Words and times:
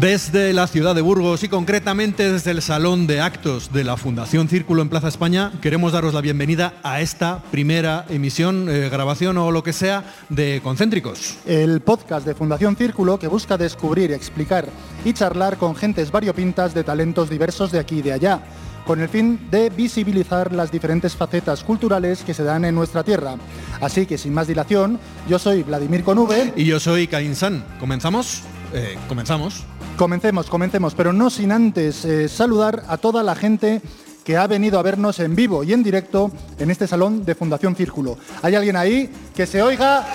Desde 0.00 0.54
la 0.54 0.66
ciudad 0.66 0.94
de 0.94 1.02
Burgos 1.02 1.44
y 1.44 1.48
concretamente 1.50 2.32
desde 2.32 2.52
el 2.52 2.62
Salón 2.62 3.06
de 3.06 3.20
Actos 3.20 3.70
de 3.70 3.84
la 3.84 3.98
Fundación 3.98 4.48
Círculo 4.48 4.80
en 4.80 4.88
Plaza 4.88 5.08
España, 5.08 5.52
queremos 5.60 5.92
daros 5.92 6.14
la 6.14 6.22
bienvenida 6.22 6.72
a 6.82 7.02
esta 7.02 7.42
primera 7.50 8.06
emisión, 8.08 8.70
eh, 8.70 8.88
grabación 8.88 9.36
o 9.36 9.50
lo 9.50 9.62
que 9.62 9.74
sea 9.74 10.04
de 10.30 10.62
Concéntricos. 10.64 11.36
El 11.44 11.82
podcast 11.82 12.26
de 12.26 12.34
Fundación 12.34 12.76
Círculo 12.76 13.18
que 13.18 13.26
busca 13.28 13.58
descubrir, 13.58 14.10
explicar 14.12 14.70
y 15.04 15.12
charlar 15.12 15.58
con 15.58 15.76
gentes 15.76 16.10
variopintas 16.10 16.72
de 16.72 16.82
talentos 16.82 17.28
diversos 17.28 17.70
de 17.70 17.80
aquí 17.80 17.98
y 17.98 18.02
de 18.02 18.14
allá 18.14 18.42
con 18.86 19.02
el 19.02 19.08
fin 19.10 19.50
de 19.50 19.68
visibilizar 19.68 20.54
las 20.54 20.72
diferentes 20.72 21.14
facetas 21.14 21.62
culturales 21.62 22.22
que 22.22 22.32
se 22.32 22.42
dan 22.42 22.64
en 22.64 22.74
nuestra 22.74 23.04
tierra. 23.04 23.34
Así 23.82 24.06
que 24.06 24.16
sin 24.16 24.32
más 24.32 24.46
dilación, 24.46 24.98
yo 25.28 25.38
soy 25.38 25.62
Vladimir 25.62 26.04
Conube. 26.04 26.54
Y 26.56 26.64
yo 26.64 26.80
soy 26.80 27.06
Caín 27.06 27.36
San. 27.36 27.62
¿Comenzamos? 27.78 28.40
Eh, 28.72 28.96
comenzamos. 29.08 29.66
Comencemos, 29.96 30.46
comencemos, 30.48 30.94
pero 30.94 31.12
no 31.12 31.30
sin 31.30 31.52
antes 31.52 32.04
eh, 32.04 32.28
saludar 32.28 32.84
a 32.88 32.96
toda 32.96 33.22
la 33.22 33.34
gente 33.34 33.82
que 34.24 34.36
ha 34.36 34.46
venido 34.46 34.78
a 34.78 34.82
vernos 34.82 35.18
en 35.20 35.34
vivo 35.34 35.64
y 35.64 35.72
en 35.72 35.82
directo 35.82 36.30
en 36.58 36.70
este 36.70 36.86
salón 36.86 37.24
de 37.24 37.34
Fundación 37.34 37.74
Círculo. 37.76 38.18
¿Hay 38.42 38.54
alguien 38.54 38.76
ahí 38.76 39.10
que 39.34 39.46
se 39.46 39.62
oiga? 39.62 40.06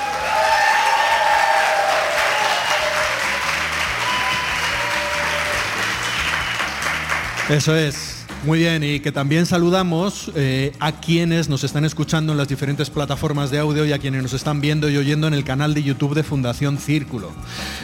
Eso 7.50 7.76
es. 7.76 8.15
Muy 8.46 8.60
bien, 8.60 8.84
y 8.84 9.00
que 9.00 9.12
también 9.12 9.48
saludamos 9.48 10.32
eh, 10.36 10.72
a 10.80 10.92
quienes 11.00 11.50
nos 11.50 11.64
están 11.64 11.84
escuchando 11.84 12.32
en 12.32 12.38
las 12.38 12.48
diferentes 12.48 12.92
plataformas 12.92 13.50
de 13.50 13.58
audio 13.58 13.86
y 13.86 13.92
a 13.92 13.98
quienes 13.98 14.22
nos 14.22 14.34
están 14.34 14.62
viendo 14.62 14.88
y 14.88 14.98
oyendo 14.98 15.26
en 15.28 15.34
el 15.34 15.44
canal 15.44 15.74
de 15.74 15.82
YouTube 15.82 16.14
de 16.14 16.22
Fundación 16.22 16.78
Círculo. 16.78 17.32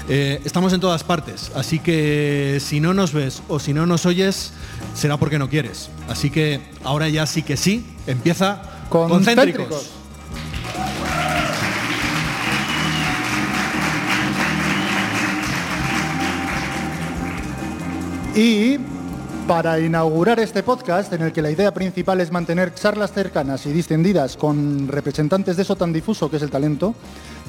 Eh, 0.08 0.40
estamos 0.46 0.72
en 0.74 0.80
todas 0.80 1.04
partes, 1.04 1.52
así 1.56 1.80
que 1.80 2.60
si 2.62 2.80
no 2.80 2.94
nos 2.94 3.12
ves 3.12 3.42
o 3.48 3.58
si 3.58 3.74
no 3.74 3.88
nos 3.88 4.06
oyes, 4.06 4.54
será 4.94 5.18
porque 5.18 5.40
no 5.40 5.50
quieres. 5.50 5.90
Así 6.08 6.30
que 6.30 6.62
ahora 6.84 7.10
ya 7.10 7.26
sí 7.26 7.42
que 7.42 7.58
sí, 7.58 7.84
empieza 8.06 8.62
con 8.90 9.10
Concéntricos. 9.10 9.90
Y 18.36 18.78
para 19.52 19.82
inaugurar 19.82 20.40
este 20.40 20.64
podcast, 20.64 21.12
en 21.12 21.24
el 21.24 21.34
que 21.34 21.42
la 21.42 21.52
idea 21.52 21.74
principal 21.74 22.22
es 22.22 22.32
mantener 22.32 22.74
charlas 22.74 23.12
cercanas 23.12 23.66
y 23.66 23.74
distendidas 23.74 24.38
con 24.38 24.88
representantes 24.88 25.58
de 25.58 25.64
eso 25.64 25.76
tan 25.76 25.92
difuso 25.92 26.32
que 26.32 26.38
es 26.38 26.42
el 26.44 26.50
talento, 26.50 26.96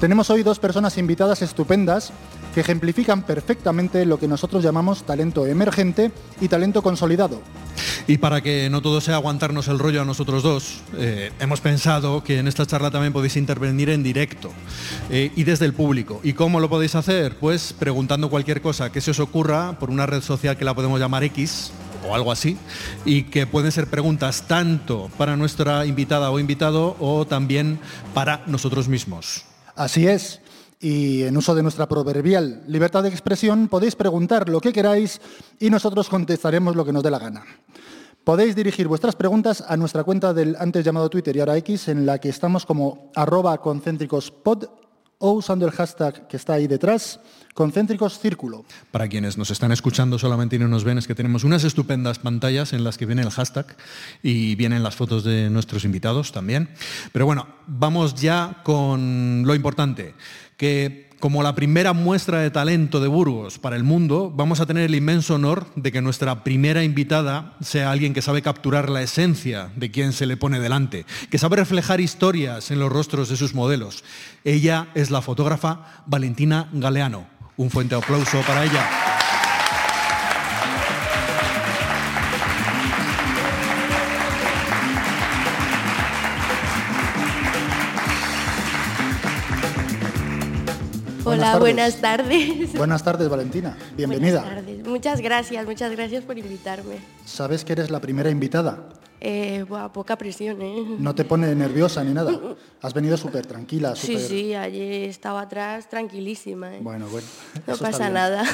tenemos 0.01 0.29
hoy 0.29 0.43
dos 0.43 0.59
personas 0.59 0.97
invitadas 0.97 1.41
estupendas 1.41 2.11
que 2.53 2.59
ejemplifican 2.59 3.21
perfectamente 3.21 4.05
lo 4.05 4.19
que 4.19 4.27
nosotros 4.27 4.61
llamamos 4.61 5.03
talento 5.03 5.47
emergente 5.47 6.11
y 6.41 6.49
talento 6.49 6.81
consolidado. 6.81 7.41
Y 8.05 8.17
para 8.17 8.41
que 8.41 8.69
no 8.69 8.81
todo 8.81 8.99
sea 8.99 9.15
aguantarnos 9.15 9.69
el 9.69 9.79
rollo 9.79 10.01
a 10.01 10.05
nosotros 10.05 10.43
dos, 10.43 10.81
eh, 10.97 11.31
hemos 11.39 11.61
pensado 11.61 12.21
que 12.21 12.39
en 12.39 12.49
esta 12.49 12.65
charla 12.65 12.91
también 12.91 13.13
podéis 13.13 13.37
intervenir 13.37 13.89
en 13.89 14.03
directo 14.03 14.51
eh, 15.09 15.31
y 15.37 15.45
desde 15.45 15.65
el 15.65 15.73
público. 15.73 16.19
¿Y 16.21 16.33
cómo 16.33 16.59
lo 16.59 16.69
podéis 16.69 16.95
hacer? 16.95 17.37
Pues 17.37 17.71
preguntando 17.71 18.29
cualquier 18.29 18.61
cosa 18.61 18.91
que 18.91 18.99
se 18.99 19.11
os 19.11 19.21
ocurra 19.21 19.79
por 19.79 19.89
una 19.89 20.05
red 20.05 20.21
social 20.21 20.57
que 20.57 20.65
la 20.65 20.75
podemos 20.75 20.99
llamar 20.99 21.23
X, 21.23 21.71
o 22.07 22.15
algo 22.15 22.31
así, 22.31 22.57
y 23.05 23.23
que 23.23 23.47
pueden 23.47 23.71
ser 23.71 23.87
preguntas 23.87 24.43
tanto 24.47 25.09
para 25.17 25.37
nuestra 25.37 25.85
invitada 25.85 26.31
o 26.31 26.39
invitado 26.39 26.95
o 26.99 27.25
también 27.25 27.79
para 28.13 28.43
nosotros 28.47 28.87
mismos. 28.87 29.45
Así 29.75 30.07
es. 30.07 30.41
Y 30.79 31.23
en 31.23 31.37
uso 31.37 31.55
de 31.55 31.63
nuestra 31.63 31.87
proverbial 31.87 32.63
libertad 32.67 33.03
de 33.03 33.09
expresión, 33.09 33.69
podéis 33.69 33.95
preguntar 33.95 34.49
lo 34.49 34.59
que 34.59 34.73
queráis 34.73 35.21
y 35.59 35.69
nosotros 35.69 36.09
contestaremos 36.09 36.75
lo 36.75 36.83
que 36.83 36.91
nos 36.91 37.03
dé 37.03 37.09
la 37.09 37.19
gana. 37.19 37.45
Podéis 38.23 38.55
dirigir 38.55 38.87
vuestras 38.87 39.15
preguntas 39.15 39.63
a 39.67 39.75
nuestra 39.75 40.03
cuenta 40.03 40.33
del 40.33 40.55
antes 40.57 40.85
llamado 40.85 41.09
Twitter 41.09 41.35
y 41.35 41.39
ahora 41.41 41.57
X, 41.57 41.89
en 41.89 42.05
la 42.05 42.19
que 42.19 42.29
estamos 42.29 42.65
como 42.65 43.11
arroba 43.15 43.57
concéntricospod 43.59 44.65
o 45.19 45.31
usando 45.31 45.65
el 45.65 45.71
hashtag 45.71 46.27
que 46.27 46.37
está 46.37 46.53
ahí 46.53 46.67
detrás, 46.67 47.19
concéntricos 47.53 48.19
círculo. 48.19 48.65
Para 48.91 49.07
quienes 49.07 49.37
nos 49.37 49.51
están 49.51 49.71
escuchando 49.71 50.19
solamente 50.19 50.55
y 50.55 50.59
no 50.59 50.67
nos 50.67 50.83
ven, 50.83 50.97
es 50.97 51.07
que 51.07 51.15
tenemos 51.15 51.43
unas 51.43 51.63
estupendas 51.63 52.19
pantallas 52.19 52.73
en 52.73 52.83
las 52.83 52.97
que 52.97 53.05
viene 53.05 53.21
el 53.21 53.29
hashtag 53.29 53.75
y 54.21 54.55
vienen 54.55 54.83
las 54.83 54.95
fotos 54.95 55.23
de 55.23 55.49
nuestros 55.49 55.85
invitados 55.85 56.31
también. 56.31 56.69
Pero 57.11 57.25
bueno, 57.25 57.47
vamos 57.67 58.15
ya 58.15 58.61
con 58.63 59.43
lo 59.45 59.55
importante, 59.55 60.15
que 60.57 61.13
como 61.23 61.41
la 61.41 61.55
primera 61.55 61.93
muestra 61.93 62.39
de 62.39 62.51
talento 62.51 62.99
de 62.99 63.07
Burgos 63.07 63.57
para 63.57 63.77
el 63.77 63.85
mundo, 63.85 64.29
vamos 64.35 64.59
a 64.59 64.65
tener 64.65 64.83
el 64.83 64.93
inmenso 64.93 65.35
honor 65.35 65.67
de 65.77 65.93
que 65.93 66.01
nuestra 66.01 66.43
primera 66.43 66.83
invitada 66.83 67.55
sea 67.61 67.91
alguien 67.91 68.13
que 68.13 68.21
sabe 68.21 68.41
capturar 68.41 68.89
la 68.89 69.01
esencia 69.01 69.71
de 69.77 69.89
quien 69.89 70.11
se 70.11 70.25
le 70.25 70.35
pone 70.35 70.59
delante, 70.59 71.05
que 71.29 71.37
sabe 71.37 71.55
reflejar 71.55 72.01
historias 72.01 72.71
en 72.71 72.79
los 72.79 72.91
rostros 72.91 73.29
de 73.29 73.37
sus 73.37 73.53
modelos. 73.53 74.03
Ella 74.43 74.89
es 74.95 75.11
la 75.11 75.21
fotógrafa 75.21 76.03
Valentina 76.07 76.67
Galeano. 76.73 77.32
Un 77.57 77.69
fuerte 77.69 77.95
aplauso 77.95 78.41
para 78.41 78.63
ella. 78.63 78.89
Hola, 91.25 91.57
buenas 91.57 92.01
tardes. 92.01 92.73
Buenas 92.73 93.03
tardes, 93.03 93.29
Valentina. 93.29 93.77
Bienvenida. 93.95 94.41
Buenas 94.41 94.65
tardes. 94.65 94.87
Muchas 94.87 95.21
gracias, 95.21 95.65
muchas 95.65 95.91
gracias 95.91 96.23
por 96.23 96.37
invitarme. 96.37 96.97
¿Sabes 97.25 97.63
que 97.63 97.73
eres 97.73 97.89
la 97.89 98.01
primera 98.01 98.29
invitada? 98.29 98.89
Eh, 99.25 99.63
poca 99.93 100.17
presión, 100.17 100.61
¿eh? 100.61 100.83
No 100.99 101.15
te 101.15 101.23
pone 101.23 101.55
nerviosa 101.55 102.03
ni 102.03 102.13
nada. 102.13 102.37
Has 102.81 102.93
venido 102.93 103.15
súper 103.15 103.45
tranquila. 103.45 103.95
Sí, 103.95 104.19
sí, 104.19 104.53
ayer 104.53 105.09
estaba 105.09 105.39
atrás 105.41 105.89
tranquilísima. 105.89 106.75
¿eh? 106.75 106.79
Bueno, 106.81 107.07
bueno. 107.07 107.25
No 107.65 107.77
pasa 107.77 108.09
nada. 108.09 108.43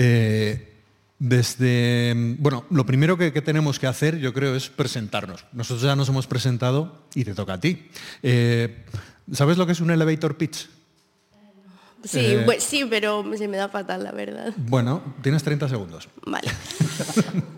Eh, 0.00 0.74
desde, 1.18 2.14
bueno, 2.38 2.64
lo 2.70 2.86
primero 2.86 3.16
que, 3.16 3.32
que, 3.32 3.42
tenemos 3.42 3.80
que 3.80 3.88
hacer, 3.88 4.18
yo 4.18 4.32
creo, 4.32 4.54
es 4.54 4.68
presentarnos. 4.68 5.44
Nosotros 5.52 5.82
ya 5.82 5.96
nos 5.96 6.08
hemos 6.08 6.28
presentado 6.28 7.02
y 7.14 7.24
te 7.24 7.34
toca 7.34 7.54
a 7.54 7.60
ti. 7.60 7.88
Eh, 8.22 8.84
¿Sabes 9.32 9.56
lo 9.56 9.66
que 9.66 9.72
es 9.72 9.80
un 9.80 9.90
elevator 9.90 10.36
pitch? 10.36 10.68
Sí, 12.04 12.20
eh, 12.20 12.46
sí, 12.60 12.84
pero 12.88 13.24
se 13.36 13.48
me 13.48 13.56
da 13.56 13.68
fatal, 13.68 14.04
la 14.04 14.12
verdad. 14.12 14.52
Bueno, 14.56 15.02
tienes 15.20 15.42
30 15.42 15.68
segundos. 15.68 16.08
Vale. 16.24 16.48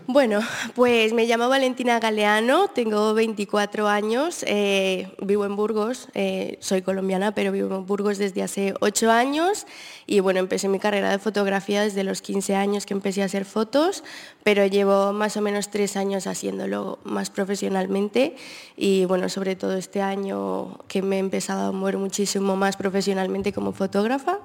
bueno, 0.07 0.39
pues 0.73 1.13
me 1.13 1.25
llamo 1.25 1.47
Valentina 1.47 1.99
Galeano, 1.99 2.67
tengo 2.67 3.13
24 3.13 3.87
años, 3.87 4.43
eh, 4.47 5.15
vivo 5.21 5.45
en 5.45 5.55
Burgos, 5.55 6.09
eh, 6.15 6.57
soy 6.59 6.81
colombiana, 6.81 7.35
pero 7.35 7.51
vivo 7.51 7.75
en 7.75 7.85
Burgos 7.85 8.17
desde 8.17 8.41
hace 8.41 8.73
8 8.79 9.11
años 9.11 9.67
y 10.07 10.19
bueno, 10.21 10.39
empecé 10.39 10.67
mi 10.67 10.79
carrera 10.79 11.11
de 11.11 11.19
fotografía 11.19 11.83
desde 11.83 12.03
los 12.03 12.21
15 12.21 12.55
años 12.55 12.85
que 12.87 12.93
empecé 12.93 13.21
a 13.21 13.25
hacer 13.25 13.45
fotos, 13.45 14.03
pero 14.43 14.65
llevo 14.65 15.13
más 15.13 15.37
o 15.37 15.41
menos 15.41 15.69
3 15.69 15.97
años 15.97 16.25
haciéndolo 16.25 16.99
más 17.03 17.29
profesionalmente 17.29 18.35
y 18.75 19.05
bueno, 19.05 19.29
sobre 19.29 19.55
todo 19.55 19.77
este 19.77 20.01
año 20.01 20.79
que 20.87 21.01
me 21.01 21.17
he 21.17 21.19
empezado 21.19 21.69
a 21.69 21.71
mover 21.71 21.97
muchísimo 21.97 22.55
más 22.55 22.75
profesionalmente 22.75 23.53
como 23.53 23.71
fotógrafa 23.71 24.40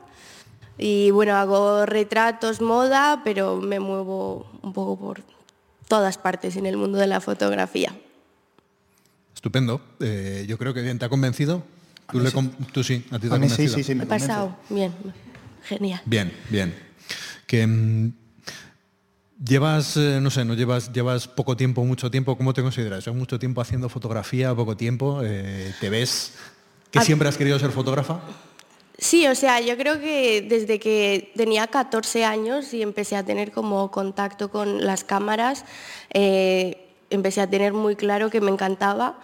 y 0.78 1.10
bueno, 1.10 1.36
hago 1.36 1.86
retratos, 1.86 2.60
moda, 2.60 3.22
pero 3.24 3.56
me 3.56 3.80
muevo 3.80 4.46
un 4.62 4.72
poco 4.72 4.98
por 4.98 5.22
todas 5.88 6.18
partes 6.18 6.56
en 6.56 6.66
el 6.66 6.76
mundo 6.76 6.98
de 6.98 7.06
la 7.06 7.20
fotografía. 7.20 7.96
Estupendo. 9.34 9.80
Eh, 10.00 10.44
yo 10.48 10.58
creo 10.58 10.74
que 10.74 10.82
bien, 10.82 10.98
¿te 10.98 11.04
ha 11.04 11.08
convencido? 11.08 11.62
¿Tú, 12.10 12.24
sí. 12.24 12.50
tú 12.72 12.84
sí, 12.84 13.04
a 13.10 13.18
ti 13.18 13.22
te 13.22 13.26
ha 13.28 13.30
convencido. 13.30 13.68
Sí, 13.68 13.74
sí, 13.76 13.84
sí, 13.84 13.94
me 13.94 14.04
he 14.04 14.06
pasado, 14.06 14.56
bien, 14.68 14.92
genial. 15.64 16.00
Bien, 16.04 16.32
bien. 16.50 16.74
Que 17.46 17.66
mm, 17.66 18.12
llevas, 19.44 19.96
eh, 19.96 20.18
no 20.20 20.30
sé, 20.30 20.44
no 20.44 20.54
llevas, 20.54 20.92
llevas 20.92 21.28
poco 21.28 21.56
tiempo, 21.56 21.84
mucho 21.84 22.10
tiempo, 22.10 22.36
¿cómo 22.36 22.52
te 22.54 22.62
consideras? 22.62 23.04
¿Llevas 23.04 23.18
mucho 23.18 23.38
tiempo 23.38 23.60
haciendo 23.60 23.88
fotografía, 23.88 24.54
poco 24.54 24.76
tiempo? 24.76 25.20
Eh, 25.22 25.72
¿Te 25.80 25.90
ves 25.90 26.34
que 26.90 27.00
siempre 27.00 27.28
has 27.28 27.36
querido 27.36 27.58
ser 27.58 27.70
fotógrafa? 27.70 28.20
Sí, 28.98 29.26
o 29.26 29.34
sea, 29.34 29.60
yo 29.60 29.76
creo 29.76 30.00
que 30.00 30.40
desde 30.40 30.78
que 30.78 31.30
tenía 31.36 31.66
14 31.66 32.24
años 32.24 32.72
y 32.72 32.80
empecé 32.80 33.16
a 33.16 33.24
tener 33.24 33.52
como 33.52 33.90
contacto 33.90 34.50
con 34.50 34.86
las 34.86 35.04
cámaras, 35.04 35.66
eh, 36.14 36.88
empecé 37.10 37.42
a 37.42 37.46
tener 37.46 37.74
muy 37.74 37.94
claro 37.94 38.30
que 38.30 38.40
me 38.40 38.50
encantaba, 38.50 39.18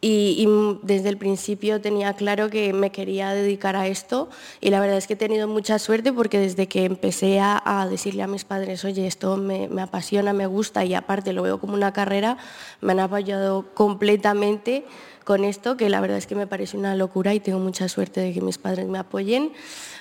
y, 0.00 0.46
desde 0.82 1.08
el 1.08 1.18
principio 1.18 1.80
tenía 1.80 2.12
claro 2.12 2.50
que 2.50 2.72
me 2.72 2.92
quería 2.92 3.32
dedicar 3.32 3.74
a 3.74 3.88
esto 3.88 4.28
y 4.60 4.70
la 4.70 4.78
verdad 4.78 4.96
es 4.96 5.08
que 5.08 5.14
he 5.14 5.16
tenido 5.16 5.48
mucha 5.48 5.78
suerte 5.80 6.12
porque 6.12 6.38
desde 6.38 6.68
que 6.68 6.84
empecé 6.84 7.40
a, 7.40 7.86
decirle 7.90 8.22
a 8.22 8.28
mis 8.28 8.44
padres, 8.44 8.84
oye, 8.84 9.06
esto 9.06 9.36
me, 9.36 9.68
apasiona, 9.80 10.32
me 10.32 10.46
gusta 10.46 10.84
y 10.84 10.94
aparte 10.94 11.32
lo 11.32 11.42
veo 11.42 11.58
como 11.58 11.74
una 11.74 11.92
carrera, 11.92 12.38
me 12.80 12.92
han 12.92 13.00
apoyado 13.00 13.66
completamente 13.74 14.84
con 15.24 15.44
esto, 15.44 15.76
que 15.76 15.90
la 15.90 16.00
verdad 16.00 16.16
es 16.16 16.26
que 16.26 16.36
me 16.36 16.46
parece 16.46 16.76
una 16.76 16.94
locura 16.94 17.34
y 17.34 17.40
tengo 17.40 17.58
mucha 17.58 17.88
suerte 17.88 18.20
de 18.20 18.32
que 18.32 18.40
mis 18.40 18.56
padres 18.56 18.86
me 18.86 18.98
apoyen. 18.98 19.52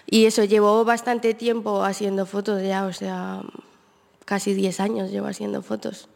Y 0.06 0.26
eso, 0.26 0.46
llevo 0.46 0.86
bastante 0.86 1.34
tiempo 1.34 1.84
haciendo 1.84 2.26
fotos 2.26 2.64
ya, 2.64 2.86
o 2.86 2.94
sea, 2.94 3.42
casi 4.24 4.54
10 4.54 4.80
años 4.80 5.12
llevo 5.12 5.28
haciendo 5.28 5.62
fotos. 5.62 6.08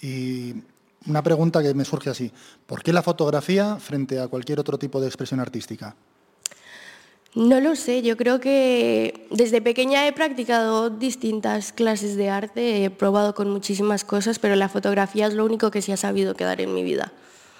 Y 0.00 0.62
una 1.06 1.22
pregunta 1.22 1.62
que 1.62 1.74
me 1.74 1.84
surge 1.84 2.10
así. 2.10 2.32
¿Por 2.66 2.82
qué 2.82 2.92
la 2.92 3.02
fotografía 3.02 3.76
frente 3.76 4.20
a 4.20 4.28
cualquier 4.28 4.60
otro 4.60 4.78
tipo 4.78 5.00
de 5.00 5.06
expresión 5.06 5.40
artística? 5.40 5.96
No 7.34 7.60
lo 7.60 7.74
sé, 7.74 8.02
yo 8.02 8.16
creo 8.16 8.38
que 8.38 9.26
desde 9.30 9.60
pequeña 9.60 10.06
he 10.06 10.12
practicado 10.12 10.88
distintas 10.88 11.72
clases 11.72 12.16
de 12.16 12.30
arte, 12.30 12.84
he 12.84 12.90
probado 12.90 13.34
con 13.34 13.50
muchísimas 13.50 14.04
cosas, 14.04 14.38
pero 14.38 14.54
la 14.54 14.68
fotografía 14.68 15.26
es 15.26 15.34
lo 15.34 15.44
único 15.44 15.72
que 15.72 15.82
se 15.82 15.92
ha 15.92 15.96
sabido 15.96 16.34
quedar 16.34 16.60
en 16.60 16.72
mi 16.72 16.84
vida. 16.84 17.12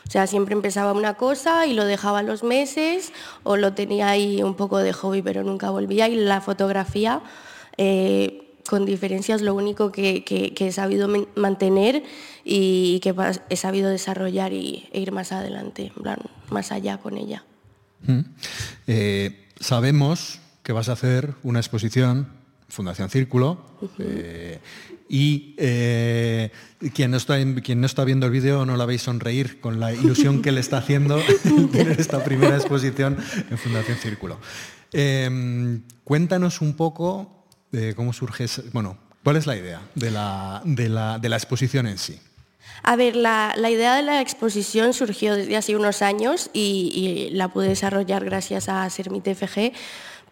O 0.06 0.10
sea, 0.10 0.28
siempre 0.28 0.54
empezaba 0.54 0.92
una 0.92 1.14
cosa 1.14 1.66
y 1.66 1.74
lo 1.74 1.84
dejaba 1.84 2.22
los 2.22 2.44
meses 2.44 3.12
o 3.42 3.56
lo 3.56 3.72
tenía 3.72 4.10
ahí 4.10 4.42
un 4.44 4.54
poco 4.54 4.78
de 4.78 4.92
hobby, 4.92 5.22
pero 5.22 5.42
nunca 5.42 5.70
volvía. 5.70 6.08
Y 6.08 6.16
la 6.16 6.40
fotografía, 6.40 7.22
eh, 7.76 8.43
con 8.68 8.86
diferencias, 8.86 9.42
lo 9.42 9.54
único 9.54 9.92
que, 9.92 10.24
he 10.58 10.72
sabido 10.72 11.08
mantener 11.36 12.02
y 12.44 13.00
que 13.00 13.14
he 13.50 13.56
sabido 13.56 13.90
desarrollar 13.90 14.52
y, 14.52 14.88
e 14.92 15.00
ir 15.00 15.12
más 15.12 15.32
adelante, 15.32 15.92
más 16.50 16.72
allá 16.72 16.98
con 16.98 17.18
ella. 17.18 17.44
Mm. 18.06 18.20
Eh, 18.86 19.48
sabemos 19.60 20.40
que 20.62 20.72
vas 20.72 20.88
a 20.88 20.92
hacer 20.92 21.34
una 21.42 21.60
exposición, 21.60 22.28
Fundación 22.68 23.10
Círculo, 23.10 23.64
eh, 23.98 24.60
y 25.08 25.54
eh, 25.58 26.50
quien, 26.94 27.10
no 27.10 27.18
está, 27.18 27.36
quien 27.62 27.80
no 27.80 27.86
está 27.86 28.04
viendo 28.04 28.26
el 28.26 28.32
vídeo 28.32 28.64
no 28.64 28.76
la 28.76 28.86
veis 28.86 29.02
sonreír 29.02 29.60
con 29.60 29.78
la 29.78 29.92
ilusión 29.92 30.40
que 30.40 30.50
le 30.50 30.60
está 30.60 30.78
haciendo 30.78 31.20
tener 31.72 32.00
esta 32.00 32.24
primera 32.24 32.56
exposición 32.56 33.18
en 33.50 33.58
Fundación 33.58 33.98
Círculo. 33.98 34.38
cuéntanos 36.04 36.62
un 36.62 36.74
poco 36.74 37.43
de 37.74 37.94
cómo 37.94 38.12
surge, 38.12 38.46
bueno, 38.72 38.96
cuál 39.22 39.36
es 39.36 39.46
la 39.46 39.56
idea 39.56 39.80
de 39.94 40.10
la, 40.10 40.62
de 40.64 41.28
la 41.28 41.36
exposición 41.36 41.86
en 41.86 41.98
sí. 41.98 42.18
A 42.86 42.96
ver, 42.96 43.16
la, 43.16 43.54
idea 43.70 43.96
de 43.96 44.02
la 44.02 44.20
exposición 44.20 44.92
surgió 44.92 45.34
desde 45.34 45.56
hace 45.56 45.74
unos 45.74 46.02
años 46.02 46.50
y, 46.52 47.30
la 47.32 47.48
pude 47.48 47.68
desarrollar 47.68 48.24
gracias 48.24 48.68
a 48.68 48.88
Sermite 48.90 49.34
FG 49.34 49.72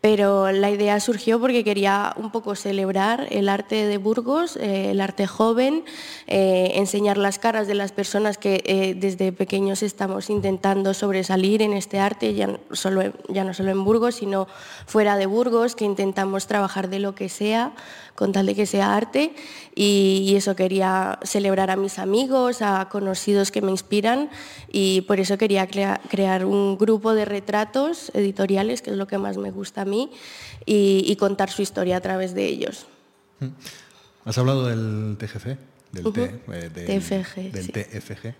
pero 0.03 0.51
la 0.51 0.69
idea 0.69 0.99
surgió 0.99 1.39
porque 1.39 1.63
quería 1.63 2.13
un 2.17 2.33
poco 2.33 2.57
celebrar 2.57 3.29
el 3.31 3.49
arte 3.49 3.87
de 3.87 3.99
Burgos, 3.99 4.57
eh, 4.57 4.91
el 4.91 5.01
arte 5.01 5.29
joven, 5.29 5.85
eh, 6.27 6.73
enseñar 6.75 7.17
las 7.17 7.39
caras 7.39 7.69
de 7.69 7.75
las 7.75 7.93
personas 7.93 8.37
que 8.37 8.65
eh, 8.67 8.95
desde 8.97 9.31
pequeños 9.31 9.81
estamos 9.85 10.29
intentando 10.29 10.93
sobresalir 10.93 11.63
en 11.63 11.73
este 11.73 12.01
arte, 12.01 12.35
ya, 12.35 12.49
no 12.49 12.75
solo 12.75 13.71
en 13.71 13.85
Burgos, 13.85 14.17
sino 14.17 14.49
fuera 14.87 15.17
de 15.17 15.27
Burgos, 15.27 15.77
que 15.77 15.85
intentamos 15.85 16.49
trabajar 16.49 16.89
de 16.89 16.99
lo 16.99 17.15
que 17.15 17.29
sea, 17.29 17.73
con 18.15 18.33
tal 18.33 18.47
de 18.47 18.55
que 18.55 18.67
sea 18.67 18.95
arte, 18.95 19.35
y, 19.75 20.35
eso 20.37 20.57
quería 20.57 21.19
celebrar 21.23 21.71
a 21.71 21.77
mis 21.77 21.99
amigos, 21.99 22.63
a 22.63 22.89
conocidos 22.89 23.51
que 23.51 23.63
me 23.63 23.71
inspiran, 23.71 24.31
y 24.71 25.03
por 25.03 25.21
eso 25.21 25.39
quería 25.39 25.67
crear 25.67 26.45
un 26.45 26.77
grupo 26.79 27.15
de 27.15 27.25
retratos 27.25 28.11
editoriales, 28.15 28.83
que 28.83 28.91
es 28.91 28.97
lo 28.97 29.07
que 29.07 29.19
más 29.19 29.37
me 29.39 29.51
gusta 29.51 29.83
a 29.83 29.85
mí 29.85 30.11
y, 30.67 31.15
contar 31.17 31.51
su 31.51 31.63
historia 31.63 31.97
a 31.97 32.01
través 32.01 32.35
de 32.35 32.47
ellos. 32.47 32.87
Has 34.25 34.39
hablado 34.39 34.67
del 34.67 35.17
TGC, 35.19 35.59
del, 35.93 36.07
eh, 36.53 36.71
TFG, 36.73 37.53
del 37.53 37.73
TFG. 37.73 38.35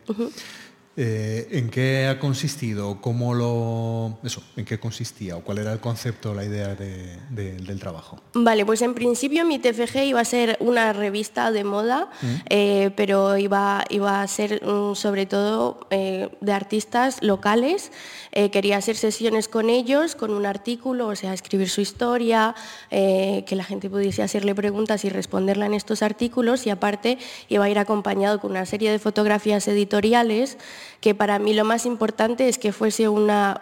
Eh, 0.95 1.49
¿En 1.53 1.71
qué 1.71 2.07
ha 2.07 2.19
consistido? 2.19 3.01
¿Cómo 3.01 3.33
lo, 3.33 4.19
eso, 4.25 4.43
¿En 4.57 4.67
qué 4.67 4.79
consistía? 4.79 5.39
¿O 5.39 5.41
cuál 5.41 5.59
era 5.59 5.73
el 5.73 5.81
concepto, 5.81 6.35
la 6.35 6.45
idea 6.45 6.75
del 6.75 7.81
trabajo? 7.81 8.21
Vale, 8.35 8.67
pues 8.67 8.83
en 8.83 8.93
principio 8.93 9.47
mi 9.47 9.59
TFG 9.59 10.05
iba 10.05 10.21
a 10.21 10.25
ser 10.27 10.59
una 10.61 10.93
revista 10.93 11.51
de 11.51 11.65
moda, 11.65 12.11
mm. 12.21 12.27
eh, 12.51 12.91
pero 12.95 13.39
iba, 13.39 13.85
iba 13.89 14.21
a 14.21 14.27
ser 14.27 14.63
mm, 14.63 14.95
sobre 14.95 15.25
todo 15.25 15.87
eh, 15.91 16.29
de 16.43 16.53
artistas 16.53 17.23
locales. 17.23 17.91
quería 18.33 18.79
hacer 18.79 18.97
sesiones 18.97 19.49
con 19.49 19.69
ellos, 19.71 20.15
con 20.15 20.31
un 20.31 20.47
artículo, 20.47 21.09
o 21.09 21.17
sea, 21.17 21.35
escribir 21.35 21.69
su 21.69 21.81
historia, 21.83 22.55
que 22.91 23.55
la 23.55 23.65
gente 23.65 23.91
pudiese 23.91 24.23
hacerle 24.23 24.55
preguntas 24.55 25.05
y 25.05 25.11
responderla 25.11 25.67
en 25.67 25.75
estos 25.75 26.03
artículos 26.03 26.67
y 26.67 26.71
aparte 26.71 27.19
iba 27.49 27.65
a 27.65 27.69
ir 27.69 27.79
acompañado 27.79 28.41
con 28.41 28.53
una 28.53 28.65
serie 28.65 28.91
de 28.91 28.99
fotografías 28.99 29.69
editoriales 29.69 30.57
que 31.01 31.15
para 31.15 31.39
mí 31.39 31.55
lo 31.55 31.65
más 31.65 31.87
importante 31.87 32.49
es 32.49 32.59
que 32.59 32.73
fuese 32.73 33.09
una, 33.09 33.59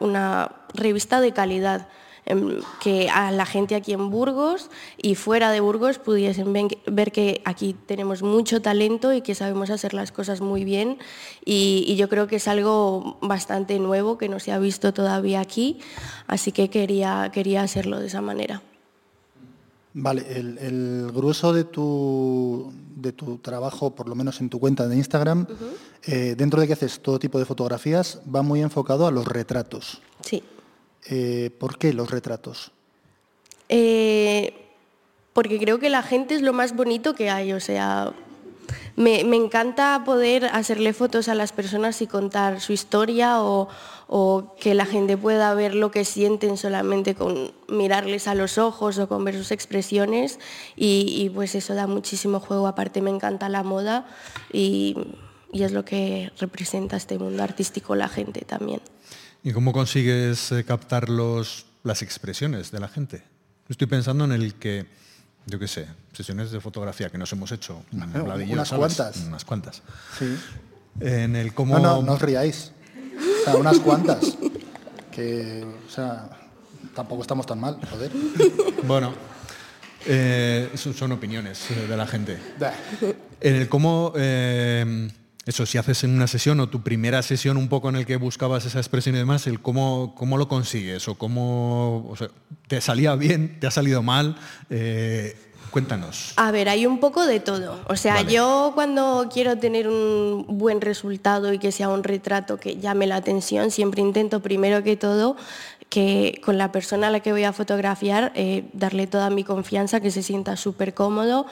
revista 0.74 1.20
de 1.20 1.32
calidad 1.32 1.88
em, 2.26 2.60
que 2.80 3.08
a 3.10 3.30
la 3.32 3.44
gente 3.46 3.74
aquí 3.74 3.92
en 3.92 4.10
Burgos 4.10 4.70
y 4.96 5.14
fuera 5.14 5.50
de 5.50 5.60
Burgos 5.60 5.98
pudiesen 5.98 6.52
ver 6.86 7.12
que 7.12 7.42
aquí 7.44 7.74
tenemos 7.86 8.22
mucho 8.22 8.62
talento 8.62 9.12
y 9.12 9.20
que 9.22 9.34
sabemos 9.34 9.70
hacer 9.70 9.94
las 9.94 10.12
cosas 10.12 10.40
muy 10.40 10.64
bien 10.64 10.98
y, 11.44 11.96
yo 11.96 12.08
creo 12.08 12.26
que 12.26 12.36
es 12.36 12.48
algo 12.48 13.18
bastante 13.20 13.78
nuevo 13.78 14.16
que 14.16 14.28
no 14.28 14.38
se 14.38 14.52
ha 14.52 14.58
visto 14.58 14.94
todavía 14.94 15.40
aquí, 15.40 15.80
así 16.26 16.52
que 16.52 16.70
quería, 16.70 17.30
quería 17.32 17.62
hacerlo 17.62 17.98
de 17.98 18.06
esa 18.06 18.20
manera. 18.20 18.62
Vale, 19.92 20.24
el, 20.38 21.10
grueso 21.12 21.52
de 21.52 21.64
tu, 21.64 22.72
de 22.94 23.12
tu 23.12 23.38
trabajo, 23.38 23.94
por 23.94 24.08
lo 24.08 24.14
menos 24.14 24.40
en 24.40 24.48
tu 24.48 24.60
cuenta 24.60 24.86
de 24.86 24.96
Instagram, 24.96 25.46
eh, 26.04 26.34
dentro 26.36 26.60
de 26.60 26.68
que 26.68 26.74
haces 26.74 27.00
todo 27.00 27.18
tipo 27.18 27.38
de 27.38 27.44
fotografías, 27.44 28.20
va 28.32 28.42
muy 28.42 28.60
enfocado 28.62 29.06
a 29.06 29.10
los 29.10 29.26
retratos. 29.26 30.00
Sí. 30.20 30.44
Eh, 31.08 31.50
¿Por 31.58 31.76
qué 31.76 31.92
los 31.92 32.10
retratos? 32.10 32.70
Eh, 33.68 34.54
porque 35.32 35.58
creo 35.58 35.78
que 35.78 35.90
la 35.90 36.02
gente 36.02 36.34
es 36.34 36.42
lo 36.42 36.52
más 36.52 36.76
bonito 36.76 37.14
que 37.14 37.30
hay, 37.30 37.52
o 37.52 37.60
sea, 37.60 38.12
me, 38.96 39.20
encanta 39.20 40.02
poder 40.04 40.46
hacerle 40.46 40.92
fotos 40.92 41.28
a 41.28 41.34
las 41.34 41.52
personas 41.52 42.00
y 42.02 42.06
contar 42.06 42.60
su 42.60 42.72
historia 42.72 43.42
o, 43.42 43.68
que 44.60 44.74
la 44.74 44.86
gente 44.86 45.16
pueda 45.16 45.54
ver 45.54 45.74
lo 45.74 45.92
que 45.92 46.04
sienten 46.04 46.56
solamente 46.56 47.14
con 47.14 47.52
mirarles 47.68 48.26
a 48.26 48.34
los 48.34 48.58
ojos 48.58 48.98
o 48.98 49.08
con 49.08 49.24
ver 49.24 49.36
sus 49.36 49.52
expresiones 49.52 50.40
y, 50.74 51.30
pues 51.34 51.54
eso 51.54 51.74
da 51.74 51.86
muchísimo 51.86 52.40
juego. 52.40 52.66
Aparte 52.66 53.02
me 53.02 53.10
encanta 53.10 53.48
la 53.48 53.62
moda 53.62 54.06
y, 54.52 54.96
es 55.52 55.72
lo 55.72 55.84
que 55.84 56.30
representa 56.38 56.96
este 56.96 57.18
mundo 57.18 57.42
artístico 57.42 57.94
la 57.94 58.08
gente 58.08 58.44
también. 58.44 58.80
¿Y 59.42 59.52
cómo 59.52 59.72
consigues 59.72 60.52
eh, 60.52 60.64
captar 60.64 61.08
los, 61.08 61.66
las 61.82 62.02
expresiones 62.02 62.70
de 62.70 62.80
la 62.80 62.88
gente? 62.88 63.22
Estoy 63.68 63.86
pensando 63.86 64.24
en 64.24 64.32
el 64.32 64.54
que 64.54 64.86
yo 65.46 65.58
qué 65.58 65.68
sé, 65.68 65.86
sesiones 66.12 66.50
de 66.50 66.60
fotografía 66.60 67.10
que 67.10 67.18
nos 67.18 67.32
hemos 67.32 67.52
hecho. 67.52 67.82
unas 67.92 68.70
cuantas. 68.70 69.16
Unas 69.26 69.44
cuantas. 69.44 69.82
Sí. 70.18 70.36
En 71.00 71.36
el 71.36 71.54
cómo... 71.54 71.78
No, 71.78 71.96
no, 71.96 72.02
no 72.02 72.12
os 72.12 72.22
riáis. 72.22 72.72
O 73.40 73.44
sea, 73.44 73.56
unas 73.56 73.78
cuantas. 73.78 74.36
Que, 75.10 75.66
o 75.86 75.90
sea, 75.90 76.30
tampoco 76.94 77.22
estamos 77.22 77.46
tan 77.46 77.60
mal, 77.60 77.78
joder. 77.90 78.12
Bueno, 78.86 79.12
eh, 80.06 80.70
son, 80.74 81.12
opiniones 81.12 81.66
de 81.88 81.96
la 81.96 82.06
gente. 82.06 82.38
En 83.40 83.54
el 83.56 83.68
cómo... 83.68 84.12
Eh, 84.16 85.10
eso, 85.46 85.64
si 85.64 85.78
haces 85.78 86.04
en 86.04 86.10
una 86.14 86.26
sesión 86.26 86.60
o 86.60 86.68
tu 86.68 86.82
primera 86.82 87.22
sesión 87.22 87.56
un 87.56 87.68
poco 87.68 87.88
en 87.88 87.96
el 87.96 88.06
que 88.06 88.16
buscabas 88.16 88.66
esa 88.66 88.78
expresión 88.78 89.14
y 89.14 89.18
demás, 89.18 89.46
el 89.46 89.60
cómo, 89.60 90.14
cómo 90.16 90.36
lo 90.36 90.48
consigues 90.48 91.08
o 91.08 91.16
cómo 91.16 92.14
te 92.68 92.80
salía 92.80 93.14
bien, 93.16 93.58
te 93.58 93.66
ha 93.66 93.70
salido 93.70 94.02
mal. 94.02 94.36
Eh, 94.68 95.36
cuéntanos. 95.70 96.34
A 96.36 96.50
ver, 96.50 96.68
hay 96.68 96.84
un 96.84 97.00
poco 97.00 97.26
de 97.26 97.40
todo. 97.40 97.80
O 97.88 97.96
sea, 97.96 98.22
yo 98.22 98.72
cuando 98.74 99.28
quiero 99.32 99.56
tener 99.58 99.88
un 99.88 100.44
buen 100.46 100.80
resultado 100.80 101.52
y 101.52 101.58
que 101.58 101.72
sea 101.72 101.88
un 101.88 102.04
retrato 102.04 102.58
que 102.58 102.76
llame 102.76 103.06
la 103.06 103.16
atención, 103.16 103.70
siempre 103.70 104.02
intento 104.02 104.40
primero 104.40 104.82
que 104.82 104.96
todo 104.96 105.36
que 105.90 106.40
con 106.44 106.56
la 106.56 106.70
persona 106.70 107.08
a 107.08 107.10
la 107.10 107.18
que 107.18 107.32
voy 107.32 107.42
a 107.42 107.52
fotografiar, 107.52 108.30
eh, 108.36 108.64
darle 108.72 109.08
toda 109.08 109.28
mi 109.28 109.42
confianza, 109.42 110.00
que 110.00 110.12
se 110.12 110.22
sienta 110.22 110.56
súper 110.56 110.94
cómodo, 110.94 111.46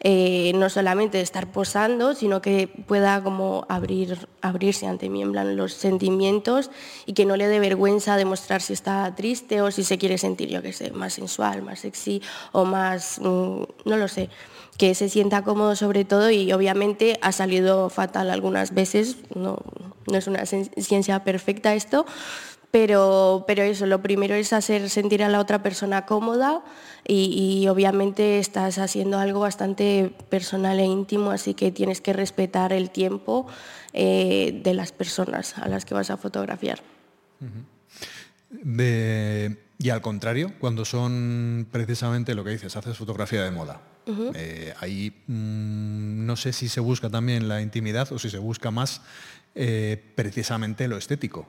eh, 0.00 0.50
no 0.56 0.68
solamente 0.68 1.20
estar 1.20 1.52
posando, 1.52 2.14
sino 2.14 2.42
que 2.42 2.66
pueda 2.66 3.22
como 3.22 3.64
abrir, 3.68 4.28
abrirse 4.42 4.88
ante 4.88 5.08
mí 5.08 5.22
en 5.22 5.30
plan 5.30 5.56
los 5.56 5.74
sentimientos 5.74 6.72
y 7.06 7.12
que 7.12 7.24
no 7.24 7.36
le 7.36 7.46
dé 7.46 7.60
vergüenza 7.60 8.16
demostrar 8.16 8.62
si 8.62 8.72
está 8.72 9.14
triste 9.14 9.62
o 9.62 9.70
si 9.70 9.84
se 9.84 9.96
quiere 9.96 10.18
sentir, 10.18 10.48
yo 10.48 10.60
qué 10.60 10.72
sé, 10.72 10.90
más 10.90 11.12
sensual, 11.12 11.62
más 11.62 11.78
sexy 11.78 12.20
o 12.50 12.64
más, 12.64 13.20
mm, 13.20 13.62
no 13.84 13.96
lo 13.96 14.08
sé. 14.08 14.28
Que 14.76 14.96
se 14.96 15.08
sienta 15.08 15.42
cómodo 15.42 15.76
sobre 15.76 16.04
todo 16.04 16.30
y 16.30 16.52
obviamente 16.52 17.16
ha 17.22 17.30
salido 17.30 17.90
fatal 17.90 18.28
algunas 18.28 18.74
veces, 18.74 19.18
no, 19.36 19.58
no 20.08 20.18
es 20.18 20.26
una 20.26 20.44
ciencia 20.46 21.22
perfecta 21.22 21.74
esto, 21.74 22.06
pero, 22.74 23.44
pero 23.46 23.62
eso, 23.62 23.86
lo 23.86 24.02
primero 24.02 24.34
es 24.34 24.52
hacer 24.52 24.90
sentir 24.90 25.22
a 25.22 25.28
la 25.28 25.38
otra 25.38 25.62
persona 25.62 26.06
cómoda 26.06 26.64
y, 27.06 27.68
obviamente 27.68 28.40
estás 28.40 28.78
haciendo 28.78 29.20
algo 29.20 29.38
bastante 29.38 30.12
personal 30.28 30.80
e 30.80 30.84
íntimo, 30.84 31.30
así 31.30 31.54
que 31.54 31.70
tienes 31.70 32.00
que 32.00 32.12
respetar 32.12 32.72
el 32.72 32.90
tiempo 32.90 33.46
eh, 33.92 34.60
de 34.64 34.74
las 34.74 34.90
personas 34.90 35.56
a 35.56 35.68
las 35.68 35.84
que 35.84 35.94
vas 35.94 36.10
a 36.10 36.16
fotografiar. 36.16 36.82
y 39.78 39.90
al 39.90 40.00
contrario, 40.02 40.54
cuando 40.58 40.84
son 40.84 41.68
precisamente 41.70 42.34
lo 42.34 42.42
que 42.42 42.50
dices, 42.50 42.74
haces 42.74 42.98
fotografía 42.98 43.44
de 43.44 43.52
moda. 43.52 43.82
Eh, 44.34 44.74
ahí 44.80 45.22
mm, 45.28 46.26
no 46.26 46.34
sé 46.34 46.52
si 46.52 46.68
se 46.68 46.80
busca 46.80 47.08
también 47.08 47.46
la 47.46 47.62
intimidad 47.62 48.10
o 48.12 48.18
si 48.18 48.30
se 48.30 48.38
busca 48.38 48.72
más 48.72 49.00
eh, 49.54 50.12
precisamente 50.16 50.88
lo 50.88 50.96
estético. 50.96 51.46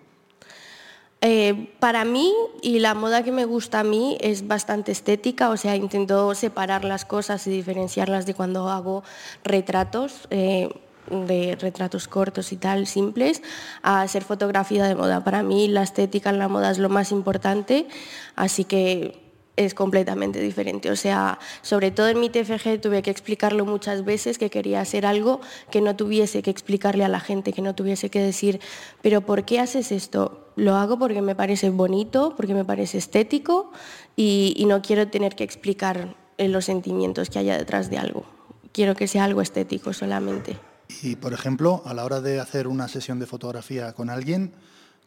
Eh, 1.22 1.74
para 1.80 2.06
mí 2.06 2.32
y 2.62 2.80
la 2.80 2.94
moda 2.94 3.24
que 3.24 3.32
me 3.32 3.46
gusta 3.46 3.80
a 3.80 3.84
mí 3.84 4.18
es 4.22 4.48
bastante 4.48 4.92
estética, 4.92 5.50
o 5.50 5.58
sea, 5.58 5.76
intento 5.76 6.36
separar 6.36 6.84
las 6.84 7.06
cosas 7.06 7.48
y 7.48 7.50
diferenciarlas 7.50 8.26
de 8.26 8.34
cuando 8.34 8.70
hago 8.70 9.04
retratos. 9.44 10.28
Eh, 10.30 10.70
de 11.08 11.56
retratos 11.60 12.08
cortos 12.08 12.52
y 12.52 12.58
tal, 12.58 12.88
simples, 12.88 13.44
a 13.84 14.02
hacer 14.02 14.24
fotografía 14.24 14.86
de 14.86 14.96
moda. 14.96 15.24
Para 15.24 15.44
mí 15.44 15.68
la 15.68 15.84
estética 15.84 16.32
en 16.32 16.40
la 16.40 16.48
moda 16.48 16.72
es 16.72 16.80
lo 16.80 16.90
más 16.90 17.12
importante, 17.12 17.88
así 18.36 18.64
que 18.64 19.25
es 19.58 19.74
completamente 19.74 20.40
diferente. 20.40 20.92
O 20.92 20.96
sea, 20.96 21.40
sobre 21.62 21.92
todo 21.92 22.10
en 22.10 22.20
mi 22.20 22.30
TFG 22.30 22.82
tuve 22.82 23.02
que 23.02 23.12
explicarlo 23.12 23.66
muchas 23.66 24.04
veces, 24.04 24.38
que 24.38 24.50
quería 24.50 24.82
hacer 24.82 25.06
algo 25.06 25.42
que 25.72 25.82
no 25.82 25.96
tuviese 25.96 26.42
que 26.42 26.52
explicarle 26.52 27.04
a 27.04 27.10
la 27.10 27.20
gente, 27.20 27.54
que 27.54 27.62
no 27.62 27.76
tuviese 27.76 28.10
que 28.10 28.20
decir, 28.20 28.60
pero 29.02 29.22
¿por 29.22 29.46
qué 29.46 29.60
haces 29.60 29.92
esto? 29.92 30.52
Lo 30.56 30.76
hago 30.76 30.98
porque 30.98 31.22
me 31.22 31.36
parece 31.36 31.70
bonito, 31.70 32.34
porque 32.36 32.54
me 32.54 32.66
parece 32.66 32.98
estético 32.98 33.72
y, 34.16 34.64
no 34.68 34.82
quiero 34.82 35.08
tener 35.08 35.36
que 35.36 35.44
explicar 35.44 36.16
eh, 36.38 36.48
los 36.48 36.66
sentimientos 36.66 37.30
que 37.30 37.40
haya 37.40 37.58
detrás 37.58 37.90
de 37.90 37.98
algo. 37.98 38.26
Quiero 38.72 38.96
que 38.96 39.08
sea 39.08 39.26
algo 39.26 39.42
estético 39.42 39.94
solamente. 39.94 40.58
Y, 41.04 41.16
por 41.16 41.34
ejemplo, 41.34 41.84
a 41.86 41.94
la 41.94 42.04
hora 42.04 42.20
de 42.22 42.40
hacer 42.40 42.68
una 42.68 42.88
sesión 42.88 43.20
de 43.20 43.26
fotografía 43.26 43.94
con 43.94 44.10
alguien, 44.10 44.54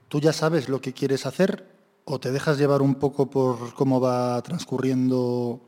¿tú 0.08 0.20
ya 0.20 0.32
sabes 0.32 0.68
lo 0.68 0.80
que 0.80 0.92
quieres 0.92 1.26
hacer 1.26 1.77
o 2.08 2.18
te 2.18 2.32
dejas 2.32 2.58
llevar 2.58 2.82
un 2.82 2.94
poco 2.94 3.28
por 3.30 3.74
cómo 3.74 4.00
va 4.00 4.40
transcurriendo? 4.42 5.60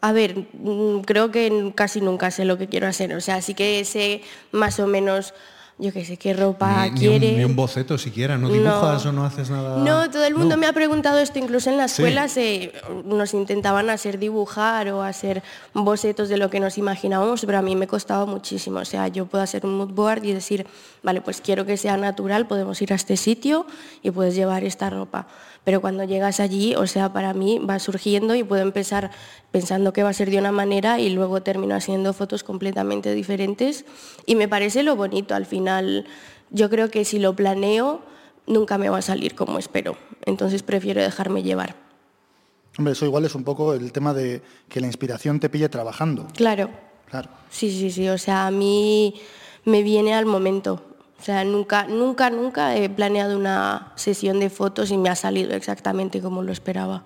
A 0.00 0.12
ver, 0.12 0.46
mm, 0.52 1.00
creo 1.00 1.30
que 1.30 1.72
casi 1.74 2.00
nunca 2.00 2.30
sé 2.30 2.44
lo 2.44 2.58
que 2.58 2.68
quiero 2.68 2.86
hacer. 2.86 3.14
O 3.14 3.20
sea, 3.20 3.40
sí 3.42 3.54
que 3.54 3.84
sé 3.84 4.22
más 4.52 4.78
o 4.78 4.86
menos 4.86 5.34
yo 5.78 5.92
qué 5.92 6.04
sé, 6.04 6.16
qué 6.16 6.34
ropa 6.34 6.88
quiere. 6.96 7.36
Ni 7.36 7.44
un, 7.44 7.54
boceto 7.54 7.98
siquiera, 7.98 8.36
¿no 8.36 8.48
dibujas 8.48 9.06
o 9.06 9.12
no 9.12 9.24
haces 9.24 9.48
nada? 9.48 9.78
No, 9.78 10.10
todo 10.10 10.24
el 10.24 10.34
mundo 10.34 10.56
me 10.56 10.66
ha 10.66 10.72
preguntado 10.72 11.18
esto, 11.18 11.38
incluso 11.38 11.70
en 11.70 11.76
la 11.76 11.84
escuela 11.84 12.26
nos 13.04 13.34
intentaban 13.34 13.88
hacer 13.88 14.18
dibujar 14.18 14.88
o 14.88 15.02
hacer 15.02 15.42
bocetos 15.74 16.28
de 16.28 16.36
lo 16.36 16.50
que 16.50 16.58
nos 16.58 16.78
imaginábamos, 16.78 17.44
pero 17.44 17.58
a 17.58 17.62
mí 17.62 17.76
me 17.76 17.86
costaba 17.86 18.26
muchísimo. 18.26 18.80
O 18.80 18.84
sea, 18.84 19.06
yo 19.08 19.26
puedo 19.26 19.44
hacer 19.44 19.64
un 19.64 19.76
mood 19.76 19.90
board 19.90 20.24
y 20.24 20.32
decir, 20.32 20.66
vale, 21.02 21.20
pues 21.20 21.40
quiero 21.40 21.64
que 21.64 21.76
sea 21.76 21.96
natural, 21.96 22.48
podemos 22.48 22.82
ir 22.82 22.92
a 22.92 22.96
este 22.96 23.16
sitio 23.16 23.66
y 24.02 24.10
puedes 24.10 24.34
llevar 24.34 24.64
esta 24.64 24.90
ropa 24.90 25.28
pero 25.68 25.82
cuando 25.82 26.02
llegas 26.04 26.40
allí, 26.40 26.74
o 26.76 26.86
sea, 26.86 27.12
para 27.12 27.34
mí 27.34 27.58
va 27.58 27.78
surgiendo 27.78 28.34
y 28.34 28.42
puedo 28.42 28.62
empezar 28.62 29.10
pensando 29.50 29.92
que 29.92 30.02
va 30.02 30.08
a 30.08 30.14
ser 30.14 30.30
de 30.30 30.38
una 30.38 30.50
manera 30.50 30.98
y 30.98 31.10
luego 31.10 31.42
termino 31.42 31.74
haciendo 31.74 32.14
fotos 32.14 32.42
completamente 32.42 33.12
diferentes 33.12 33.84
y 34.24 34.34
me 34.34 34.48
parece 34.48 34.82
lo 34.82 34.96
bonito 34.96 35.34
al 35.34 35.44
final. 35.44 36.06
Yo 36.48 36.70
creo 36.70 36.90
que 36.90 37.04
si 37.04 37.18
lo 37.18 37.36
planeo, 37.36 38.00
nunca 38.46 38.78
me 38.78 38.88
va 38.88 38.96
a 38.96 39.02
salir 39.02 39.34
como 39.34 39.58
espero, 39.58 39.98
entonces 40.24 40.62
prefiero 40.62 41.02
dejarme 41.02 41.42
llevar. 41.42 41.76
Hombre, 42.78 42.92
eso 42.92 43.04
igual 43.04 43.26
es 43.26 43.34
un 43.34 43.44
poco 43.44 43.74
el 43.74 43.92
tema 43.92 44.14
de 44.14 44.40
que 44.70 44.80
la 44.80 44.86
inspiración 44.86 45.38
te 45.38 45.50
pille 45.50 45.68
trabajando. 45.68 46.28
Claro. 46.34 46.70
Claro. 47.10 47.28
Sí, 47.50 47.70
sí, 47.70 47.90
sí, 47.90 48.08
o 48.08 48.16
sea, 48.16 48.46
a 48.46 48.50
mí 48.50 49.20
me 49.66 49.82
viene 49.82 50.14
al 50.14 50.24
momento. 50.24 50.82
O 51.20 51.22
sea, 51.22 51.44
nunca, 51.44 51.86
nunca, 51.86 52.30
nunca 52.30 52.76
he 52.76 52.88
planeado 52.88 53.36
una 53.36 53.92
sesión 53.96 54.38
de 54.38 54.50
fotos 54.50 54.90
y 54.90 54.96
me 54.96 55.08
ha 55.08 55.16
salido 55.16 55.52
exactamente 55.52 56.20
como 56.20 56.42
lo 56.42 56.52
esperaba. 56.52 57.04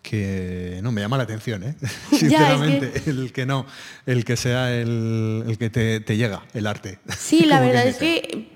Que 0.00 0.80
no, 0.82 0.92
me 0.92 1.00
llama 1.02 1.18
la 1.18 1.24
atención, 1.24 1.62
¿eh? 1.62 1.76
sinceramente, 2.10 3.02
el 3.06 3.32
que 3.32 3.46
no, 3.46 3.66
el 4.06 4.24
que 4.24 4.36
sea 4.36 4.74
el, 4.74 5.56
que 5.58 5.70
te, 5.70 6.16
llega, 6.16 6.42
el 6.54 6.66
arte. 6.66 6.98
Sí, 7.16 7.44
la 7.46 7.60
verdad 7.60 7.86
es 7.86 7.96
que 7.96 8.50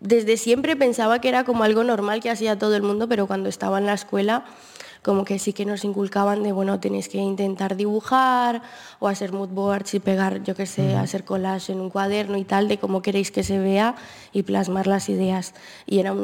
desde 0.00 0.38
siempre 0.38 0.74
pensaba 0.74 1.20
que 1.20 1.28
era 1.28 1.44
como 1.44 1.64
algo 1.64 1.84
normal 1.84 2.20
que 2.22 2.30
hacía 2.30 2.58
todo 2.58 2.74
el 2.74 2.82
mundo, 2.82 3.08
pero 3.08 3.26
cuando 3.26 3.50
estaba 3.50 3.78
en 3.78 3.86
la 3.86 3.94
escuela 3.94 4.44
como 5.02 5.24
que 5.24 5.38
sí 5.38 5.52
que 5.52 5.64
nos 5.64 5.84
inculcaban 5.84 6.42
de, 6.42 6.52
bueno, 6.52 6.78
tenéis 6.80 7.08
que 7.08 7.18
intentar 7.18 7.76
dibujar 7.76 8.62
o 8.98 9.08
hacer 9.08 9.32
mood 9.32 9.48
boards 9.48 9.94
y 9.94 10.00
pegar, 10.00 10.42
yo 10.42 10.54
qué 10.54 10.66
sé, 10.66 10.94
hacer 10.96 11.24
collage 11.24 11.72
en 11.72 11.80
un 11.80 11.90
cuaderno 11.90 12.36
y 12.36 12.44
tal, 12.44 12.68
de 12.68 12.78
cómo 12.78 13.00
queréis 13.00 13.30
que 13.30 13.42
se 13.42 13.58
vea 13.58 13.96
y 14.32 14.42
plasmar 14.42 14.86
las 14.86 15.08
ideas. 15.08 15.54
Y 15.86 16.00
era, 16.00 16.14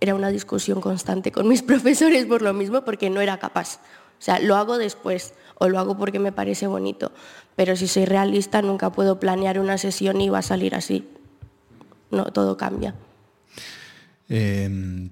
era 0.00 0.14
una 0.14 0.30
discusión 0.30 0.80
constante 0.80 1.30
con 1.30 1.46
mis 1.46 1.62
profesores 1.70 2.26
por 2.26 2.42
lo 2.42 2.52
mismo, 2.52 2.84
porque 2.84 3.10
no 3.10 3.20
era 3.20 3.38
capaz. 3.38 3.78
O 4.18 4.22
sea, 4.22 4.40
lo 4.40 4.56
hago 4.56 4.78
después 4.78 5.34
o 5.58 5.68
lo 5.68 5.78
hago 5.78 5.96
porque 5.96 6.18
me 6.18 6.32
parece 6.32 6.66
bonito, 6.66 7.12
pero 7.54 7.76
si 7.76 7.86
soy 7.86 8.04
realista 8.04 8.62
nunca 8.62 8.90
puedo 8.90 9.20
planear 9.20 9.58
una 9.58 9.78
sesión 9.78 10.20
y 10.20 10.28
va 10.28 10.38
a 10.38 10.42
salir 10.42 10.74
así. 10.74 11.06
No, 12.10 12.24
todo 12.26 12.56
cambia. 12.56 12.94
Em, 14.28 15.10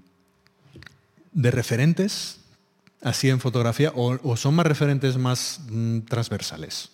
de 1.32 1.50
referentes, 1.50 2.40
así 3.04 3.28
en 3.28 3.38
fotografía 3.38 3.92
o, 3.94 4.36
son 4.36 4.54
más 4.54 4.66
referentes 4.66 5.16
más 5.16 5.60
mm, 5.68 6.00
transversales 6.00 6.90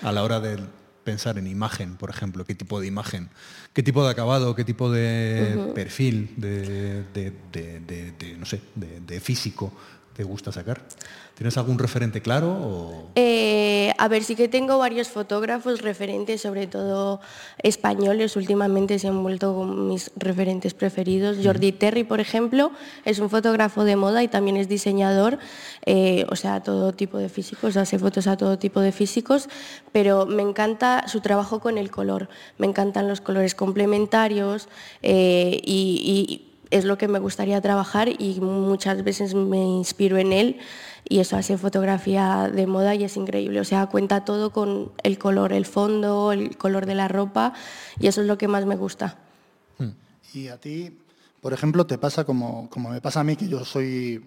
a 0.00 0.12
la 0.12 0.22
hora 0.22 0.40
de 0.40 0.58
pensar 1.04 1.38
en 1.38 1.46
imagen, 1.46 1.96
por 1.96 2.10
ejemplo, 2.10 2.44
qué 2.44 2.54
tipo 2.54 2.80
de 2.80 2.86
imagen, 2.86 3.30
qué 3.72 3.82
tipo 3.82 4.04
de 4.04 4.10
acabado, 4.10 4.54
qué 4.54 4.62
tipo 4.62 4.90
de 4.90 5.72
perfil, 5.74 6.34
de, 6.36 7.02
no 8.38 8.44
sé, 8.44 8.60
de, 8.74 9.20
físico 9.20 9.72
te 10.18 10.24
gusta 10.24 10.50
sacar? 10.50 10.80
¿Tienes 11.36 11.56
algún 11.58 11.78
referente 11.78 12.20
claro? 12.20 13.04
Eh, 13.14 13.92
a 13.96 14.08
ver, 14.08 14.24
sí 14.24 14.34
que 14.34 14.48
tengo 14.48 14.76
varios 14.76 15.06
fotógrafos 15.06 15.80
referentes, 15.80 16.40
sobre 16.40 16.66
todo 16.66 17.20
españoles. 17.62 18.34
Últimamente 18.34 18.98
se 18.98 19.06
han 19.06 19.22
vuelto 19.22 19.62
mis 19.62 20.10
referentes 20.16 20.74
preferidos. 20.74 21.36
Jordi 21.40 21.70
Terry, 21.70 22.02
por 22.02 22.18
ejemplo, 22.18 22.72
es 23.04 23.20
un 23.20 23.30
fotógrafo 23.30 23.84
de 23.84 23.94
moda 23.94 24.24
y 24.24 24.26
también 24.26 24.56
es 24.56 24.68
diseñador, 24.68 25.38
eh, 25.86 26.26
o 26.30 26.34
sea, 26.34 26.64
todo 26.64 26.92
tipo 26.94 27.18
de 27.18 27.28
físicos, 27.28 27.76
hace 27.76 27.96
fotos 27.96 28.26
a 28.26 28.36
todo 28.36 28.58
tipo 28.58 28.80
de 28.80 28.90
físicos, 28.90 29.48
pero 29.92 30.26
me 30.26 30.42
encanta 30.42 31.06
su 31.06 31.20
trabajo 31.20 31.60
con 31.60 31.78
el 31.78 31.92
color. 31.92 32.28
Me 32.58 32.66
encantan 32.66 33.06
los 33.06 33.20
colores 33.20 33.54
complementarios 33.54 34.68
eh, 35.00 35.60
y 35.62 36.47
es 36.70 36.84
lo 36.84 36.98
que 36.98 37.08
me 37.08 37.18
gustaría 37.18 37.60
trabajar 37.60 38.08
y 38.08 38.40
muchas 38.40 39.02
veces 39.04 39.34
me 39.34 39.62
inspiro 39.62 40.18
en 40.18 40.32
él 40.32 40.58
y 41.08 41.20
eso 41.20 41.36
hace 41.36 41.56
fotografía 41.56 42.50
de 42.52 42.66
moda 42.66 42.94
y 42.94 43.04
es 43.04 43.16
increíble. 43.16 43.60
O 43.60 43.64
sea, 43.64 43.86
cuenta 43.86 44.24
todo 44.24 44.50
con 44.50 44.92
el 45.02 45.18
color, 45.18 45.52
el 45.52 45.66
fondo, 45.66 46.32
el 46.32 46.56
color 46.56 46.86
de 46.86 46.94
la 46.94 47.08
ropa 47.08 47.54
y 47.98 48.06
eso 48.06 48.20
es 48.20 48.26
lo 48.26 48.38
que 48.38 48.48
más 48.48 48.66
me 48.66 48.76
gusta. 48.76 49.18
Hmm. 49.78 49.90
Y 50.34 50.48
a 50.48 50.58
ti, 50.58 50.96
por 51.40 51.52
ejemplo, 51.52 51.86
te 51.86 51.98
pasa 51.98 52.24
como, 52.24 52.68
como 52.70 52.90
me 52.90 53.00
pasa 53.00 53.20
a 53.20 53.24
mí, 53.24 53.36
que 53.36 53.48
yo 53.48 53.64
soy 53.64 54.22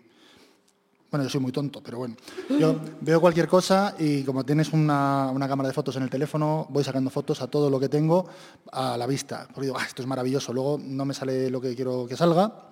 bueno, 1.12 1.26
yo 1.26 1.30
soy 1.30 1.42
muy 1.42 1.52
tonto, 1.52 1.84
pero 1.84 1.98
bueno. 1.98 2.16
Yo 2.58 2.76
veo 3.02 3.20
cualquier 3.20 3.48
cosa 3.48 3.96
y 4.00 4.24
como 4.24 4.46
tienes 4.46 4.72
una, 4.72 5.34
cámara 5.48 5.68
de 5.68 5.74
fotos 5.74 5.98
en 5.98 6.04
el 6.04 6.10
teléfono, 6.10 6.66
voy 6.70 6.86
sacando 6.86 7.10
fotos 7.10 7.42
a 7.42 7.48
todo 7.48 7.70
lo 7.70 7.80
que 7.80 7.90
tengo 7.90 8.26
a 8.72 8.96
la 8.98 9.06
vista. 9.06 9.46
Porque 9.54 9.68
digo, 9.68 9.78
ah, 9.78 9.84
esto 9.86 10.02
es 10.02 10.08
maravilloso. 10.08 10.54
Luego 10.54 10.80
no 10.82 11.04
me 11.04 11.14
sale 11.14 11.50
lo 11.50 11.60
que 11.60 11.76
quiero 11.76 12.08
que 12.08 12.16
salga 12.16 12.70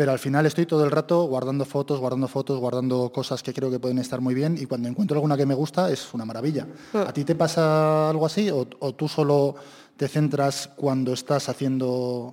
pero 0.00 0.12
al 0.12 0.18
final 0.18 0.46
estoy 0.46 0.64
todo 0.64 0.82
el 0.82 0.90
rato 0.90 1.24
guardando 1.24 1.66
fotos, 1.66 2.00
guardando 2.00 2.26
fotos, 2.26 2.58
guardando 2.58 3.12
cosas 3.12 3.42
que 3.42 3.52
creo 3.52 3.70
que 3.70 3.78
pueden 3.78 3.98
estar 3.98 4.18
muy 4.22 4.32
bien 4.32 4.56
y 4.58 4.64
cuando 4.64 4.88
encuentro 4.88 5.16
alguna 5.16 5.36
que 5.36 5.44
me 5.44 5.52
gusta 5.52 5.92
es 5.92 6.14
una 6.14 6.24
maravilla. 6.24 6.66
Hmm. 6.94 7.02
¿A 7.06 7.12
ti 7.12 7.22
te 7.22 7.34
pasa 7.34 8.08
algo 8.08 8.24
así 8.24 8.50
o, 8.50 8.64
tú 8.64 9.08
solo 9.08 9.56
te 9.98 10.08
centras 10.08 10.70
cuando 10.74 11.12
estás 11.12 11.50
haciendo 11.50 12.32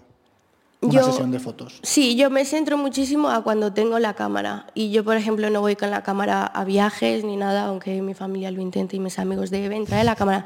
una 0.81 1.03
sesión 1.03 1.31
de 1.31 1.39
fotos? 1.39 1.79
Sí, 1.81 2.15
yo 2.15 2.29
me 2.29 2.45
centro 2.45 2.77
muchísimo 2.77 3.29
a 3.29 3.43
cuando 3.43 3.73
tengo 3.73 3.97
la 3.99 4.13
cámara. 4.13 4.67
Y 4.75 4.91
yo, 4.91 5.03
por 5.03 5.17
ejemplo, 5.17 5.49
no 5.49 5.61
voy 5.61 5.75
con 5.75 5.89
la 5.89 6.03
cámara 6.03 6.45
a 6.45 6.63
viajes 6.65 7.23
ni 7.23 7.35
nada, 7.35 7.65
aunque 7.65 8.01
mi 8.01 8.13
familia 8.13 8.51
lo 8.51 8.61
intente 8.61 8.95
y 8.95 8.99
mis 8.99 9.17
amigos 9.17 9.49
deben 9.49 9.85
traer 9.85 10.05
la 10.05 10.15
cámara. 10.15 10.45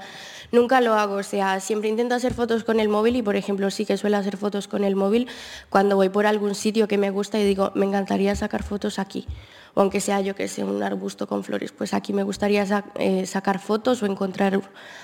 Nunca 0.51 0.81
lo 0.81 0.93
hago, 0.93 1.15
o 1.15 1.23
sea, 1.23 1.59
siempre 1.59 1.89
intento 1.89 2.15
hacer 2.15 2.33
fotos 2.33 2.63
con 2.63 2.79
el 2.79 2.89
móvil 2.89 3.15
y, 3.15 3.21
por 3.21 3.35
ejemplo, 3.35 3.69
sí 3.71 3.85
que 3.85 3.97
suelo 3.97 4.17
hacer 4.17 4.38
fotos 4.38 4.67
con 4.67 4.83
el 4.83 4.95
móvil 4.95 5.27
cuando 5.69 5.95
voy 5.95 6.09
por 6.09 6.25
algún 6.25 6.55
sitio 6.55 6.88
que 6.88 6.97
me 6.97 7.09
gusta 7.09 7.39
y 7.39 7.45
digo, 7.45 7.71
me 7.75 7.85
encantaría 7.85 8.35
sacar 8.35 8.63
fotos 8.63 9.00
aquí. 9.00 9.25
O 9.73 9.81
aunque 9.81 10.01
sea 10.01 10.19
yo 10.19 10.35
que 10.35 10.47
sé, 10.47 10.63
un 10.63 10.83
arbusto 10.83 11.27
con 11.27 11.43
flores, 11.43 11.71
pues 11.71 11.93
aquí 11.93 12.11
me 12.11 12.23
gustaría 12.23 12.65
eh, 12.95 13.25
sacar 13.25 13.59
fotos 13.59 14.03
o 14.03 14.05
encontrar 14.05 14.61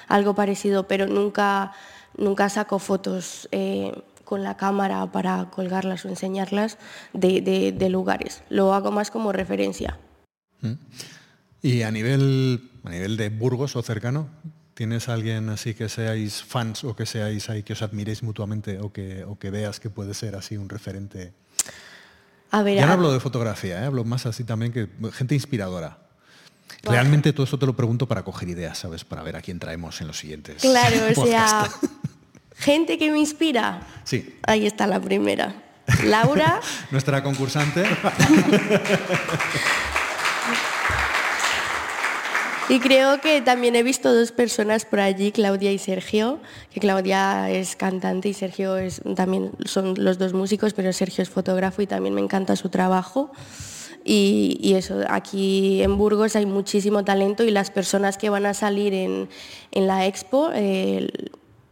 algo 0.10 0.36
parecido, 0.36 0.88
pero 0.88 1.08
nunca, 1.08 1.72
nunca 2.18 2.50
saco 2.50 2.80
fotos. 2.80 3.48
Eh, 3.52 3.94
con 4.28 4.44
la 4.44 4.58
cámara 4.58 5.10
para 5.10 5.50
colgarlas 5.50 6.04
o 6.04 6.10
enseñarlas 6.10 6.78
de, 7.14 7.88
lugares. 7.90 8.44
Lo 8.50 8.74
hago 8.74 8.92
más 8.92 9.10
como 9.10 9.32
referencia. 9.32 9.98
Mm. 10.60 10.74
Y 11.62 11.84
a 11.84 11.92
nivel, 11.92 12.70
a 12.84 12.90
nivel 12.90 13.16
de 13.16 13.30
Burgos 13.30 13.78
o 13.78 13.82
cercano, 13.82 14.28
¿tienes 14.74 15.08
alguien 15.08 15.48
así 15.48 15.76
que 15.76 15.88
seáis 15.88 16.44
fans 16.44 16.84
o 16.84 16.94
que 16.94 17.06
seáis 17.06 17.50
ahí, 17.50 17.64
que 17.64 17.72
os 17.72 17.82
admiréis 17.82 18.22
mutuamente 18.22 18.80
o 18.80 18.92
que, 18.92 19.24
o 19.24 19.40
que 19.40 19.50
veas 19.50 19.80
que 19.80 19.90
puede 19.90 20.14
ser 20.14 20.36
así 20.36 20.58
un 20.58 20.68
referente? 20.68 21.34
A 22.52 22.64
ver, 22.64 22.76
ya 22.76 22.86
no 22.86 22.92
hablo 22.92 23.14
de 23.14 23.22
fotografía, 23.22 23.82
¿eh? 23.82 23.86
hablo 23.86 24.04
más 24.04 24.26
así 24.26 24.44
también 24.44 24.74
que 24.74 24.90
gente 25.14 25.36
inspiradora. 25.36 26.00
Realmente 26.84 27.32
todo 27.32 27.46
eso 27.46 27.58
te 27.58 27.66
lo 27.66 27.78
pregunto 27.78 28.10
para 28.10 28.24
coger 28.24 28.50
ideas, 28.50 28.78
¿sabes? 28.78 29.06
Para 29.06 29.24
ver 29.24 29.38
a 29.38 29.42
quién 29.42 29.58
traemos 29.58 30.02
en 30.02 30.08
los 30.08 30.18
siguientes. 30.20 30.62
Claro, 30.62 30.98
o 31.16 31.26
sea, 31.26 31.70
Gente 32.58 32.98
que 32.98 33.12
me 33.12 33.20
inspira. 33.20 33.82
Sí. 34.04 34.38
Ahí 34.44 34.66
está 34.66 34.88
la 34.88 35.00
primera. 35.00 35.56
Laura. 36.04 36.60
Nuestra 36.92 37.24
concursante. 37.24 37.84
Y 42.70 42.80
creo 42.80 43.22
que 43.22 43.42
también 43.42 43.78
he 43.78 43.84
visto 43.84 44.14
dos 44.14 44.34
personas 44.34 44.84
por 44.84 45.00
allí, 45.00 45.32
Claudia 45.32 45.72
y 45.72 45.78
Sergio, 45.78 46.40
que 46.74 46.82
Claudia 46.82 47.50
es 47.50 47.78
cantante 47.78 48.28
y 48.28 48.34
Sergio 48.34 48.76
es, 48.76 49.02
también 49.16 49.52
son 49.64 49.94
los 49.98 50.18
dos 50.18 50.34
músicos, 50.34 50.74
pero 50.74 50.92
Sergio 50.92 51.22
es 51.22 51.30
fotógrafo 51.30 51.82
y 51.82 51.88
también 51.88 52.14
me 52.14 52.20
encanta 52.20 52.58
su 52.58 52.68
trabajo. 52.68 53.32
Y, 54.04 54.74
eso, 54.76 55.02
aquí 55.10 55.82
en 55.82 55.98
Burgos 55.98 56.36
hay 56.36 56.46
muchísimo 56.46 57.04
talento 57.04 57.44
y 57.44 57.52
las 57.52 57.72
personas 57.72 58.18
que 58.18 58.30
van 58.30 58.46
a 58.46 58.54
salir 58.54 58.94
en, 58.94 59.30
la 59.72 60.06
expo, 60.06 60.52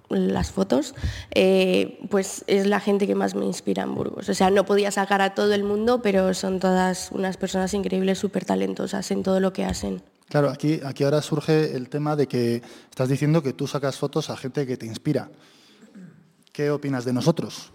las 0.09 0.51
fotos, 0.51 0.95
eh, 1.31 1.99
pues 2.09 2.43
es 2.47 2.67
la 2.67 2.79
gente 2.79 3.07
que 3.07 3.15
más 3.15 3.35
me 3.35 3.45
inspira 3.45 3.83
en 3.83 3.95
Burgos. 3.95 4.29
O 4.29 4.33
sea, 4.33 4.49
no 4.49 4.65
podía 4.65 4.91
sacar 4.91 5.21
a 5.21 5.33
todo 5.33 5.53
el 5.53 5.63
mundo, 5.63 6.01
pero 6.01 6.33
son 6.33 6.59
todas 6.59 7.11
unas 7.11 7.37
personas 7.37 7.73
increíbles, 7.73 8.19
súper 8.19 8.45
talentosas 8.45 9.09
en 9.11 9.23
todo 9.23 9.39
lo 9.39 9.53
que 9.53 9.65
hacen. 9.65 10.01
Claro, 10.29 10.49
aquí, 10.49 10.79
aquí 10.83 11.03
ahora 11.03 11.21
surge 11.21 11.75
el 11.75 11.89
tema 11.89 12.15
de 12.15 12.27
que 12.27 12.61
estás 12.89 13.09
diciendo 13.09 13.43
que 13.43 13.53
tú 13.53 13.67
sacas 13.67 13.97
fotos 13.97 14.29
a 14.29 14.37
gente 14.37 14.65
que 14.65 14.77
te 14.77 14.85
inspira. 14.85 15.29
¿Qué 16.51 16.71
opinas 16.71 17.05
de 17.05 17.13
nosotros? 17.13 17.71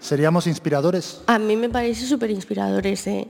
¿Seríamos 0.00 0.46
inspiradores? 0.46 1.20
A 1.26 1.38
mí 1.38 1.56
me 1.56 1.68
parece 1.68 2.06
súper 2.06 2.30
inspiradores, 2.30 3.06
¿eh? 3.06 3.28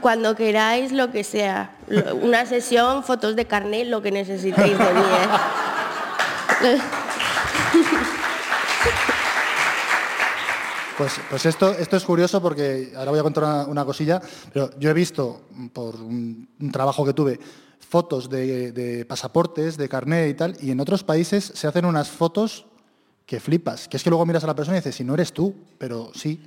Cuando 0.00 0.34
queráis, 0.34 0.92
lo 0.92 1.10
que 1.10 1.24
sea. 1.24 1.76
Una 2.22 2.46
sesión, 2.46 3.04
fotos 3.04 3.36
de 3.36 3.46
carnet, 3.46 3.88
lo 3.88 4.02
que 4.02 4.10
necesitéis 4.10 4.78
de 4.78 4.84
mí, 4.84 5.00
¿eh? 5.00 5.63
Pues, 10.96 11.20
pues 11.28 11.46
esto, 11.46 11.72
esto 11.72 11.96
es 11.96 12.04
curioso 12.04 12.40
porque 12.40 12.92
ahora 12.96 13.10
voy 13.10 13.18
a 13.18 13.24
contar 13.24 13.68
una, 13.68 13.84
cosilla, 13.84 14.22
pero 14.52 14.70
yo 14.78 14.90
he 14.90 14.94
visto 14.94 15.42
por 15.72 15.96
un, 15.96 16.48
trabajo 16.72 17.04
que 17.04 17.12
tuve 17.12 17.40
fotos 17.80 18.30
de, 18.30 19.04
pasaportes, 19.08 19.76
de 19.76 19.88
carnet 19.88 20.30
y 20.30 20.34
tal, 20.34 20.56
y 20.60 20.70
en 20.70 20.80
otros 20.80 21.02
países 21.02 21.44
se 21.54 21.66
hacen 21.66 21.84
unas 21.84 22.08
fotos 22.08 22.66
que 23.26 23.40
flipas, 23.40 23.88
que 23.88 23.96
es 23.96 24.04
que 24.04 24.10
luego 24.10 24.24
miras 24.24 24.44
a 24.44 24.46
la 24.46 24.54
persona 24.54 24.76
y 24.76 24.80
dices, 24.80 24.94
si 24.94 25.02
no 25.02 25.14
eres 25.14 25.32
tú, 25.32 25.54
pero 25.78 26.12
sí. 26.14 26.40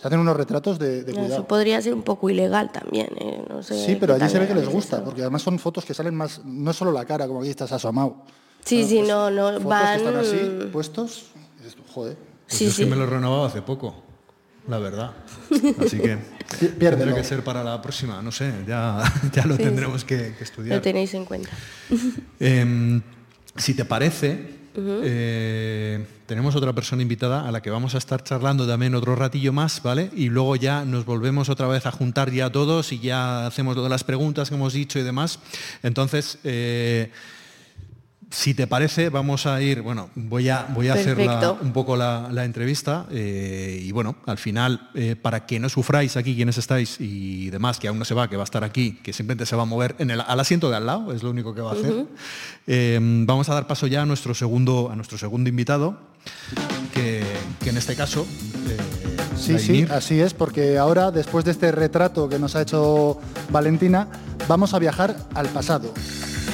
Se 0.00 0.06
hacen 0.06 0.18
unos 0.18 0.34
retratos 0.34 0.78
de, 0.78 1.04
cuidado. 1.04 1.26
Eso 1.26 1.46
podría 1.46 1.82
ser 1.82 1.92
un 1.92 2.02
poco 2.02 2.30
ilegal 2.30 2.72
también. 2.72 3.08
¿eh? 3.18 3.44
sí, 3.60 3.98
pero 4.00 4.14
allí 4.14 4.30
se 4.30 4.38
ve 4.38 4.48
que 4.48 4.54
les 4.54 4.66
gusta, 4.66 5.04
porque 5.04 5.20
además 5.20 5.42
son 5.42 5.58
fotos 5.58 5.84
que 5.84 5.92
salen 5.92 6.14
más, 6.14 6.42
no 6.42 6.70
es 6.70 6.76
solo 6.78 6.90
la 6.90 7.04
cara, 7.04 7.26
como 7.26 7.40
aquí 7.40 7.50
estás 7.50 7.70
asomado. 7.72 8.24
Sí, 8.64 8.84
sí, 8.84 8.96
pues, 8.98 9.08
no, 9.08 9.30
no, 9.30 9.60
van... 9.60 9.98
están 9.98 10.16
así, 10.16 10.36
puestos, 10.72 11.26
joder. 11.92 12.16
Pues 12.46 12.58
sí, 12.58 12.66
yo 12.66 12.72
sí. 12.72 12.84
me 12.84 12.96
lo 12.96 13.04
he 13.04 13.06
renovado 13.06 13.44
hace 13.44 13.62
poco, 13.62 13.94
la 14.68 14.78
verdad. 14.78 15.12
Así 15.80 15.98
que 15.98 16.18
tendrá 16.78 17.14
que 17.14 17.22
ser 17.24 17.44
para 17.44 17.62
la 17.62 17.80
próxima, 17.80 18.20
no 18.22 18.32
sé, 18.32 18.52
ya, 18.66 19.02
ya 19.32 19.46
lo 19.46 19.56
tendremos 19.56 20.04
que, 20.04 20.34
estudiar. 20.40 20.76
Lo 20.76 20.82
tenéis 20.82 21.14
en 21.14 21.24
cuenta. 21.24 21.50
Em, 22.40 23.00
si 23.56 23.74
te 23.74 23.84
parece, 23.84 24.60
eh, 24.76 26.06
tenemos 26.26 26.54
otra 26.54 26.72
persona 26.72 27.02
invitada 27.02 27.46
a 27.46 27.52
la 27.52 27.60
que 27.60 27.70
vamos 27.70 27.94
a 27.94 27.98
estar 27.98 28.22
charlando 28.22 28.66
también 28.66 28.94
otro 28.94 29.16
ratillo 29.16 29.52
más, 29.52 29.82
¿vale? 29.82 30.10
Y 30.14 30.28
luego 30.28 30.56
ya 30.56 30.84
nos 30.84 31.04
volvemos 31.04 31.48
otra 31.48 31.66
vez 31.66 31.86
a 31.86 31.90
juntar 31.90 32.30
ya 32.30 32.50
todos 32.50 32.92
y 32.92 33.00
ya 33.00 33.46
hacemos 33.46 33.74
todas 33.74 33.90
las 33.90 34.04
preguntas 34.04 34.48
que 34.48 34.54
hemos 34.54 34.72
dicho 34.72 34.98
y 34.98 35.02
demás. 35.02 35.40
Entonces, 35.82 36.38
eh, 36.44 37.10
si 38.30 38.54
te 38.54 38.68
parece, 38.68 39.08
vamos 39.08 39.46
a 39.46 39.60
ir, 39.60 39.82
bueno, 39.82 40.08
voy 40.14 40.48
a, 40.48 40.66
voy 40.72 40.88
a 40.88 40.94
hacer 40.94 41.18
un 41.60 41.72
poco 41.72 41.96
la, 41.96 42.44
entrevista 42.44 43.06
eh, 43.10 43.80
y 43.82 43.90
bueno, 43.90 44.16
al 44.24 44.38
final, 44.38 44.88
eh, 44.94 45.16
para 45.20 45.46
que 45.46 45.58
no 45.58 45.68
sufráis 45.68 46.16
aquí 46.16 46.36
quienes 46.36 46.56
estáis 46.56 47.00
y 47.00 47.50
demás, 47.50 47.78
que 47.78 47.88
aún 47.88 47.98
no 47.98 48.04
se 48.04 48.14
va, 48.14 48.30
que 48.30 48.36
va 48.36 48.42
a 48.42 48.44
estar 48.44 48.62
aquí, 48.62 48.98
que 49.02 49.12
simplemente 49.12 49.46
se 49.46 49.56
va 49.56 49.62
a 49.62 49.66
mover 49.66 49.96
en 49.98 50.12
el, 50.12 50.20
al 50.20 50.38
asiento 50.38 50.70
de 50.70 50.76
al 50.76 50.86
lado, 50.86 51.12
es 51.12 51.24
lo 51.24 51.30
único 51.30 51.54
que 51.54 51.60
va 51.60 51.70
a 51.70 51.74
hacer, 51.74 52.06
eh, 52.68 52.98
vamos 53.02 53.48
a 53.48 53.54
dar 53.54 53.66
paso 53.66 53.88
ya 53.88 54.02
a 54.02 54.06
nuestro 54.06 54.32
segundo, 54.32 54.90
a 54.92 54.96
nuestro 54.96 55.18
segundo 55.18 55.48
invitado, 55.48 55.98
que, 56.94 57.24
en 57.66 57.76
este 57.76 57.96
caso... 57.96 58.26
Sí, 59.40 59.58
sí, 59.58 59.86
así 59.90 60.20
es, 60.20 60.34
porque 60.34 60.78
ahora, 60.78 61.10
después 61.10 61.44
de 61.44 61.52
este 61.52 61.72
retrato 61.72 62.28
que 62.28 62.38
nos 62.38 62.56
ha 62.56 62.62
hecho 62.62 63.18
Valentina, 63.50 64.08
vamos 64.46 64.74
a 64.74 64.78
viajar 64.78 65.16
al 65.34 65.48
pasado 65.48 65.92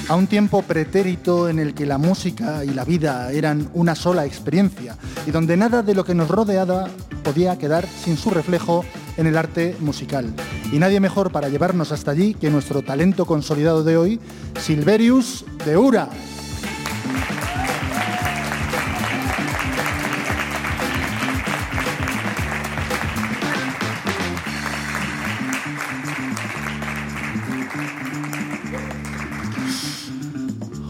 a 0.08 0.14
un 0.14 0.26
tiempo 0.26 0.62
pretérito 0.62 1.48
en 1.48 1.58
el 1.58 1.74
que 1.74 1.84
la 1.84 1.98
música 1.98 2.64
y 2.64 2.68
la 2.68 2.84
vida 2.84 3.32
eran 3.32 3.68
una 3.74 3.94
sola 3.94 4.24
experiencia 4.24 4.96
y 5.26 5.30
donde 5.32 5.56
nada 5.56 5.82
de 5.82 5.94
lo 5.94 6.04
que 6.04 6.14
nos 6.14 6.28
rodeaba 6.28 6.88
podía 7.24 7.58
quedar 7.58 7.86
sin 7.86 8.16
su 8.16 8.30
reflejo 8.30 8.84
en 9.16 9.26
el 9.26 9.36
arte 9.36 9.76
musical. 9.80 10.32
Y 10.72 10.78
nadie 10.78 11.00
mejor 11.00 11.32
para 11.32 11.48
llevarnos 11.48 11.90
hasta 11.90 12.12
allí 12.12 12.34
que 12.34 12.50
nuestro 12.50 12.82
talento 12.82 13.24
consolidado 13.26 13.82
de 13.82 13.96
hoy, 13.96 14.20
Silverius 14.60 15.44
de 15.64 15.76
Ura. 15.76 16.08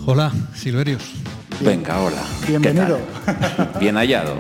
Hola, 0.09 0.31
Silverius. 0.55 1.03
Venga, 1.61 2.01
hola. 2.01 2.23
Bienvenido. 2.47 2.97
Bien 3.81 3.97
hallado. 3.97 4.37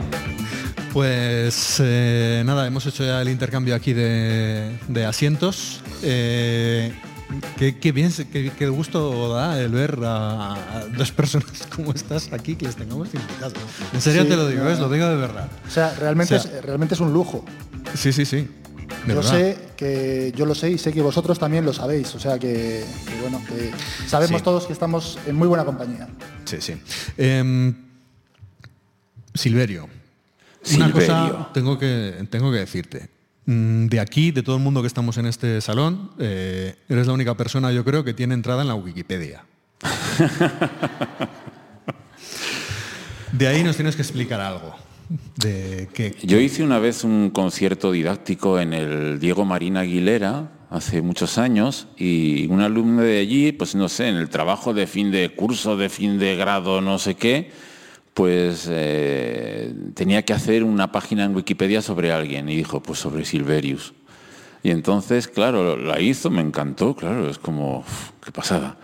Pues 0.92 1.78
eh, 1.80 2.44
nada, 2.46 2.68
hemos 2.68 2.86
hecho 2.86 3.04
ya 3.04 3.20
el 3.20 3.28
intercambio 3.28 3.74
aquí 3.74 3.92
de, 3.92 4.78
asientos. 5.08 5.80
Eh, 6.04 6.92
qué, 7.58 7.90
bien, 7.90 8.12
qué, 8.32 8.68
gusto 8.68 9.34
da 9.34 9.60
el 9.60 9.70
ver 9.70 9.98
a, 10.04 10.84
dos 10.96 11.10
personas 11.10 11.66
como 11.74 11.90
estas 11.90 12.32
aquí 12.32 12.54
que 12.54 12.66
les 12.66 12.76
tengamos 12.76 13.12
invitados. 13.12 13.54
En 13.92 14.00
serio 14.00 14.24
te 14.24 14.36
lo 14.36 14.46
digo, 14.46 14.62
lo 14.62 14.88
digo 14.88 15.08
de 15.08 15.16
verdad. 15.16 15.48
O 15.66 15.70
sea, 15.70 15.92
realmente, 15.98 16.36
es, 16.36 16.62
realmente 16.62 16.94
es 16.94 17.00
un 17.00 17.12
lujo. 17.12 17.44
Sí, 17.96 18.12
sí, 18.12 18.24
sí. 18.24 18.48
Yo 19.06 19.22
sé 19.22 19.58
que 19.76 20.32
yo 20.36 20.46
lo 20.46 20.54
sé 20.54 20.70
y 20.70 20.78
sé 20.78 20.92
que 20.92 21.02
vosotros 21.02 21.38
también 21.38 21.64
lo 21.64 21.72
sabéis, 21.72 22.14
o 22.14 22.18
sea 22.18 22.38
que, 22.38 22.84
bueno, 23.20 23.42
que 23.46 23.72
sabemos 24.06 24.42
todos 24.42 24.66
que 24.66 24.72
estamos 24.72 25.18
en 25.26 25.36
muy 25.36 25.48
buena 25.48 25.64
compañía. 25.64 26.08
Sí, 26.44 26.56
sí. 26.60 26.74
Em, 27.16 27.74
Silverio, 29.34 29.88
una 30.74 30.90
cosa 30.90 31.50
tengo 31.52 31.78
que, 31.78 32.26
tengo 32.30 32.50
que 32.50 32.58
decirte. 32.58 33.16
Mm, 33.46 33.86
de 33.86 34.00
aquí, 34.00 34.32
de 34.32 34.42
todo 34.42 34.56
el 34.56 34.62
mundo 34.62 34.80
que 34.80 34.88
estamos 34.88 35.18
en 35.18 35.26
este 35.26 35.60
salón, 35.60 36.10
eh, 36.18 36.74
eres 36.88 37.06
la 37.06 37.12
única 37.12 37.36
persona, 37.36 37.70
yo 37.70 37.84
creo, 37.84 38.02
que 38.02 38.12
tiene 38.12 38.34
entrada 38.34 38.62
en 38.62 38.68
la 38.68 38.74
Wikipedia. 38.74 39.44
de 43.32 43.46
ahí 43.46 43.62
nos 43.62 43.76
tienes 43.76 43.94
que 43.94 44.02
explicar 44.02 44.40
algo. 44.40 44.74
Yo 46.22 46.38
hice 46.38 46.64
una 46.64 46.78
vez 46.78 47.04
un 47.04 47.30
concierto 47.30 47.92
didáctico 47.92 48.58
en 48.58 48.72
el 48.72 49.20
Diego 49.20 49.44
Marina 49.44 49.80
Aguilera 49.80 50.50
hace 50.70 51.02
muchos 51.02 51.38
años 51.38 51.88
y 51.96 52.46
un 52.48 52.60
alumno 52.60 53.02
de 53.02 53.18
allí, 53.18 53.52
pues 53.52 53.74
no 53.74 53.88
sé, 53.88 54.08
en 54.08 54.16
el 54.16 54.28
trabajo 54.28 54.74
de 54.74 54.86
fin 54.86 55.10
de 55.10 55.28
curso, 55.30 55.76
de 55.76 55.88
fin 55.88 56.18
de 56.18 56.36
grado, 56.36 56.80
no 56.80 56.98
sé 56.98 57.14
qué, 57.14 57.50
pues 58.14 58.66
eh, 58.70 59.72
tenía 59.94 60.24
que 60.24 60.32
hacer 60.32 60.64
una 60.64 60.90
página 60.90 61.24
en 61.24 61.36
Wikipedia 61.36 61.82
sobre 61.82 62.12
alguien 62.12 62.48
y 62.48 62.56
dijo, 62.56 62.82
pues 62.82 62.98
sobre 62.98 63.24
Silverius. 63.24 63.94
Y 64.62 64.70
entonces, 64.70 65.28
claro, 65.28 65.76
la 65.76 66.00
hizo, 66.00 66.30
me 66.30 66.40
encantó, 66.40 66.96
claro, 66.96 67.30
es 67.30 67.38
como, 67.38 67.84
qué 68.24 68.32
pasada. 68.32 68.78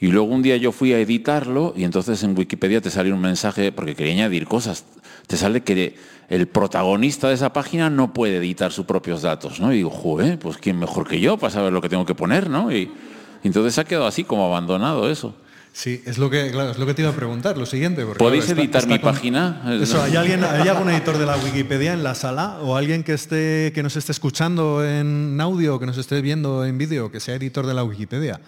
Y 0.00 0.08
luego 0.08 0.28
un 0.28 0.42
día 0.42 0.56
yo 0.56 0.70
fui 0.70 0.92
a 0.92 1.00
editarlo 1.00 1.74
y 1.76 1.84
entonces 1.84 2.22
en 2.22 2.38
Wikipedia 2.38 2.80
te 2.80 2.90
salió 2.90 3.14
un 3.14 3.20
mensaje, 3.20 3.72
porque 3.72 3.94
quería 3.94 4.12
añadir 4.12 4.46
cosas, 4.46 4.84
te 5.26 5.36
sale 5.36 5.62
que 5.62 5.96
el 6.28 6.46
protagonista 6.46 7.28
de 7.28 7.34
esa 7.34 7.52
página 7.52 7.90
no 7.90 8.12
puede 8.12 8.36
editar 8.36 8.70
sus 8.70 8.86
propios 8.86 9.22
datos, 9.22 9.60
¿no? 9.60 9.72
Y 9.72 9.78
digo, 9.78 9.90
joder, 9.90 10.38
pues 10.38 10.56
quién 10.58 10.78
mejor 10.78 11.08
que 11.08 11.20
yo 11.20 11.36
para 11.36 11.52
saber 11.52 11.72
lo 11.72 11.80
que 11.80 11.88
tengo 11.88 12.06
que 12.06 12.14
poner, 12.14 12.48
¿no? 12.48 12.70
Y, 12.70 12.90
y 13.42 13.46
entonces 13.46 13.76
ha 13.78 13.84
quedado 13.84 14.06
así 14.06 14.24
como 14.24 14.44
abandonado 14.46 15.10
eso. 15.10 15.34
Sí, 15.72 16.02
es 16.06 16.18
lo 16.18 16.28
que, 16.28 16.50
claro, 16.50 16.70
es 16.70 16.78
lo 16.78 16.86
que 16.86 16.94
te 16.94 17.02
iba 17.02 17.10
a 17.12 17.14
preguntar, 17.14 17.56
lo 17.56 17.66
siguiente. 17.66 18.04
¿Podéis 18.04 18.48
editar 18.48 18.86
mi 18.88 18.98
página? 18.98 19.62
Eso, 19.80 20.02
¿hay, 20.02 20.16
alguien, 20.16 20.42
¿hay 20.42 20.66
algún 20.66 20.90
editor 20.90 21.18
de 21.18 21.24
la 21.24 21.36
Wikipedia 21.36 21.92
en 21.92 22.02
la 22.02 22.16
sala 22.16 22.58
o 22.62 22.76
alguien 22.76 23.04
que, 23.04 23.12
esté, 23.12 23.70
que 23.72 23.82
nos 23.84 23.96
esté 23.96 24.10
escuchando 24.10 24.84
en 24.84 25.40
audio 25.40 25.76
o 25.76 25.78
que 25.78 25.86
nos 25.86 25.96
esté 25.96 26.20
viendo 26.20 26.64
en 26.64 26.78
vídeo 26.78 27.12
que 27.12 27.20
sea 27.20 27.36
editor 27.36 27.64
de 27.64 27.74
la 27.74 27.84
Wikipedia? 27.84 28.40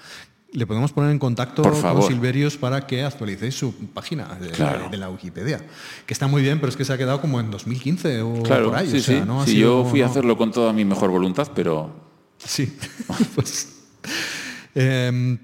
Le 0.53 0.67
podemos 0.67 0.93
poner 0.93 1.11
en 1.13 1.19
contacto 1.19 1.63
con 1.63 2.03
Silverius 2.03 2.57
para 2.57 2.87
que 2.87 3.05
actualicéis 3.05 3.55
su 3.55 3.73
página 3.95 4.37
de, 4.37 4.97
la 4.97 5.09
Wikipedia, 5.09 5.65
que 6.07 6.13
está 6.13 6.27
muy 6.27 6.43
bien, 6.43 6.59
pero 6.59 6.71
es 6.71 6.77
que 6.77 6.85
se 6.85 6.93
ha 6.93 6.99
quedado 6.99 7.21
como 7.21 7.39
en 7.39 7.51
2015 7.51 8.23
o 8.23 8.43
por 8.43 8.75
ahí. 8.75 8.91
Sí, 8.91 9.01
sí. 9.01 9.57
yo 9.57 9.85
fui 9.85 10.03
a 10.03 10.07
hacerlo 10.07 10.37
con 10.37 10.51
toda 10.51 10.73
mi 10.73 10.85
mejor 10.85 11.11
voluntad, 11.11 11.53
pero... 11.55 11.95
Sí, 12.39 12.77
pues... 13.35 13.77
Em, 14.75 15.39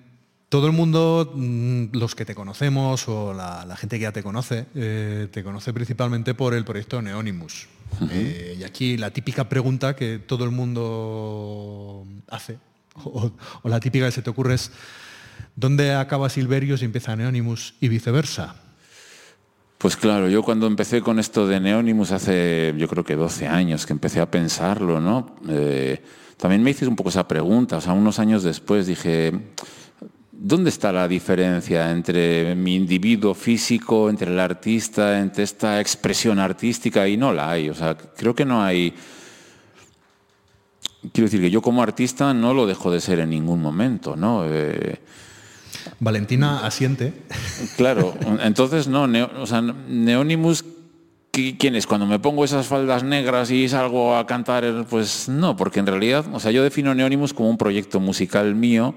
todo 0.49 0.66
el 0.66 0.73
mundo, 0.73 1.33
mm, 1.35 1.87
los 1.92 2.14
que 2.14 2.25
te 2.25 2.35
conocemos 2.35 3.09
o 3.09 3.35
la, 3.35 3.77
gente 3.77 3.99
que 3.99 4.03
ya 4.03 4.12
te 4.12 4.23
conoce, 4.23 4.66
eh, 4.75 5.29
te 5.31 5.42
conoce 5.42 5.73
principalmente 5.73 6.35
por 6.35 6.55
el 6.55 6.64
proyecto 6.64 7.03
Neonimus. 7.03 7.69
Eh, 8.11 8.57
y 8.59 8.64
aquí 8.64 8.97
la 8.97 9.11
típica 9.11 9.49
pregunta 9.49 9.97
que 9.97 10.19
todo 10.19 10.45
el 10.45 10.51
mundo 10.51 12.05
hace, 12.29 12.59
o, 13.04 13.32
la 13.64 13.80
típica 13.80 14.06
que 14.06 14.12
se 14.12 14.22
te 14.22 14.30
ocurre 14.30 14.54
es, 14.54 14.70
¿dónde 15.54 15.94
acaba 15.94 16.28
Silverius 16.28 16.82
y 16.82 16.85
empieza 16.85 17.16
Neonimus 17.16 17.74
y 17.80 17.88
viceversa? 17.88 18.56
Pues 19.78 19.96
claro, 19.96 20.28
yo 20.28 20.42
cuando 20.42 20.66
empecé 20.66 21.02
con 21.02 21.18
esto 21.18 21.46
de 21.46 21.61
Neonimus 21.61 22.12
hace 22.12 22.74
yo 22.78 22.88
creo 22.88 23.04
que 23.04 23.14
12 23.14 23.46
años 23.46 23.85
que 23.85 23.92
empecé 23.92 24.20
a 24.20 24.30
pensarlo, 24.30 25.00
¿no? 25.00 25.37
Eh, 25.48 26.02
también 26.38 26.62
me 26.62 26.70
hice 26.70 26.87
un 26.87 26.96
poco 26.96 27.11
esa 27.11 27.28
pregunta, 27.28 27.76
o 27.76 27.80
sea, 27.80 27.92
unos 27.92 28.18
años 28.18 28.42
después 28.42 28.87
dije, 28.87 29.32
¿Dónde 30.38 30.68
está 30.68 30.92
la 30.92 31.09
diferencia 31.09 31.90
entre 31.90 32.54
mi 32.54 32.76
individuo 32.76 33.32
físico, 33.32 34.11
entre 34.11 34.30
el 34.30 34.38
artista, 34.38 35.18
entre 35.18 35.44
esta 35.44 35.80
expresión 35.80 36.38
artística? 36.38 37.09
Y 37.09 37.16
no 37.16 37.32
la 37.32 37.50
hay. 37.50 37.70
O 37.70 37.74
sea, 37.74 37.96
creo 37.96 38.35
que 38.35 38.44
no 38.44 38.62
hay. 38.62 38.92
Quiero 41.12 41.27
decir 41.27 41.40
que 41.40 41.51
yo 41.51 41.62
como 41.62 41.83
artista 41.83 42.35
no 42.35 42.55
lo 42.55 42.66
dejo 42.66 42.90
de 42.90 43.01
ser 43.01 43.21
en 43.21 43.31
ningún 43.31 43.61
momento, 43.61 44.16
¿no? 44.16 44.45
Eh, 44.47 44.99
Valentina 46.01 46.66
asiente. 46.66 47.12
Claro, 47.77 48.14
entonces 48.42 48.88
no, 48.88 49.09
o 49.40 49.47
sea, 49.47 49.61
Neonimus, 49.61 50.64
¿quién 51.31 51.75
es? 51.75 51.87
Cuando 51.87 52.07
me 52.07 52.19
pongo 52.19 52.45
esas 52.45 52.66
faldas 52.66 53.03
negras 53.03 53.51
y 53.51 53.69
salgo 53.69 54.16
a 54.16 54.27
cantar, 54.27 54.87
pues 54.88 55.29
no, 55.29 55.57
porque 55.57 55.81
en 55.81 55.87
realidad, 55.87 56.25
o 56.33 56.40
sea, 56.40 56.51
yo 56.51 56.62
defino 56.62 56.95
Neonimus 56.95 57.35
como 57.35 57.51
un 57.51 57.59
proyecto 57.59 58.01
musical 58.01 58.55
mío 58.55 58.95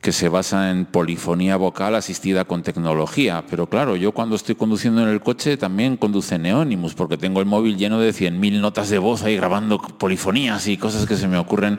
que 0.00 0.12
se 0.12 0.30
basa 0.30 0.70
en 0.70 0.86
polifonía 0.86 1.56
vocal 1.56 1.94
asistida 1.94 2.46
con 2.46 2.62
tecnología. 2.62 3.44
Pero 3.50 3.68
claro, 3.68 3.96
yo 3.96 4.12
cuando 4.12 4.34
estoy 4.34 4.54
conduciendo 4.54 5.02
en 5.02 5.08
el 5.08 5.20
coche 5.20 5.58
también 5.58 5.98
conduce 5.98 6.38
Neonimus, 6.38 6.94
porque 6.94 7.18
tengo 7.18 7.40
el 7.40 7.46
móvil 7.46 7.76
lleno 7.76 8.00
de 8.00 8.10
100.000 8.10 8.60
notas 8.60 8.88
de 8.88 8.98
voz 8.98 9.22
ahí 9.22 9.36
grabando 9.36 9.78
polifonías 9.78 10.66
y 10.68 10.78
cosas 10.78 11.06
que 11.06 11.16
se 11.16 11.28
me 11.28 11.36
ocurren 11.36 11.78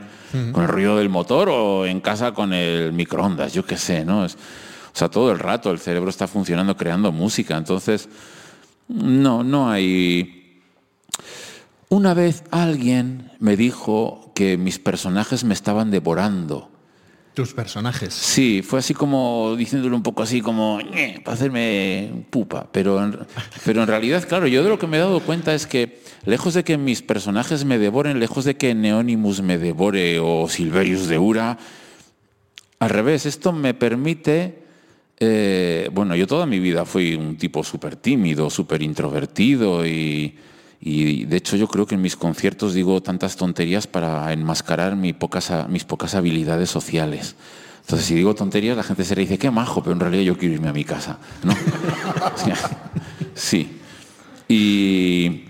con 0.52 0.64
el 0.64 0.70
ruido 0.70 0.98
del 0.98 1.10
motor 1.10 1.50
o 1.50 1.86
en 1.86 2.00
casa 2.00 2.34
con 2.34 2.54
el 2.54 2.94
microondas, 2.94 3.54
yo 3.54 3.66
qué 3.66 3.76
sé, 3.76 4.06
¿no? 4.06 4.24
Es, 4.24 4.36
o 4.36 4.98
sea, 4.98 5.10
todo 5.10 5.32
el 5.32 5.40
rato 5.40 5.72
el 5.72 5.80
cerebro 5.80 6.10
está 6.10 6.28
funcionando 6.28 6.78
creando 6.78 7.12
música. 7.12 7.58
Entonces, 7.58 8.08
no, 8.88 9.44
no 9.44 9.70
hay... 9.70 10.62
Una 11.90 12.14
vez 12.14 12.44
alguien 12.52 13.32
me 13.40 13.58
dijo 13.58 14.32
que 14.36 14.58
mis 14.58 14.80
personajes 14.80 15.44
me 15.44 15.54
estaban 15.54 15.92
devorando 15.92 16.71
tus 17.34 17.54
personajes. 17.54 18.14
Sí, 18.14 18.62
fue 18.62 18.80
así 18.80 18.94
como 18.94 19.56
diciéndolo 19.58 19.96
un 19.96 20.04
poco 20.04 20.24
así 20.24 20.42
como 20.42 20.80
para 21.24 21.36
hacerme 21.36 22.26
pupa, 22.30 22.68
pero 22.72 23.04
en, 23.04 23.18
pero 23.66 23.82
en 23.82 23.88
realidad, 23.88 24.28
claro, 24.28 24.48
yo 24.48 24.64
de 24.64 24.70
lo 24.70 24.78
que 24.78 24.88
me 24.88 24.98
he 24.98 25.00
dado 25.00 25.20
cuenta 25.22 25.54
es 25.54 25.66
que 25.66 26.02
lejos 26.26 26.54
de 26.54 26.64
que 26.64 26.78
mis 26.78 27.02
personajes 27.02 27.64
me 27.64 27.78
devoren, 27.78 28.20
lejos 28.20 28.46
de 28.46 28.58
que 28.58 28.76
Neonimus 28.76 29.42
me 29.42 29.58
devore 29.58 30.20
o 30.20 30.48
Silverius 30.50 31.08
de 31.08 31.18
Ura, 31.20 31.58
al 32.80 32.90
revés, 32.90 33.26
esto 33.26 33.54
me 33.54 33.74
permite, 33.74 34.64
eh, 35.20 35.90
bueno, 35.94 36.16
yo 36.16 36.28
toda 36.28 36.46
mi 36.46 36.60
vida 36.60 36.84
fui 36.84 37.14
un 37.14 37.38
tipo 37.38 37.64
súper 37.64 37.96
tímido, 37.96 38.50
súper 38.50 38.82
introvertido 38.82 39.86
y 39.86 40.36
y 40.82 41.26
de 41.26 41.38
hecho 41.38 41.56
yo 41.56 41.68
creo 41.68 41.86
que 41.86 41.94
en 41.96 42.02
mis 42.02 42.16
conciertos 42.16 42.74
digo 42.74 43.02
tantas 43.02 43.36
tonterías 43.36 43.86
para 43.86 44.34
enmascarar 44.34 44.96
mis 44.96 45.14
pocas, 45.14 45.52
mis 45.70 45.84
pocas 45.84 46.16
habilidades 46.16 46.72
sociales. 46.72 47.36
Entonces 47.82 48.08
si 48.08 48.16
digo 48.16 48.34
tonterías 48.34 48.76
la 48.76 48.84
gente 48.84 49.04
se 49.04 49.16
le 49.16 49.22
dice, 49.22 49.38
qué 49.38 49.52
majo, 49.52 49.84
pero 49.84 49.94
en 49.94 50.00
realidad 50.00 50.24
yo 50.24 50.38
quiero 50.38 50.56
irme 50.56 50.70
a 50.70 50.74
mi 50.74 50.84
casa. 50.84 51.20
¿no? 51.44 51.56
sí. 53.36 53.78
Y, 54.48 55.46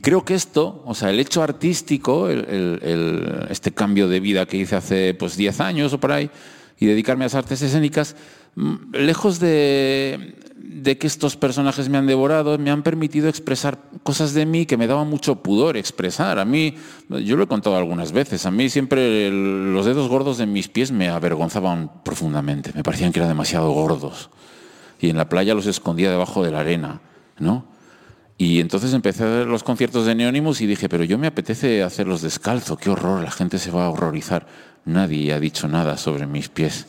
creo 0.00 0.24
que 0.24 0.34
esto, 0.34 0.82
o 0.86 0.94
sea, 0.94 1.10
el 1.10 1.20
hecho 1.20 1.42
artístico, 1.42 2.28
este 2.30 3.72
cambio 3.72 4.08
de 4.08 4.20
vida 4.20 4.46
que 4.46 4.56
hice 4.56 4.76
hace 4.76 5.14
pues 5.14 5.36
10 5.36 5.60
años 5.60 5.92
o 5.92 6.00
por 6.00 6.12
ahí, 6.12 6.30
y 6.78 6.86
dedicarme 6.86 7.24
a 7.24 7.26
las 7.26 7.34
artes 7.34 7.60
escénicas, 7.60 8.16
mm, 8.54 8.94
lejos 8.94 9.40
de, 9.40 10.36
de 10.62 10.98
que 10.98 11.06
estos 11.06 11.36
personajes 11.36 11.88
me 11.88 11.96
han 11.96 12.06
devorado, 12.06 12.58
me 12.58 12.70
han 12.70 12.82
permitido 12.82 13.28
expresar 13.28 13.78
cosas 14.02 14.34
de 14.34 14.44
mí 14.44 14.66
que 14.66 14.76
me 14.76 14.86
daba 14.86 15.04
mucho 15.04 15.36
pudor 15.36 15.78
expresar. 15.78 16.38
A 16.38 16.44
mí, 16.44 16.74
yo 17.08 17.36
lo 17.36 17.44
he 17.44 17.46
contado 17.46 17.76
algunas 17.76 18.12
veces, 18.12 18.44
a 18.44 18.50
mí 18.50 18.68
siempre 18.68 19.30
los 19.30 19.86
dedos 19.86 20.08
gordos 20.10 20.36
de 20.36 20.44
mis 20.44 20.68
pies 20.68 20.92
me 20.92 21.08
avergonzaban 21.08 21.90
profundamente, 22.04 22.72
me 22.74 22.82
parecían 22.82 23.10
que 23.10 23.20
eran 23.20 23.30
demasiado 23.30 23.70
gordos. 23.70 24.28
Y 25.00 25.08
en 25.08 25.16
la 25.16 25.30
playa 25.30 25.54
los 25.54 25.66
escondía 25.66 26.10
debajo 26.10 26.44
de 26.44 26.50
la 26.50 26.60
arena, 26.60 27.00
¿no? 27.38 27.64
Y 28.36 28.60
entonces 28.60 28.92
empecé 28.92 29.24
a 29.24 29.28
ver 29.28 29.46
los 29.46 29.62
conciertos 29.62 30.04
de 30.04 30.14
Neonimus 30.14 30.60
y 30.60 30.66
dije, 30.66 30.90
pero 30.90 31.04
yo 31.04 31.16
me 31.16 31.26
apetece 31.26 31.82
hacerlos 31.82 32.20
descalzo, 32.20 32.76
qué 32.76 32.90
horror, 32.90 33.22
la 33.22 33.30
gente 33.30 33.58
se 33.58 33.70
va 33.70 33.86
a 33.86 33.90
horrorizar. 33.90 34.46
Nadie 34.84 35.32
ha 35.32 35.40
dicho 35.40 35.68
nada 35.68 35.96
sobre 35.96 36.26
mis 36.26 36.48
pies. 36.48 36.86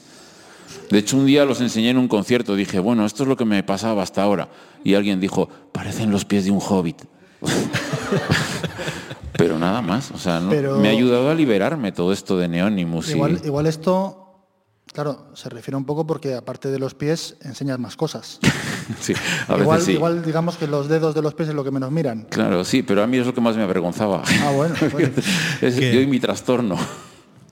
De 0.89 0.99
hecho, 0.99 1.17
un 1.17 1.25
día 1.25 1.45
los 1.45 1.61
enseñé 1.61 1.89
en 1.89 1.97
un 1.97 2.07
concierto. 2.07 2.55
Dije, 2.55 2.79
bueno, 2.79 3.05
esto 3.05 3.23
es 3.23 3.29
lo 3.29 3.37
que 3.37 3.45
me 3.45 3.63
pasaba 3.63 4.03
hasta 4.03 4.23
ahora. 4.23 4.49
Y 4.83 4.93
alguien 4.95 5.19
dijo, 5.19 5.49
parecen 5.71 6.11
los 6.11 6.25
pies 6.25 6.45
de 6.45 6.51
un 6.51 6.59
hobbit. 6.61 7.01
Pero 9.33 9.57
nada 9.57 9.81
más. 9.81 10.11
O 10.11 10.17
sea, 10.17 10.39
me 10.39 10.87
ha 10.87 10.91
ayudado 10.91 11.29
a 11.29 11.35
liberarme 11.35 11.91
todo 11.91 12.13
esto 12.13 12.37
de 12.37 12.47
Neonimus. 12.47 13.09
Igual, 13.09 13.41
igual 13.43 13.65
esto, 13.67 14.45
claro, 14.93 15.31
se 15.33 15.49
refiere 15.49 15.77
un 15.77 15.85
poco 15.85 16.05
porque 16.05 16.35
aparte 16.35 16.69
de 16.69 16.77
los 16.77 16.93
pies 16.93 17.37
enseñas 17.41 17.79
más 17.79 17.95
cosas. 17.95 18.39
sí, 18.99 19.13
igual, 19.59 19.81
sí. 19.81 19.93
igual 19.93 20.23
digamos 20.23 20.57
que 20.57 20.67
los 20.67 20.87
dedos 20.89 21.15
de 21.15 21.21
los 21.21 21.33
pies 21.33 21.49
es 21.49 21.55
lo 21.55 21.63
que 21.63 21.71
menos 21.71 21.91
miran. 21.91 22.27
Claro, 22.29 22.63
sí, 22.63 22.83
pero 22.83 23.01
a 23.01 23.07
mí 23.07 23.17
es 23.17 23.25
lo 23.25 23.33
que 23.33 23.41
más 23.41 23.55
me 23.55 23.63
avergonzaba. 23.63 24.21
Ah, 24.43 24.51
bueno. 24.51 24.75
es 25.61 25.75
yo 25.75 26.01
y 26.01 26.07
mi 26.07 26.19
trastorno 26.19 26.77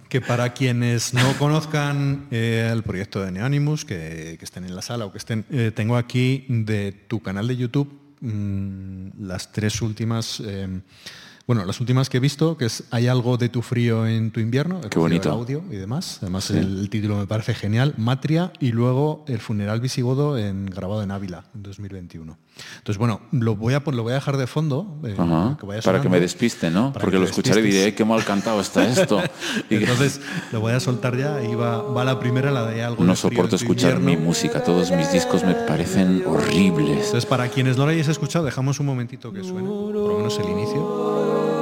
que 0.10 0.22
para 0.22 0.54
quienes 0.54 1.13
no 1.13 1.38
conozcan 1.38 2.28
eh, 2.32 2.67
el 2.74 2.82
proyecto 2.82 3.22
de 3.22 3.32
Neanimus, 3.32 3.86
que, 3.86 4.38
estén 4.41 4.65
en 4.65 4.76
la 4.76 4.82
sala 4.82 5.06
o 5.06 5.12
que 5.12 5.19
estén, 5.19 5.45
eh, 5.52 5.72
tengo 5.74 5.95
aquí 5.95 6.45
de 6.50 6.91
tu 6.91 7.22
canal 7.22 7.48
de 7.48 7.56
YouTube 7.56 7.88
mm, 8.19 9.22
las 9.22 9.52
tres 9.52 9.84
últimas, 9.84 10.41
eh, 10.43 10.82
bueno, 11.45 11.63
las 11.63 11.80
últimas 11.80 12.10
que 12.10 12.17
he 12.17 12.19
visto, 12.19 12.58
que 12.58 12.65
es 12.65 12.86
Hay 12.89 13.08
algo 13.08 13.38
de 13.38 13.50
tu 13.50 13.62
frío 13.62 14.08
en 14.08 14.32
tu 14.32 14.39
invierno, 14.39 14.82
Qué 14.82 14.98
bonito. 14.98 15.30
el 15.30 15.36
audio 15.36 15.63
y 15.69 15.76
demás. 15.76 16.17
Además 16.22 16.50
el, 16.50 16.89
título 16.89 17.17
me 17.17 17.28
parece 17.28 17.54
genial, 17.54 17.93
Matria, 17.98 18.52
y 18.60 18.72
luego 18.72 19.24
El 19.28 19.39
funeral 19.39 19.80
visigodo 19.80 20.39
en, 20.39 20.65
grabado 20.65 21.04
en 21.04 21.12
Ávila 21.12 21.45
en 21.54 21.62
2021. 21.62 22.36
Entonces, 22.78 22.98
bueno, 22.98 23.22
lo 23.32 23.56
voy 23.56 23.74
a, 23.74 23.84
lo 23.86 24.04
voy 24.04 24.12
a 24.12 24.15
dejar 24.15 24.38
de 24.38 24.48
fondo. 24.48 25.00
Eh, 25.04 25.15
para 25.84 26.02
que 26.02 26.10
me 26.10 26.19
despiste, 26.19 26.69
¿no? 26.69 26.93
Porque 26.93 27.17
lo 27.17 27.26
escucharé 27.26 27.62
y 27.62 27.63
diré, 27.63 27.95
qué 27.95 28.06
mal 28.06 28.24
cantado 28.24 28.62
está 28.62 28.84
esto. 28.89 29.22
Entonces, 29.69 30.22
lo 30.52 30.60
voy 30.60 30.74
a 30.74 30.80
soltar 30.80 31.17
ya 31.17 31.41
y 31.43 31.56
va, 31.56 31.82
va 31.82 32.04
la 32.04 32.19
primera, 32.19 32.52
la 32.52 32.65
de 32.65 32.84
algo. 32.84 33.04
No 33.04 33.15
soporto 33.15 33.56
escuchar 33.56 34.00
mi 34.00 34.17
música, 34.17 34.63
todos 34.63 34.91
mis 34.91 35.12
discos 35.12 35.43
me 35.43 35.54
parecen 35.54 36.24
horribles. 36.26 37.06
Entonces, 37.06 37.26
para 37.26 37.48
quienes 37.50 37.78
no 37.78 37.86
lo 37.86 37.91
hayáis 37.91 38.08
escuchado, 38.08 38.45
dejamos 38.45 38.80
un 38.80 38.86
momentito 38.86 39.32
que 39.32 39.43
suene, 39.43 39.67
por 39.67 39.93
lo 39.93 40.17
menos 40.17 40.39
el 40.39 40.50
inicio. 40.50 41.59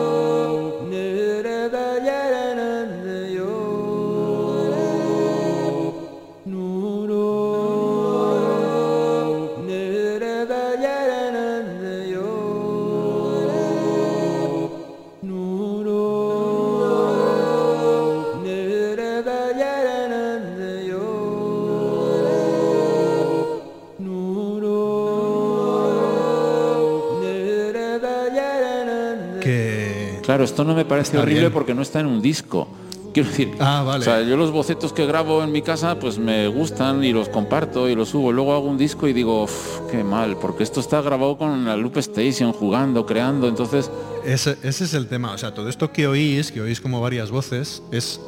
Claro, 30.38 30.43
esto 30.45 30.63
no 30.63 30.76
me 30.76 30.86
parece 30.86 31.10
Está 31.12 31.21
horrible 31.23 31.41
bien. 31.41 31.52
porque 31.54 31.73
no 31.73 31.82
está 31.82 32.00
en 32.00 32.06
un 32.06 32.21
disco. 32.21 32.67
Quiero 33.13 33.30
decir, 33.30 33.52
Ah, 33.60 33.82
vale. 33.84 34.02
o 34.02 34.04
sea, 34.04 34.21
yo 34.21 34.38
los 34.38 34.52
bocetos 34.52 34.93
que 34.93 35.08
grabo 35.08 35.41
en 35.43 35.52
mi 35.52 35.63
casa 35.63 35.97
pues 35.97 36.19
me 36.19 36.47
gustan 36.47 37.04
y 37.04 37.12
los 37.13 37.30
comparto 37.30 37.89
y 37.89 37.95
los 37.95 38.10
subo. 38.10 38.32
Luego 38.32 38.54
hago 38.54 38.67
un 38.67 38.78
disco 38.78 39.08
y 39.08 39.13
digo, 39.13 39.43
"Uf, 39.45 39.80
qué 39.89 40.04
mal, 40.04 40.38
porque 40.38 40.62
esto 40.63 40.80
está 40.80 41.02
grabado 41.02 41.36
con 41.38 41.65
la 41.65 41.76
Loop 41.76 41.97
Station, 41.97 42.54
jugando, 42.54 43.06
creando. 43.08 43.47
Entonces, 43.47 43.89
Ese, 44.23 44.58
ese 44.62 44.84
es 44.84 44.93
el 44.93 45.08
tema. 45.08 45.32
O 45.32 45.38
sea, 45.39 45.54
todo 45.56 45.67
esto 45.69 45.91
que 45.91 46.06
oís, 46.06 46.52
que 46.52 46.62
oís 46.62 46.80
como 46.82 47.02
varias 47.02 47.32
voces, 47.32 47.82
es 47.91 48.19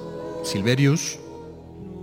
Silverius, 0.44 1.20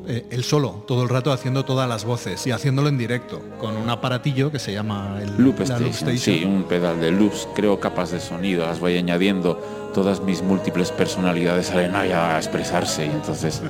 eh, 0.09 0.25
él 0.31 0.45
solo, 0.45 0.85
todo 0.87 1.03
el 1.03 1.09
rato 1.09 1.33
haciendo 1.33 1.65
todas 1.65 1.89
las 1.89 2.05
voces 2.05 2.47
y 2.47 2.53
haciéndolo 2.53 2.89
en 2.89 2.97
directo, 2.97 3.43
con 3.59 3.77
un 3.77 3.91
aparatillo 3.91 4.53
que 4.53 4.61
se 4.61 4.73
llama 4.73 5.19
el 5.21 5.37
Loop 5.37 5.61
Station, 5.63 6.17
sí, 6.19 6.45
un 6.45 6.65
pedal 6.65 7.01
de 7.01 7.11
loops, 7.11 7.49
creo 7.57 7.81
capas 7.81 8.13
de 8.13 8.21
sonido, 8.21 8.67
las 8.67 8.79
voy 8.79 8.97
añadiendo, 8.97 9.57
todas 9.93 10.21
mis 10.23 10.43
múltiples 10.43 10.93
personalidades 10.93 11.67
salen 11.67 11.97
ahí 11.97 12.13
a 12.13 12.37
expresarse 12.37 13.07
y 13.07 13.11
entonces... 13.11 13.63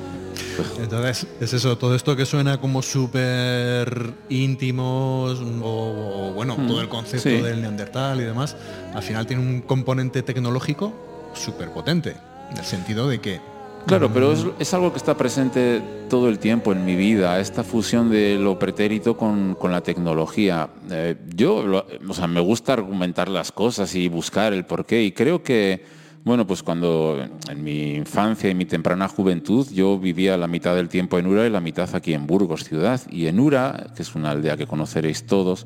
pues, 0.55 0.67
Entonces, 0.79 1.25
es 1.41 1.53
eso, 1.53 1.75
todo 1.77 1.95
esto 1.95 2.15
que 2.15 2.27
suena 2.27 2.61
como 2.61 2.83
súper 2.83 4.13
íntimos 4.29 5.39
o, 5.39 6.29
o, 6.29 6.33
bueno, 6.33 6.55
todo 6.67 6.81
el 6.81 6.89
concepto 6.89 7.29
sí. 7.29 7.37
del 7.37 7.61
neandertal 7.61 8.21
y 8.21 8.25
demás, 8.25 8.55
al 8.93 9.01
final 9.01 9.25
tiene 9.25 9.41
un 9.41 9.61
componente 9.61 10.21
tecnológico 10.21 10.93
súper 11.33 11.71
potente, 11.71 12.15
en 12.51 12.57
el 12.57 12.65
sentido 12.65 13.07
de 13.07 13.19
que 13.19 13.56
Claro, 13.87 14.11
pero 14.13 14.33
es, 14.33 14.45
es 14.59 14.73
algo 14.73 14.91
que 14.91 14.97
está 14.97 15.15
presente 15.15 15.81
todo 16.09 16.27
el 16.27 16.39
tiempo 16.39 16.73
en 16.73 16.83
mi 16.83 16.97
vida, 16.97 17.39
esta 17.39 17.63
fusión 17.63 18.09
de 18.09 18.37
lo 18.37 18.59
pretérito 18.59 19.15
con, 19.15 19.55
con 19.55 19.71
la 19.71 19.79
tecnología. 19.79 20.67
Eh, 20.91 21.15
yo, 21.33 21.63
lo- 21.65 21.85
o 22.07 22.13
sea, 22.13 22.27
me 22.27 22.41
gusta 22.41 22.73
argumentar 22.73 23.29
las 23.29 23.53
cosas 23.53 23.95
y 23.95 24.09
buscar 24.09 24.51
el 24.51 24.65
porqué 24.65 25.03
y 25.03 25.13
creo 25.13 25.41
que, 25.41 25.85
bueno, 26.25 26.45
pues 26.45 26.63
cuando 26.63 27.17
en 27.49 27.63
mi 27.63 27.93
infancia 27.93 28.49
y 28.49 28.55
mi 28.55 28.65
temprana 28.65 29.07
juventud 29.07 29.65
yo 29.73 29.97
vivía 29.97 30.35
la 30.35 30.47
mitad 30.47 30.75
del 30.75 30.89
tiempo 30.89 31.17
en 31.17 31.25
Ura 31.27 31.47
y 31.47 31.49
la 31.49 31.61
mitad 31.61 31.87
aquí 31.95 32.13
en 32.13 32.27
Burgos, 32.27 32.65
ciudad. 32.65 32.99
Y 33.09 33.27
en 33.27 33.39
Ura, 33.39 33.87
que 33.95 34.01
es 34.01 34.13
una 34.15 34.31
aldea 34.31 34.57
que 34.57 34.67
conoceréis 34.67 35.25
todos, 35.25 35.65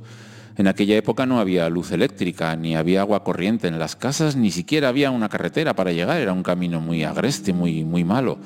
en 0.58 0.68
aquella 0.68 0.96
época 0.96 1.26
no 1.26 1.40
había 1.40 1.70
luz 1.70 1.92
eléctrica, 1.92 2.56
ni 2.56 2.76
había 2.76 3.02
agua 3.02 3.24
corriente 3.24 3.68
en 3.68 3.80
las 3.80 3.96
casas, 3.96 4.36
ni 4.36 4.52
siquiera 4.52 4.90
había 4.90 5.12
una 5.12 5.30
carretera 5.30 5.76
para 5.76 5.92
llegar, 5.92 6.20
era 6.20 6.34
un 6.34 6.44
camino 6.44 6.80
muy 6.82 7.04
agreste, 7.04 7.54
muy, 7.54 7.84
muy 7.84 8.04
malo. 8.04 8.38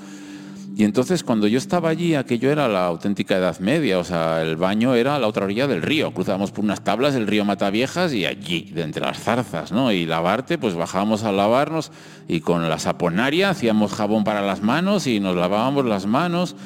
Y 0.77 0.83
entonces 0.83 1.23
cuando 1.23 1.47
yo 1.47 1.57
estaba 1.57 1.87
allí, 1.87 2.15
aquello 2.15 2.51
era 2.51 2.67
la 2.67 2.85
auténtica 2.85 3.37
Edad 3.37 3.59
Media, 3.59 3.97
o 3.97 4.03
sea, 4.03 4.41
el 4.41 4.57
baño 4.57 4.93
era 4.93 5.15
a 5.15 5.19
la 5.19 5.27
otra 5.27 5.45
orilla 5.45 5.67
del 5.67 5.81
río, 5.81 6.13
cruzábamos 6.13 6.51
por 6.51 6.65
unas 6.65 6.83
tablas 6.83 7.13
del 7.13 7.27
río 7.27 7.45
Mataviejas 7.45 8.13
y 8.13 8.25
allí, 8.25 8.71
de 8.73 8.81
entre 8.81 9.01
las 9.01 9.19
zarzas, 9.19 9.71
¿no? 9.71 9.93
Y 9.93 10.05
lavarte, 10.05 10.57
pues 10.57 10.75
bajábamos 10.75 11.23
a 11.23 11.31
lavarnos 11.31 11.93
y 12.27 12.41
con 12.41 12.67
la 12.67 12.77
saponaria 12.77 13.51
hacíamos 13.51 13.93
jabón 13.93 14.25
para 14.25 14.41
las 14.41 14.61
manos 14.61 15.07
y 15.07 15.21
nos 15.21 15.37
lavábamos 15.37 15.85
las 15.85 16.07
manos 16.07 16.57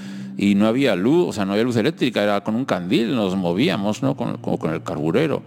y 0.41 0.56
no 0.56 0.67
había 0.67 0.95
luz, 0.95 1.28
o 1.28 1.34
sea, 1.34 1.43
no 1.43 1.52
había 1.52 1.65
luz 1.65 1.75
eléctrica, 1.75 2.23
era 2.23 2.39
con 2.41 2.56
un 2.56 2.63
candil, 2.63 3.13
nos 3.13 3.36
movíamos, 3.36 4.02
¿no? 4.02 4.15
Con, 4.15 4.38
como 4.38 4.58
con 4.58 4.73
el 4.73 4.82
carburero. 4.82 5.43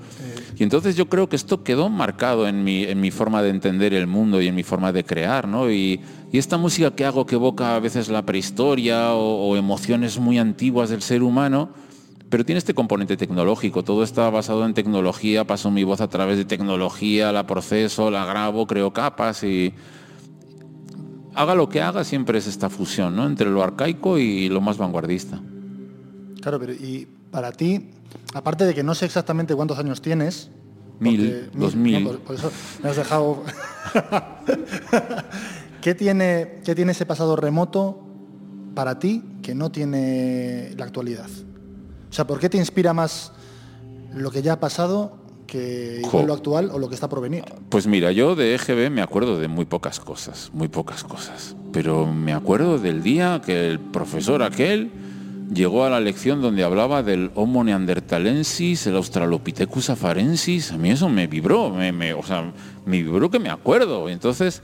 Y 0.58 0.62
entonces 0.62 0.96
yo 0.96 1.08
creo 1.08 1.30
que 1.30 1.36
esto 1.36 1.64
quedó 1.64 1.88
marcado 1.88 2.46
en 2.46 2.62
mi, 2.62 2.84
en 2.84 3.00
mi 3.00 3.10
forma 3.10 3.42
de 3.42 3.48
entender 3.48 3.94
el 3.94 4.06
mundo 4.06 4.42
y 4.42 4.48
en 4.48 4.54
mi 4.54 4.62
forma 4.62 4.92
de 4.92 5.02
crear, 5.02 5.48
¿no? 5.48 5.70
Y, 5.70 5.98
y 6.30 6.36
esta 6.36 6.58
música 6.58 6.90
que 6.90 7.06
hago 7.06 7.24
que 7.24 7.36
evoca 7.36 7.74
a 7.74 7.80
veces 7.80 8.10
la 8.10 8.26
prehistoria 8.26 9.14
o, 9.14 9.48
o 9.48 9.56
emociones 9.56 10.18
muy 10.18 10.38
antiguas 10.38 10.90
del 10.90 11.00
ser 11.00 11.22
humano, 11.22 11.70
pero 12.28 12.44
tiene 12.44 12.58
este 12.58 12.74
componente 12.74 13.16
tecnológico, 13.16 13.82
todo 13.82 14.02
está 14.02 14.28
basado 14.28 14.66
en 14.66 14.74
tecnología, 14.74 15.46
paso 15.46 15.70
mi 15.70 15.84
voz 15.84 16.02
a 16.02 16.08
través 16.08 16.36
de 16.36 16.44
tecnología, 16.44 17.32
la 17.32 17.46
proceso, 17.46 18.10
la 18.10 18.26
grabo, 18.26 18.66
creo 18.66 18.92
capas 18.92 19.42
y 19.42 19.72
haga 21.34 21.54
lo 21.54 21.68
que 21.68 21.80
haga, 21.80 22.04
siempre 22.04 22.38
es 22.38 22.46
esta 22.46 22.68
fusión, 22.70 23.16
¿no? 23.16 23.26
Entre 23.26 23.48
lo 23.50 23.62
arcaico 23.62 24.18
y 24.18 24.48
lo 24.48 24.60
más 24.60 24.78
vanguardista. 24.78 25.40
Claro, 26.40 26.58
pero 26.58 26.72
y 26.72 27.06
para 27.30 27.52
ti, 27.52 27.90
aparte 28.34 28.64
de 28.64 28.74
que 28.74 28.82
no 28.82 28.94
sé 28.94 29.06
exactamente 29.06 29.54
cuántos 29.54 29.78
años 29.78 30.02
tienes. 30.02 30.50
Mil, 31.00 31.44
porque- 31.50 31.58
dos 31.58 31.74
mil. 31.74 32.04
no, 32.04 32.10
por, 32.10 32.18
por 32.20 32.36
eso 32.36 32.50
me 32.82 32.90
has 32.90 32.96
dejado. 32.96 33.42
¿Qué, 35.80 35.94
tiene, 35.94 36.60
¿Qué 36.64 36.74
tiene 36.74 36.92
ese 36.92 37.06
pasado 37.06 37.34
remoto 37.36 38.00
para 38.74 38.98
ti 38.98 39.22
que 39.42 39.54
no 39.54 39.70
tiene 39.72 40.74
la 40.76 40.84
actualidad? 40.84 41.28
O 42.10 42.12
sea, 42.12 42.26
¿por 42.26 42.38
qué 42.38 42.48
te 42.48 42.58
inspira 42.58 42.92
más 42.92 43.32
lo 44.14 44.30
que 44.30 44.42
ya 44.42 44.54
ha 44.54 44.60
pasado 44.60 45.16
que 45.52 45.98
igual 45.98 46.10
Jo. 46.22 46.26
lo 46.26 46.32
actual 46.34 46.70
o 46.72 46.78
lo 46.78 46.88
que 46.88 46.94
está 46.94 47.08
por 47.08 47.20
venir? 47.20 47.44
Pues 47.68 47.86
mira, 47.86 48.10
yo 48.12 48.34
de 48.34 48.54
EGB 48.54 48.90
me 48.90 49.02
acuerdo 49.02 49.38
de 49.38 49.48
muy 49.48 49.66
pocas 49.66 50.00
cosas, 50.00 50.50
muy 50.54 50.68
pocas 50.68 51.04
cosas. 51.04 51.54
Pero 51.72 52.06
me 52.06 52.32
acuerdo 52.32 52.78
del 52.78 53.02
día 53.02 53.42
que 53.44 53.68
el 53.68 53.78
profesor 53.78 54.42
aquel 54.42 54.90
llegó 55.52 55.84
a 55.84 55.90
la 55.90 56.00
lección 56.00 56.40
donde 56.40 56.64
hablaba 56.64 57.02
del 57.02 57.30
Homo 57.34 57.62
neanderthalensis, 57.64 58.86
el 58.86 58.96
Australopithecus 58.96 59.90
afarensis. 59.90 60.72
A 60.72 60.78
mí 60.78 60.90
eso 60.90 61.08
me 61.08 61.26
vibró, 61.26 61.70
me, 61.70 61.92
me- 61.92 62.14
o 62.14 62.22
sea, 62.22 62.52
me 62.86 63.02
vibró 63.02 63.30
que 63.30 63.38
me 63.38 63.50
acuerdo. 63.50 64.08
Entonces, 64.08 64.62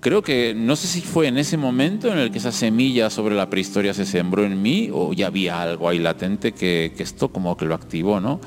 creo 0.00 0.22
que 0.22 0.54
no 0.56 0.74
sé 0.76 0.88
si 0.88 1.00
fue 1.00 1.28
en 1.28 1.38
ese 1.38 1.56
momento 1.56 2.08
en 2.12 2.18
el 2.18 2.30
que 2.32 2.38
esa 2.38 2.52
semilla 2.52 3.10
sobre 3.10 3.34
la 3.34 3.48
prehistoria 3.48 3.94
se 3.94 4.04
sembró 4.04 4.44
en 4.44 4.60
mí 4.60 4.90
o 4.92 5.12
ya 5.12 5.28
había 5.28 5.62
algo 5.62 5.88
ahí 5.88 5.98
latente 6.00 6.52
que, 6.52 6.92
que 6.96 7.02
esto 7.02 7.28
como 7.28 7.56
que 7.56 7.64
lo 7.64 7.74
activó, 7.74 8.20
¿no? 8.20 8.40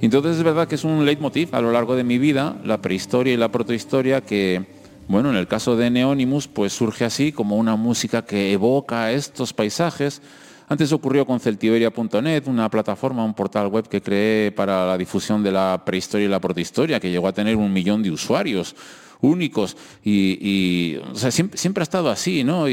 Entonces 0.00 0.36
es 0.36 0.42
verdad 0.42 0.68
que 0.68 0.74
es 0.74 0.84
un 0.84 1.04
leitmotiv 1.04 1.54
a 1.54 1.60
lo 1.60 1.72
largo 1.72 1.96
de 1.96 2.04
mi 2.04 2.18
vida, 2.18 2.56
la 2.64 2.80
prehistoria 2.80 3.32
y 3.32 3.36
la 3.36 3.50
protohistoria, 3.50 4.20
que, 4.20 4.64
bueno, 5.08 5.30
en 5.30 5.36
el 5.36 5.46
caso 5.46 5.76
de 5.76 5.90
Neonimus, 5.90 6.48
pues 6.48 6.72
surge 6.72 7.04
así 7.04 7.32
como 7.32 7.56
una 7.56 7.76
música 7.76 8.22
que 8.22 8.52
evoca 8.52 9.12
estos 9.12 9.52
paisajes. 9.52 10.20
Antes 10.68 10.92
ocurrió 10.92 11.24
con 11.26 11.40
celtiberia.net, 11.40 12.42
una 12.46 12.68
plataforma, 12.68 13.24
un 13.24 13.34
portal 13.34 13.68
web 13.68 13.88
que 13.88 14.02
creé 14.02 14.52
para 14.52 14.84
la 14.84 14.98
difusión 14.98 15.42
de 15.42 15.52
la 15.52 15.82
prehistoria 15.84 16.26
y 16.26 16.28
la 16.28 16.40
protohistoria, 16.40 17.00
que 17.00 17.10
llegó 17.10 17.28
a 17.28 17.32
tener 17.32 17.56
un 17.56 17.72
millón 17.72 18.02
de 18.02 18.10
usuarios 18.10 18.74
únicos. 19.20 19.76
Y, 20.04 20.98
siempre, 21.14 21.82
ha 21.82 21.84
estado 21.84 22.10
así, 22.10 22.44
¿no? 22.44 22.68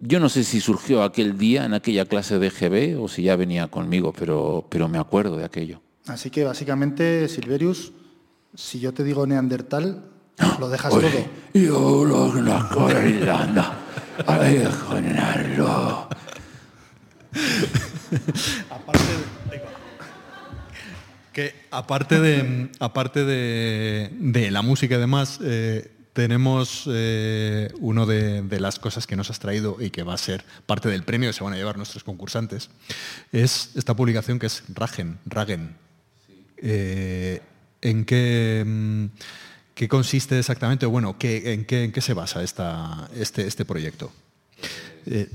Yo 0.00 0.20
no 0.20 0.28
sé 0.28 0.44
si 0.44 0.60
surgió 0.60 1.02
aquel 1.02 1.38
día 1.38 1.64
en 1.64 1.74
aquella 1.74 2.04
clase 2.04 2.38
de 2.38 2.50
GB 2.50 3.00
o 3.02 3.08
si 3.08 3.22
ya 3.22 3.36
venía 3.36 3.68
conmigo, 3.68 4.12
pero, 4.12 4.66
pero 4.68 4.88
me 4.88 4.98
acuerdo 4.98 5.36
de 5.36 5.44
aquello. 5.44 5.80
Así 6.06 6.30
que 6.30 6.44
básicamente, 6.44 7.28
Silverius, 7.28 7.92
si 8.54 8.80
yo 8.80 8.92
te 8.92 9.04
digo 9.04 9.26
Neandertal, 9.26 10.04
lo 10.58 10.68
dejas 10.68 10.92
Oye, 10.92 11.10
todo. 11.10 11.62
Yo 11.62 12.04
lo 12.04 12.32
conozco 12.32 12.88
de 12.88 13.10
Irlanda. 13.10 13.78
Ay, 14.26 14.66
generarlo. 14.88 16.08
Aparte 18.70 19.02
de, 19.02 19.34
que 21.32 21.52
aparte 21.72 22.20
de, 22.20 22.70
aparte 22.78 23.24
de, 23.24 24.10
de 24.12 24.50
la 24.52 24.62
música 24.62 24.94
y 24.94 24.98
demás, 24.98 25.40
eh, 25.42 25.90
tenemos 26.14 26.84
eh, 26.86 27.70
uno 27.80 28.06
de, 28.06 28.40
de 28.42 28.60
las 28.60 28.78
cosas 28.78 29.06
que 29.06 29.16
nos 29.16 29.28
has 29.30 29.38
traído 29.40 29.76
y 29.80 29.90
que 29.90 30.02
va 30.02 30.14
a 30.14 30.18
ser 30.18 30.44
parte 30.64 30.88
del 30.88 31.02
premio 31.02 31.28
que 31.28 31.32
se 31.34 31.44
van 31.44 31.52
a 31.52 31.56
llevar 31.56 31.76
nuestros 31.76 32.04
concursantes, 32.04 32.70
es 33.32 33.70
esta 33.74 33.94
publicación 33.94 34.38
que 34.38 34.46
es 34.46 34.62
Ragen, 34.72 35.18
Ragen. 35.26 35.76
Eh, 36.56 37.42
¿En 37.82 38.04
qué, 38.06 38.64
mm, 38.66 39.04
qué 39.74 39.88
consiste 39.88 40.38
exactamente? 40.38 40.86
Bueno, 40.86 41.18
¿qué, 41.18 41.52
en, 41.52 41.64
qué, 41.66 41.84
¿en 41.84 41.92
qué 41.92 42.00
se 42.00 42.14
basa 42.14 42.42
esta, 42.42 43.10
este, 43.14 43.46
este 43.46 43.64
proyecto? 43.66 44.10
Eh, 45.04 45.28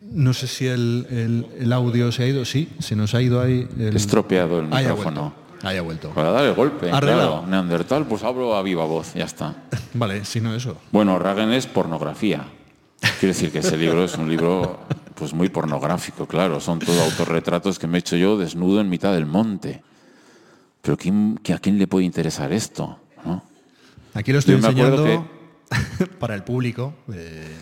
no 0.00 0.32
sé 0.32 0.46
si 0.46 0.66
el, 0.66 1.06
el- 1.10 1.46
el 1.60 1.72
audio 1.72 2.10
se 2.12 2.22
ha 2.22 2.26
ido, 2.26 2.44
sí, 2.44 2.70
se 2.78 2.96
nos 2.96 3.14
ha 3.14 3.20
ido 3.22 3.40
ahí. 3.42 3.68
El... 3.78 3.94
Estropeado 3.94 4.60
el 4.60 4.72
ha 4.72 4.78
micrófono. 4.80 5.34
Ahí 5.62 5.76
ha 5.76 5.82
vuelto. 5.82 6.10
Para 6.10 6.30
dar 6.30 6.44
el 6.44 6.54
golpe, 6.54 6.90
Arreglado. 6.90 7.38
claro. 7.38 7.46
Neandertal, 7.46 8.06
pues 8.06 8.22
hablo 8.22 8.54
a 8.56 8.62
viva 8.62 8.84
voz, 8.84 9.14
ya 9.14 9.24
está. 9.24 9.54
Vale, 9.94 10.24
si 10.24 10.40
no 10.40 10.54
eso. 10.54 10.76
Bueno, 10.92 11.18
Ragen 11.18 11.52
es 11.52 11.66
pornografía. 11.66 12.44
Quiero 13.20 13.34
decir 13.34 13.50
que 13.52 13.58
ese 13.60 13.76
libro 13.76 14.04
es 14.04 14.16
un 14.16 14.28
libro 14.28 14.78
pues 15.14 15.32
muy 15.34 15.48
pornográfico, 15.48 16.26
claro. 16.26 16.60
Son 16.60 16.78
todos 16.78 16.98
autorretratos 17.00 17.78
que 17.78 17.86
me 17.86 17.98
he 17.98 18.00
hecho 18.00 18.16
yo 18.16 18.36
desnudo 18.38 18.80
en 18.80 18.88
mitad 18.88 19.12
del 19.12 19.26
monte. 19.26 19.82
Pero 20.82 20.96
¿quién, 20.96 21.38
que 21.42 21.52
¿a 21.54 21.58
quién 21.58 21.78
le 21.78 21.86
puede 21.86 22.04
interesar 22.06 22.52
esto? 22.52 22.98
¿no? 23.24 23.42
Aquí 24.14 24.32
lo 24.32 24.38
estoy 24.38 24.58
Yo 24.60 24.66
enseñando 24.68 25.28
para 26.18 26.34
el 26.34 26.44
público. 26.44 26.94
eh, 27.12 27.56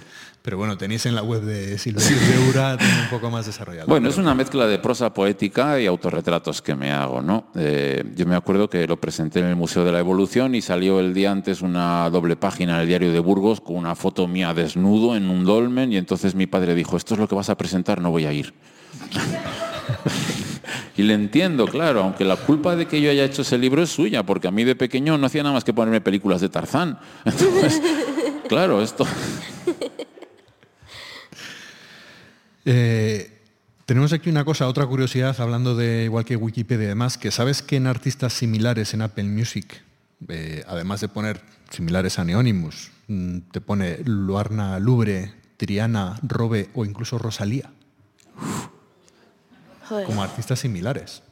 pero 0.46 0.58
bueno, 0.58 0.78
tenéis 0.78 1.04
en 1.06 1.16
la 1.16 1.24
web 1.24 1.42
de 1.42 1.76
Silverius 1.76 2.20
de 2.20 2.48
Ura 2.48 2.76
tiene 2.78 3.02
un 3.02 3.10
poco 3.10 3.32
más 3.32 3.46
desarrollado. 3.46 3.88
Bueno, 3.88 4.08
es 4.08 4.16
una 4.16 4.32
mezcla 4.32 4.68
de 4.68 4.78
prosa 4.78 5.12
poética 5.12 5.80
y 5.80 5.86
autorretratos 5.86 6.62
que 6.62 6.76
me 6.76 6.92
hago, 6.92 7.20
¿no? 7.20 7.48
Eh, 7.56 8.04
yo 8.14 8.26
me 8.26 8.36
acuerdo 8.36 8.70
que 8.70 8.86
lo 8.86 8.96
presenté 8.96 9.40
en 9.40 9.46
el 9.46 9.56
Museo 9.56 9.84
de 9.84 9.90
la 9.90 9.98
Evolución 9.98 10.54
y 10.54 10.62
salió 10.62 11.00
el 11.00 11.14
día 11.14 11.32
antes 11.32 11.62
una 11.62 12.08
doble 12.10 12.36
página 12.36 12.76
en 12.76 12.82
el 12.82 12.86
diario 12.86 13.12
de 13.12 13.18
Burgos 13.18 13.60
con 13.60 13.74
una 13.74 13.96
foto 13.96 14.28
mía 14.28 14.54
desnudo 14.54 15.16
en 15.16 15.30
un 15.30 15.44
dolmen 15.44 15.92
y 15.92 15.96
entonces 15.96 16.36
mi 16.36 16.46
padre 16.46 16.76
dijo, 16.76 16.96
esto 16.96 17.14
es 17.14 17.20
lo 17.20 17.26
que 17.26 17.34
vas 17.34 17.50
a 17.50 17.56
presentar, 17.56 18.00
no 18.00 18.12
voy 18.12 18.26
a 18.26 18.32
ir. 18.32 18.54
Y 20.96 21.02
le 21.02 21.12
entiendo, 21.12 21.66
claro, 21.66 22.02
aunque 22.04 22.24
la 22.24 22.36
culpa 22.36 22.74
de 22.74 22.86
que 22.86 23.02
yo 23.02 23.10
haya 23.10 23.24
hecho 23.24 23.42
ese 23.42 23.58
libro 23.58 23.82
es 23.82 23.90
suya, 23.90 24.24
porque 24.24 24.48
a 24.48 24.50
mí 24.50 24.64
de 24.64 24.74
pequeño 24.74 25.18
no 25.18 25.26
hacía 25.26 25.42
nada 25.42 25.54
más 25.54 25.62
que 25.62 25.74
ponerme 25.74 26.00
películas 26.00 26.40
de 26.40 26.48
Tarzán. 26.48 26.98
Entonces, 27.24 27.82
claro, 28.48 28.80
esto... 28.80 29.04
Eh, 32.66 33.30
tenemos 33.86 34.12
aquí 34.12 34.28
una 34.28 34.44
cosa, 34.44 34.66
otra 34.66 34.84
curiosidad, 34.86 35.40
hablando 35.40 35.76
de 35.76 36.04
igual 36.04 36.24
que 36.24 36.34
Wikipedia 36.34 36.84
y 36.84 36.88
demás, 36.88 37.16
que 37.16 37.30
sabes 37.30 37.62
que 37.62 37.76
en 37.76 37.86
artistas 37.86 38.32
similares 38.32 38.92
en 38.92 39.02
Apple 39.02 39.24
Music, 39.24 39.82
eh, 40.28 40.64
además 40.66 41.00
de 41.00 41.08
poner 41.08 41.40
similares 41.70 42.18
a 42.18 42.24
Neonimus, 42.24 42.90
mm, 43.06 43.38
te 43.52 43.60
pone 43.60 43.98
Luarna 44.04 44.80
Lubre, 44.80 45.32
Triana, 45.56 46.18
Robe 46.22 46.68
o 46.74 46.84
incluso 46.84 47.18
Rosalía. 47.18 47.70
Como 49.88 50.20
artistas 50.24 50.58
similares. 50.58 51.22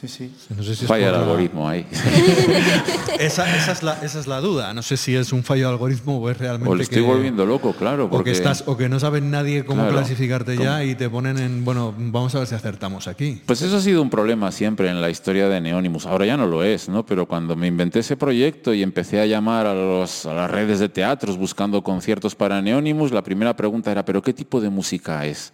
Sí, 0.00 0.08
sí. 0.08 0.34
No 0.56 0.62
sé 0.64 0.74
si 0.74 0.84
es 0.84 0.88
Falla 0.88 1.10
el 1.10 1.14
algoritmo 1.14 1.68
ahí. 1.68 1.86
Esa, 3.20 3.56
esa 3.56 3.72
es 3.72 3.82
la, 3.84 3.92
esa 4.02 4.18
es 4.18 4.26
la 4.26 4.40
duda. 4.40 4.74
No 4.74 4.82
sé 4.82 4.96
si 4.96 5.14
es 5.14 5.32
un 5.32 5.44
fallo 5.44 5.68
de 5.68 5.72
algoritmo 5.72 6.18
o 6.18 6.28
es 6.30 6.36
realmente 6.36 6.68
O 6.68 6.74
le 6.74 6.82
estoy 6.82 7.02
que, 7.02 7.06
volviendo 7.06 7.46
loco, 7.46 7.72
claro. 7.74 8.06
o 8.06 8.08
que 8.10 8.16
Porque... 8.16 8.30
estás 8.32 8.64
o 8.66 8.76
que 8.76 8.88
no 8.88 8.98
sabe 8.98 9.20
nadie 9.20 9.64
cómo 9.64 9.82
Claro. 9.82 9.96
clasificarte 9.98 10.56
ya 10.58 10.82
y 10.84 10.94
te 10.96 11.08
ponen 11.08 11.38
en 11.38 11.64
bueno 11.64 11.94
vamos 11.96 12.34
a 12.34 12.38
ver 12.40 12.48
si 12.48 12.54
acertamos 12.56 13.06
aquí. 13.06 13.40
Pues 13.46 13.62
eso 13.62 13.76
ha 13.76 13.80
sido 13.80 14.02
un 14.02 14.10
problema 14.10 14.50
siempre 14.50 14.90
en 14.90 15.00
la 15.00 15.10
historia 15.10 15.48
de 15.48 15.60
Neonimus. 15.60 16.06
Ahora 16.06 16.26
ya 16.26 16.36
no 16.36 16.46
lo 16.46 16.64
es, 16.64 16.88
¿no? 16.88 17.06
Pero 17.06 17.26
cuando 17.26 17.54
me 17.54 17.68
inventé 17.68 18.00
ese 18.00 18.16
proyecto 18.16 18.74
y 18.74 18.82
empecé 18.82 19.20
a 19.20 19.26
llamar 19.26 19.66
a, 19.66 19.74
los- 19.74 20.26
a 20.26 20.34
las 20.34 20.50
redes 20.50 20.80
de 20.80 20.88
teatros 20.88 21.38
buscando 21.38 21.82
conciertos 21.82 22.34
para 22.34 22.60
Neonimus, 22.60 23.12
la 23.12 23.22
primera 23.22 23.54
pregunta 23.54 23.92
era, 23.92 24.04
¿pero 24.04 24.20
qué 24.22 24.32
tipo 24.32 24.60
de 24.60 24.70
música 24.70 25.24
es? 25.24 25.52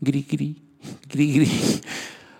Gri, 0.00 0.24
gri, 0.30 0.62
gri, 1.08 1.32
gri. 1.32 1.50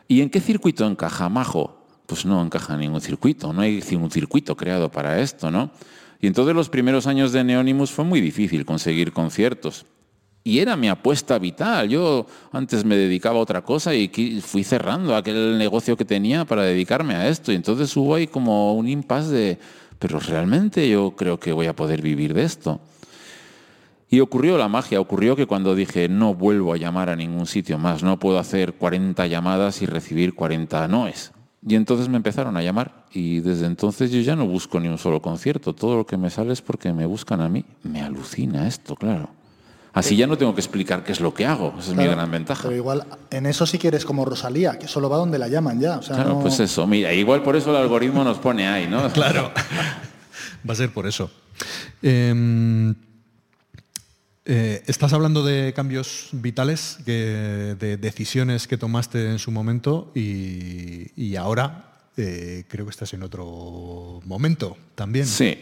¿Y 0.08 0.20
en 0.20 0.30
qué 0.30 0.40
circuito 0.40 0.86
encaja 0.86 1.28
Majo? 1.28 1.86
Pues 2.06 2.24
no 2.24 2.42
encaja 2.42 2.74
en 2.74 2.80
ningún 2.80 3.00
circuito, 3.00 3.52
no 3.52 3.62
hay 3.62 3.82
un 3.92 4.10
circuito 4.10 4.56
creado 4.56 4.90
para 4.90 5.20
esto, 5.20 5.50
¿no? 5.50 5.70
Y 6.20 6.28
entonces 6.28 6.54
los 6.54 6.68
primeros 6.68 7.06
años 7.06 7.32
de 7.32 7.44
Neonimus 7.44 7.90
fue 7.90 8.04
muy 8.04 8.20
difícil 8.20 8.64
conseguir 8.64 9.12
conciertos. 9.12 9.86
Y 10.44 10.60
era 10.60 10.76
mi 10.76 10.88
apuesta 10.88 11.40
vital. 11.40 11.88
Yo 11.88 12.26
antes 12.52 12.84
me 12.84 12.96
dedicaba 12.96 13.38
a 13.38 13.42
otra 13.42 13.62
cosa 13.62 13.92
y 13.96 14.40
fui 14.40 14.62
cerrando 14.62 15.16
aquel 15.16 15.58
negocio 15.58 15.96
que 15.96 16.04
tenía 16.04 16.44
para 16.44 16.62
dedicarme 16.62 17.16
a 17.16 17.28
esto. 17.28 17.50
Y 17.50 17.56
entonces 17.56 17.94
hubo 17.96 18.14
ahí 18.14 18.28
como 18.28 18.74
un 18.74 18.88
impasse 18.88 19.30
de, 19.32 19.58
pero 19.98 20.20
realmente 20.20 20.88
yo 20.88 21.16
creo 21.16 21.40
que 21.40 21.52
voy 21.52 21.66
a 21.66 21.74
poder 21.74 22.00
vivir 22.00 22.32
de 22.32 22.44
esto. 22.44 22.80
Y 24.08 24.20
ocurrió 24.20 24.56
la 24.56 24.68
magia, 24.68 25.00
ocurrió 25.00 25.34
que 25.34 25.46
cuando 25.46 25.74
dije 25.74 26.08
no 26.08 26.34
vuelvo 26.34 26.72
a 26.72 26.76
llamar 26.76 27.10
a 27.10 27.16
ningún 27.16 27.46
sitio 27.46 27.76
más, 27.78 28.02
no 28.02 28.18
puedo 28.18 28.38
hacer 28.38 28.74
40 28.74 29.26
llamadas 29.26 29.82
y 29.82 29.86
recibir 29.86 30.34
40 30.34 30.86
noes. 30.88 31.32
Y 31.68 31.74
entonces 31.74 32.08
me 32.08 32.16
empezaron 32.16 32.56
a 32.56 32.62
llamar 32.62 33.06
y 33.12 33.40
desde 33.40 33.66
entonces 33.66 34.12
yo 34.12 34.20
ya 34.20 34.36
no 34.36 34.46
busco 34.46 34.78
ni 34.78 34.86
un 34.86 34.98
solo 34.98 35.20
concierto, 35.20 35.74
todo 35.74 35.96
lo 35.96 36.06
que 36.06 36.16
me 36.16 36.30
sale 36.30 36.52
es 36.52 36.62
porque 36.62 36.92
me 36.92 37.06
buscan 37.06 37.40
a 37.40 37.48
mí. 37.48 37.64
Me 37.82 38.00
alucina 38.00 38.68
esto, 38.68 38.94
claro. 38.94 39.30
Así 39.92 40.14
ya 40.14 40.26
no 40.28 40.36
tengo 40.38 40.54
que 40.54 40.60
explicar 40.60 41.02
qué 41.02 41.10
es 41.12 41.20
lo 41.20 41.32
que 41.34 41.46
hago, 41.46 41.74
esa 41.78 41.90
es 41.92 41.96
mi 41.96 42.04
gran 42.06 42.30
ventaja. 42.30 42.64
Pero 42.64 42.76
igual, 42.76 43.04
en 43.30 43.46
eso 43.46 43.66
sí 43.66 43.78
que 43.78 43.88
eres 43.88 44.04
como 44.04 44.24
Rosalía, 44.26 44.78
que 44.78 44.86
solo 44.86 45.08
va 45.08 45.16
donde 45.16 45.38
la 45.38 45.48
llaman 45.48 45.80
ya. 45.80 45.96
O 45.98 46.02
sea, 46.02 46.16
Claro, 46.16 46.34
no- 46.34 46.40
pues 46.40 46.60
eso, 46.60 46.86
mira, 46.86 47.12
igual 47.14 47.42
por 47.42 47.56
eso 47.56 47.70
el 47.70 47.76
algoritmo 47.78 48.22
nos 48.22 48.38
pone 48.38 48.68
ahí, 48.68 48.86
¿no? 48.86 49.08
Claro. 49.12 49.50
Va 50.68 50.72
a 50.74 50.76
ser 50.76 50.90
por 50.92 51.06
eso. 51.08 51.30
Eh, 52.02 52.94
eh, 54.46 54.82
estás 54.86 55.12
hablando 55.12 55.44
de 55.44 55.72
cambios 55.74 56.28
vitales, 56.32 56.98
que- 57.04 57.76
de 57.78 57.96
decisiones 57.96 58.66
que 58.66 58.78
tomaste 58.78 59.30
en 59.30 59.38
su 59.38 59.50
momento 59.50 60.12
y, 60.14 61.10
y 61.20 61.36
ahora 61.36 61.92
eh, 62.16 62.64
creo 62.68 62.86
que 62.86 62.90
estás 62.90 63.12
en 63.14 63.22
otro 63.22 64.20
momento 64.24 64.76
también. 64.94 65.26
Sí. 65.26 65.58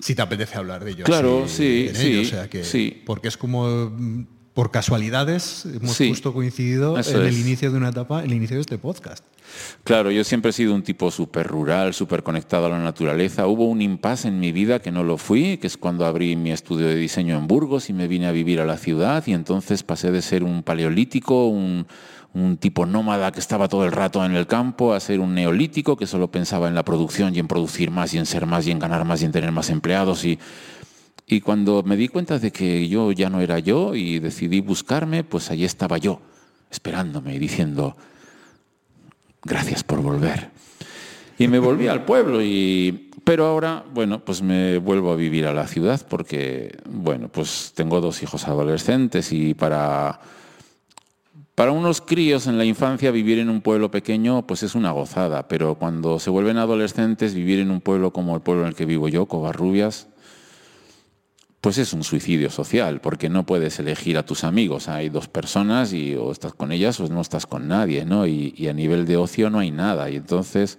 Si 0.00 0.14
te 0.14 0.22
apetece 0.22 0.56
hablar 0.58 0.84
de 0.84 0.90
ello. 0.90 1.04
Claro, 1.04 1.44
sí, 1.46 1.90
sí, 1.94 2.06
ello, 2.08 2.22
o 2.22 2.24
sea 2.24 2.48
que, 2.50 2.64
sí. 2.64 3.02
Porque 3.06 3.28
es 3.28 3.36
como 3.36 3.90
mm, 3.90 4.26
por 4.52 4.70
casualidades 4.70 5.66
hemos 5.66 5.96
Sí, 5.96 6.08
justo 6.08 6.32
coincidido 6.32 6.98
en 6.98 7.04
el 7.16 7.26
es. 7.26 7.38
inicio 7.38 7.70
de 7.70 7.76
una 7.76 7.90
etapa, 7.90 8.22
el 8.24 8.32
inicio 8.32 8.56
de 8.56 8.62
este 8.62 8.78
podcast. 8.78 9.22
Claro, 9.84 10.10
yo 10.10 10.24
siempre 10.24 10.50
he 10.50 10.52
sido 10.52 10.74
un 10.74 10.82
tipo 10.82 11.10
súper 11.10 11.46
rural, 11.46 11.92
súper 11.92 12.22
conectado 12.22 12.66
a 12.66 12.68
la 12.70 12.78
naturaleza. 12.78 13.46
Hubo 13.46 13.66
un 13.66 13.82
impasse 13.82 14.28
en 14.28 14.40
mi 14.40 14.50
vida 14.50 14.80
que 14.80 14.90
no 14.90 15.04
lo 15.04 15.18
fui, 15.18 15.58
que 15.58 15.66
es 15.66 15.76
cuando 15.76 16.06
abrí 16.06 16.36
mi 16.36 16.52
estudio 16.52 16.86
de 16.86 16.94
diseño 16.94 17.36
en 17.36 17.46
Burgos 17.46 17.90
y 17.90 17.92
me 17.92 18.08
vine 18.08 18.26
a 18.26 18.32
vivir 18.32 18.60
a 18.60 18.64
la 18.64 18.78
ciudad 18.78 19.22
y 19.26 19.34
entonces 19.34 19.82
pasé 19.82 20.10
de 20.10 20.22
ser 20.22 20.42
un 20.42 20.62
paleolítico, 20.62 21.48
un, 21.48 21.86
tipo 22.58 22.84
nómada 22.84 23.30
que 23.30 23.38
estaba 23.38 23.68
todo 23.68 23.84
el 23.84 23.92
rato 23.92 24.24
en 24.24 24.34
el 24.34 24.46
campo, 24.46 24.92
a 24.92 25.00
ser 25.00 25.20
un 25.20 25.34
neolítico 25.34 25.96
que 25.96 26.06
solo 26.06 26.32
pensaba 26.32 26.66
en 26.66 26.74
la 26.74 26.84
producción 26.84 27.34
y 27.34 27.38
en 27.38 27.46
producir 27.46 27.92
más 27.92 28.12
y 28.12 28.18
en 28.18 28.26
ser 28.26 28.46
más 28.46 28.66
y 28.66 28.72
en 28.72 28.80
ganar 28.80 29.04
más 29.04 29.22
y 29.22 29.26
en 29.26 29.32
tener 29.32 29.52
más 29.52 29.70
empleados 29.70 30.24
y, 30.24 30.40
y 31.26 31.42
cuando 31.42 31.84
me 31.84 31.96
di 31.96 32.08
cuenta 32.08 32.40
de 32.40 32.50
que 32.50 32.88
yo 32.88 33.12
ya 33.12 33.30
no 33.30 33.40
era 33.40 33.60
yo 33.60 33.94
y 33.94 34.18
decidí 34.18 34.60
buscarme, 34.60 35.22
pues 35.22 35.50
allí 35.50 35.64
estaba 35.64 35.98
yo, 35.98 36.22
esperándome 36.70 37.36
y 37.36 37.38
diciendo, 37.38 37.96
gracias 39.44 39.84
por 39.84 40.00
volver. 40.00 40.50
Y 41.38 41.48
me 41.48 41.58
volví 41.58 41.88
al 41.88 42.04
pueblo 42.04 42.42
y 42.42 43.10
pero 43.24 43.46
ahora, 43.46 43.84
bueno, 43.94 44.22
pues 44.22 44.42
me 44.42 44.76
vuelvo 44.76 45.10
a 45.10 45.16
vivir 45.16 45.46
a 45.46 45.54
la 45.54 45.66
ciudad 45.66 46.00
porque 46.08 46.76
bueno, 46.86 47.28
pues 47.28 47.72
tengo 47.74 48.00
dos 48.02 48.22
hijos 48.22 48.46
adolescentes 48.46 49.32
y 49.32 49.54
para 49.54 50.20
para 51.54 51.70
unos 51.70 52.00
críos 52.00 52.48
en 52.48 52.58
la 52.58 52.64
infancia 52.64 53.12
vivir 53.12 53.38
en 53.38 53.48
un 53.48 53.60
pueblo 53.60 53.90
pequeño 53.90 54.46
pues 54.46 54.62
es 54.62 54.74
una 54.74 54.90
gozada, 54.90 55.48
pero 55.48 55.76
cuando 55.76 56.18
se 56.18 56.28
vuelven 56.28 56.58
adolescentes 56.58 57.34
vivir 57.34 57.60
en 57.60 57.70
un 57.70 57.80
pueblo 57.80 58.12
como 58.12 58.34
el 58.34 58.42
pueblo 58.42 58.62
en 58.62 58.68
el 58.68 58.74
que 58.74 58.86
vivo 58.86 59.08
yo, 59.08 59.26
Covarrubias, 59.26 60.08
pues 61.64 61.78
es 61.78 61.94
un 61.94 62.04
suicidio 62.04 62.50
social, 62.50 63.00
porque 63.00 63.30
no 63.30 63.46
puedes 63.46 63.78
elegir 63.78 64.18
a 64.18 64.26
tus 64.26 64.44
amigos. 64.44 64.86
Hay 64.86 65.08
dos 65.08 65.28
personas 65.28 65.94
y 65.94 66.14
o 66.14 66.30
estás 66.30 66.52
con 66.52 66.72
ellas 66.72 67.00
o 67.00 67.08
no 67.08 67.22
estás 67.22 67.46
con 67.46 67.68
nadie, 67.68 68.04
¿no? 68.04 68.26
Y, 68.26 68.68
a 68.68 68.74
nivel 68.74 69.06
de 69.06 69.16
ocio 69.16 69.48
no 69.48 69.60
hay 69.60 69.70
nada. 69.70 70.10
Y 70.10 70.16
entonces, 70.16 70.78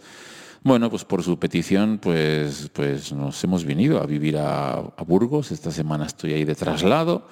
bueno, 0.62 0.91
pues 0.91 1.04
por 1.04 1.24
su 1.24 1.39
petición, 1.39 1.98
pues, 2.00 2.69
pues 2.71 3.12
nos 3.13 3.43
hemos 3.43 3.65
venido 3.65 4.00
a 4.00 4.06
vivir 4.06 4.38
a, 4.38 4.74
a 4.74 5.04
Burgos. 5.08 5.52
Esta 5.52 5.71
semana 5.71 6.06
estoy 6.06 6.34
ahí 6.34 6.45
de 6.45 6.54
traslado. 6.54 7.28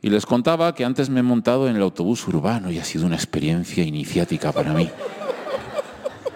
Y 0.00 0.08
les 0.08 0.24
contaba 0.24 0.72
que 0.76 0.84
antes 0.84 1.10
me 1.10 1.18
he 1.18 1.24
montado 1.24 1.68
en 1.68 1.74
el 1.74 1.82
autobús 1.82 2.28
urbano 2.28 2.70
y 2.70 2.78
ha 2.78 2.84
sido 2.84 3.04
una 3.04 3.16
experiencia 3.16 3.82
iniciática 3.82 4.52
para 4.52 4.74
mí. 4.74 4.88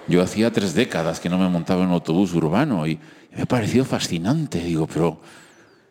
Yo 0.09 0.21
hacía 0.21 0.51
tres 0.51 0.75
décadas 0.75 1.21
que 1.21 1.29
no 1.29 1.39
me 1.39 1.49
montaba 1.49 1.83
en 1.83 1.91
un 1.91 1.95
autobús 1.95 2.35
urbano 2.35 2.89
y 2.89 2.99
me 3.37 3.43
ha 3.43 3.47
parecido 3.47 3.85
fascinante. 3.85 4.59
Digo, 4.59 4.89
pero 4.89 5.21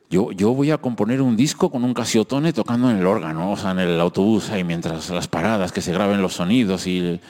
yo, 0.10 0.32
yo 0.32 0.54
voy 0.54 0.72
a 0.72 0.78
componer 0.78 1.22
un 1.22 1.36
disco 1.36 1.70
con 1.72 1.84
un 1.84 1.94
casiotone 1.94 2.54
tocando 2.54 2.90
en 2.90 2.98
el 2.98 3.06
órgano, 3.06 3.52
o 3.52 3.58
sea, 3.58 3.72
en 3.72 3.80
el 3.80 4.00
autobús 4.00 4.50
ahí 4.50 4.64
mientras 4.64 5.10
las 5.10 5.28
paradas, 5.28 5.72
que 5.72 5.82
se 5.82 5.92
graben 5.92 6.22
los 6.22 6.34
sonidos 6.36 6.88
y... 6.88 7.20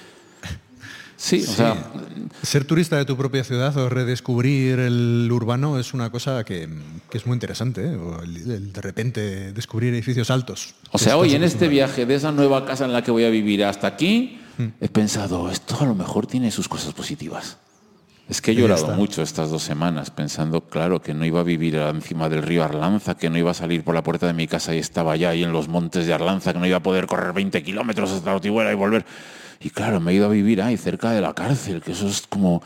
Sí, 1.17 1.43
o 1.47 1.51
sea, 1.51 1.91
Ser 2.43 2.65
turista 2.65 2.97
de 2.97 3.05
tu 3.05 3.15
propia 3.15 3.45
ciudad 3.45 3.75
o 3.77 3.87
redescubrir 3.87 4.79
el 4.79 5.29
urbano 5.31 5.79
es 5.79 5.93
una 5.93 6.09
cosa 6.09 6.43
que, 6.43 6.67
que 7.09 7.17
es 7.17 7.25
muy 7.25 7.35
interesante. 7.35 7.85
¿eh? 7.85 7.95
O 7.95 8.21
el- 8.21 8.51
el 8.51 8.73
de 8.73 8.81
repente 8.81 9.53
descubrir 9.53 9.93
edificios 9.93 10.29
altos. 10.29 10.75
o 10.91 10.97
sea, 10.97 11.15
hoy 11.15 11.33
en 11.33 11.43
este 11.45 11.69
viaje 11.69 12.05
de 12.05 12.15
esa 12.15 12.33
nueva 12.33 12.65
casa 12.65 12.83
en 12.83 12.91
la 12.91 13.01
que 13.01 13.11
voy 13.11 13.23
a 13.23 13.29
vivir 13.29 13.63
hasta 13.63 13.87
aquí, 13.87 14.41
Hmm. 14.57 14.67
he 14.79 14.87
pensado, 14.89 15.49
esto 15.51 15.77
a 15.81 15.85
lo 15.85 15.95
mejor 15.95 16.27
tiene 16.27 16.49
sus 16.51 16.67
cosas 16.69 16.93
positivas. 16.93 17.57
Es 18.27 18.41
que 18.41 18.51
he 18.51 18.55
llorado 18.55 18.87
mucho 18.95 19.21
estas 19.21 19.51
dos 19.51 19.61
semanas 19.61 20.09
pensando, 20.09 20.61
claro, 20.61 20.99
que 20.99 21.13
no 21.13 21.25
iba 21.25 21.41
a 21.41 21.43
vivir 21.43 21.75
encima 21.75 22.27
del 22.27 22.41
río 22.41 22.63
Arlanza, 22.63 23.15
que 23.15 23.29
no 23.29 23.37
iba 23.37 23.51
a 23.51 23.53
salir 23.53 23.83
por 23.83 23.93
la 23.93 24.01
puerta 24.01 24.25
de 24.25 24.33
mi 24.33 24.47
casa 24.47 24.73
y 24.73 24.79
estaba 24.79 25.15
ya 25.15 25.29
ahí 25.29 25.43
en 25.43 25.51
los 25.51 25.67
montes 25.67 26.07
de 26.07 26.13
Arlanza, 26.13 26.51
que 26.51 26.57
no 26.57 26.65
iba 26.65 26.77
a 26.77 26.83
poder 26.83 27.05
correr 27.05 27.33
20 27.33 27.61
kilómetros 27.61 28.11
hasta 28.11 28.31
la 28.31 28.37
Otibuela 28.37 28.71
y 28.71 28.75
volver. 28.75 29.05
Y 29.59 29.69
claro, 29.69 29.99
me 29.99 30.11
he 30.11 30.15
ido 30.15 30.25
a 30.25 30.29
vivir 30.29 30.59
ahí, 30.61 30.75
cerca 30.75 31.11
de 31.11 31.21
la 31.21 31.33
cárcel, 31.33 31.81
que 31.81 31.91
eso 31.91 32.07
es 32.07 32.25
como 32.27 32.63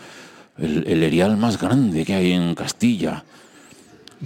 el, 0.57 0.85
el 0.87 1.03
erial 1.03 1.35
más 1.35 1.59
grande 1.59 2.05
que 2.05 2.13
hay 2.13 2.31
en 2.31 2.55
Castilla. 2.55 3.25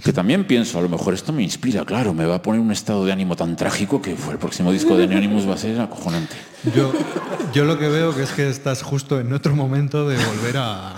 Que 0.04 0.12
también 0.12 0.44
pienso, 0.44 0.78
a 0.78 0.82
lo 0.82 0.88
mejor 0.88 1.14
esto 1.14 1.32
me 1.32 1.42
inspira, 1.42 1.84
claro, 1.84 2.14
me 2.14 2.26
va 2.26 2.36
a 2.36 2.42
poner 2.42 2.60
un 2.60 2.70
estado 2.70 3.04
de 3.04 3.12
ánimo 3.12 3.34
tan 3.34 3.56
trágico 3.56 4.00
que 4.00 4.14
fue 4.14 4.34
el 4.34 4.38
próximo 4.38 4.70
disco 4.70 4.96
de 4.96 5.08
Neonimus 5.08 5.48
va 5.48 5.54
a 5.54 5.58
ser 5.58 5.80
acojonante. 5.80 6.53
Yo, 6.74 6.92
yo 7.52 7.64
lo 7.64 7.78
que 7.78 7.88
veo 7.88 8.14
que 8.14 8.22
es 8.22 8.30
que 8.32 8.48
estás 8.48 8.82
justo 8.82 9.20
en 9.20 9.32
otro 9.32 9.54
momento 9.54 10.08
de 10.08 10.16
volver 10.16 10.56
a 10.56 10.94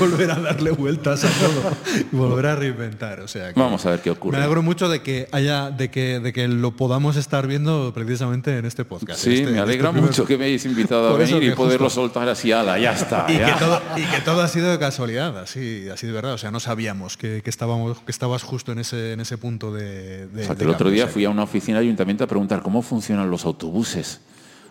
volver 0.00 0.30
a 0.32 0.34
darle 0.40 0.72
vueltas 0.72 1.24
a 1.24 1.28
todo 1.28 1.72
y 2.12 2.16
volver 2.16 2.46
a 2.46 2.56
reinventar. 2.56 3.20
O 3.20 3.28
sea, 3.28 3.52
que 3.52 3.60
Vamos 3.60 3.84
a 3.86 3.90
ver 3.90 4.00
qué 4.00 4.10
ocurre. 4.10 4.36
Me 4.36 4.42
alegro 4.42 4.62
mucho 4.62 4.88
de 4.88 5.02
que 5.02 5.28
haya, 5.30 5.70
de 5.70 5.90
que, 5.90 6.18
de 6.20 6.32
que 6.32 6.48
lo 6.48 6.72
podamos 6.76 7.16
estar 7.16 7.46
viendo 7.46 7.92
precisamente 7.94 8.58
en 8.58 8.64
este 8.64 8.84
podcast. 8.84 9.20
Sí, 9.20 9.34
este- 9.34 9.52
me 9.52 9.58
alegra 9.60 9.88
este 9.88 9.92
primer- 10.00 10.10
mucho 10.10 10.26
que 10.26 10.36
me 10.36 10.46
hayáis 10.46 10.64
invitado 10.64 11.14
a 11.14 11.16
venir 11.16 11.42
y 11.44 11.50
poderlo 11.52 11.86
justo- 11.86 12.00
soltar 12.00 12.28
así, 12.28 12.50
ala, 12.50 12.78
ya 12.78 12.92
está. 12.92 13.26
Y 13.28 13.38
ya. 13.38 13.54
que, 13.54 13.64
todo, 13.64 13.80
y 13.96 14.02
que 14.02 14.20
todo 14.22 14.42
ha 14.42 14.48
sido 14.48 14.70
de 14.70 14.78
casualidad, 14.78 15.38
así, 15.38 15.88
así 15.92 16.06
de 16.08 16.12
verdad. 16.12 16.32
O 16.34 16.38
sea, 16.38 16.50
no 16.50 16.58
sabíamos 16.60 17.16
que, 17.16 17.40
que 17.42 17.50
estábamos, 17.50 17.98
que 18.00 18.10
estabas 18.10 18.42
justo 18.42 18.72
en 18.72 18.80
ese, 18.80 19.12
en 19.12 19.20
ese 19.20 19.38
punto 19.38 19.72
de. 19.72 20.26
de- 20.26 20.42
O 20.42 20.46
sea, 20.46 20.56
que 20.56 20.64
el 20.64 20.70
otro 20.70 20.90
día 20.90 21.06
fui 21.06 21.24
a 21.24 21.30
una 21.30 21.44
oficina 21.44 21.78
de 21.78 21.84
ayuntamiento 21.84 22.24
a 22.24 22.26
preguntar 22.26 22.62
cómo 22.62 22.82
funcionan 22.82 23.30
los 23.30 23.44
autobuses. 23.44 24.20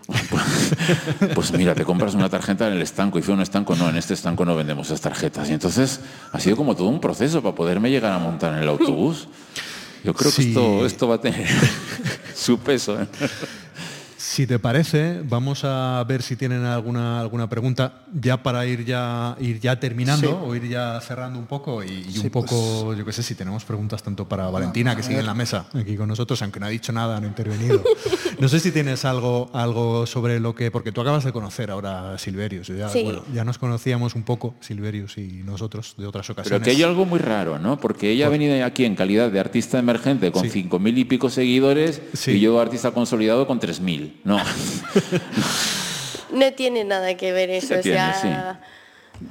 Pues, 0.08 0.74
pues, 1.36 1.52
mira, 1.52 1.76
te 1.76 1.84
compras 1.84 2.16
una 2.16 2.30
tarjeta 2.30 2.68
en 2.68 2.74
el 2.74 2.82
estanco 2.82 3.20
y 3.20 3.22
fue 3.22 3.34
un 3.34 3.42
estanco, 3.42 3.76
no, 3.76 3.90
en 3.90 3.98
este 3.98 4.14
estanco 4.14 4.46
no 4.46 4.56
vendemos 4.56 4.88
esas 4.88 5.02
tarjetas. 5.02 5.50
Y 5.50 5.54
entonces 5.54 6.00
ha 6.32 6.40
sido 6.40 6.56
como 6.56 6.76
todo 6.76 6.88
un 6.88 7.02
proceso 7.02 7.42
para 7.42 7.56
poderme 7.56 7.90
llegar 7.90 8.14
a 8.14 8.20
montar 8.20 8.54
en 8.54 8.64
el 8.64 8.70
autobús. 8.70 9.28
Yo 10.04 10.14
creo 10.14 10.32
que 10.32 10.42
esto, 10.42 10.86
esto 10.86 11.08
va 11.08 11.16
a 11.16 11.22
tener 11.22 11.48
su 12.36 12.58
peso. 12.60 12.98
Si 14.30 14.46
te 14.46 14.60
parece, 14.60 15.22
vamos 15.24 15.64
a 15.64 16.04
ver 16.06 16.22
si 16.22 16.36
tienen 16.36 16.66
alguna, 16.66 17.22
alguna 17.22 17.48
pregunta 17.48 18.02
ya 18.14 18.44
para 18.44 18.66
ir 18.66 18.84
ya, 18.84 19.38
ir 19.40 19.62
ya 19.62 19.80
terminando 19.80 20.44
o 20.44 20.54
ir 20.54 20.68
ya 20.68 21.00
cerrando 21.00 21.40
un 21.40 21.46
poco 21.46 21.82
y, 21.82 22.06
un 22.22 22.30
poco, 22.30 22.84
pues- 22.88 22.98
yo 23.00 23.06
qué 23.06 23.14
sé, 23.14 23.24
si 23.24 23.36
tenemos 23.36 23.64
preguntas 23.64 24.04
tanto 24.04 24.28
para 24.28 24.50
Valentina, 24.50 24.98
que 24.98 25.02
sigue 25.02 25.20
en 25.20 25.26
la 25.26 25.34
mesa 25.34 25.68
aquí 25.74 25.96
con 25.96 26.10
nosotros, 26.10 26.42
aunque 26.42 26.60
no 26.60 26.66
ha 26.66 26.70
dicho 26.70 26.92
nada, 26.92 27.22
no 27.22 27.26
ha 27.26 27.30
intervenido. 27.30 27.82
no 28.40 28.50
sé 28.50 28.60
si 28.60 28.72
tienes 28.72 29.06
algo, 29.06 29.50
algo 29.54 30.06
sobre 30.06 30.42
lo 30.42 30.54
que, 30.54 30.72
porque 30.72 30.92
tú 30.92 31.00
acabas 31.00 31.24
de 31.24 31.32
conocer 31.32 31.72
ahora 31.72 32.14
a 32.14 32.18
Silverius, 32.18 32.68
ya, 32.68 32.92
ya 33.34 33.46
nos 33.46 33.58
conocíamos 33.58 34.14
un 34.14 34.24
poco, 34.24 34.56
Silverius 34.60 35.18
y 35.18 35.42
nosotros, 35.46 35.96
de 35.98 36.06
otras 36.06 36.30
ocasiones. 36.30 36.60
Pero 36.60 36.64
que 36.66 36.72
hay 36.72 36.84
algo 36.84 37.06
muy 37.06 37.20
raro, 37.20 37.60
¿no? 37.60 37.80
Porque 37.80 38.12
ella 38.12 38.28
ha 38.28 38.30
venido 38.30 38.64
aquí 38.66 38.84
en 38.84 38.96
calidad 38.96 39.32
de 39.32 39.40
artista 39.40 39.80
emergente 39.80 40.34
con 40.34 40.50
cinco 40.50 40.80
mil 40.80 40.98
y 40.98 41.06
pico 41.06 41.30
seguidores 41.30 42.02
y 42.28 42.42
yo 42.42 42.60
artista 42.60 42.92
consolidado 42.92 43.48
con 43.48 43.60
tres 43.62 43.80
mil. 43.80 44.17
No. 44.24 44.38
no 46.34 46.54
tiene 46.54 46.84
nada 46.84 47.16
que 47.18 47.32
ver 47.32 47.50
eso. 47.50 47.76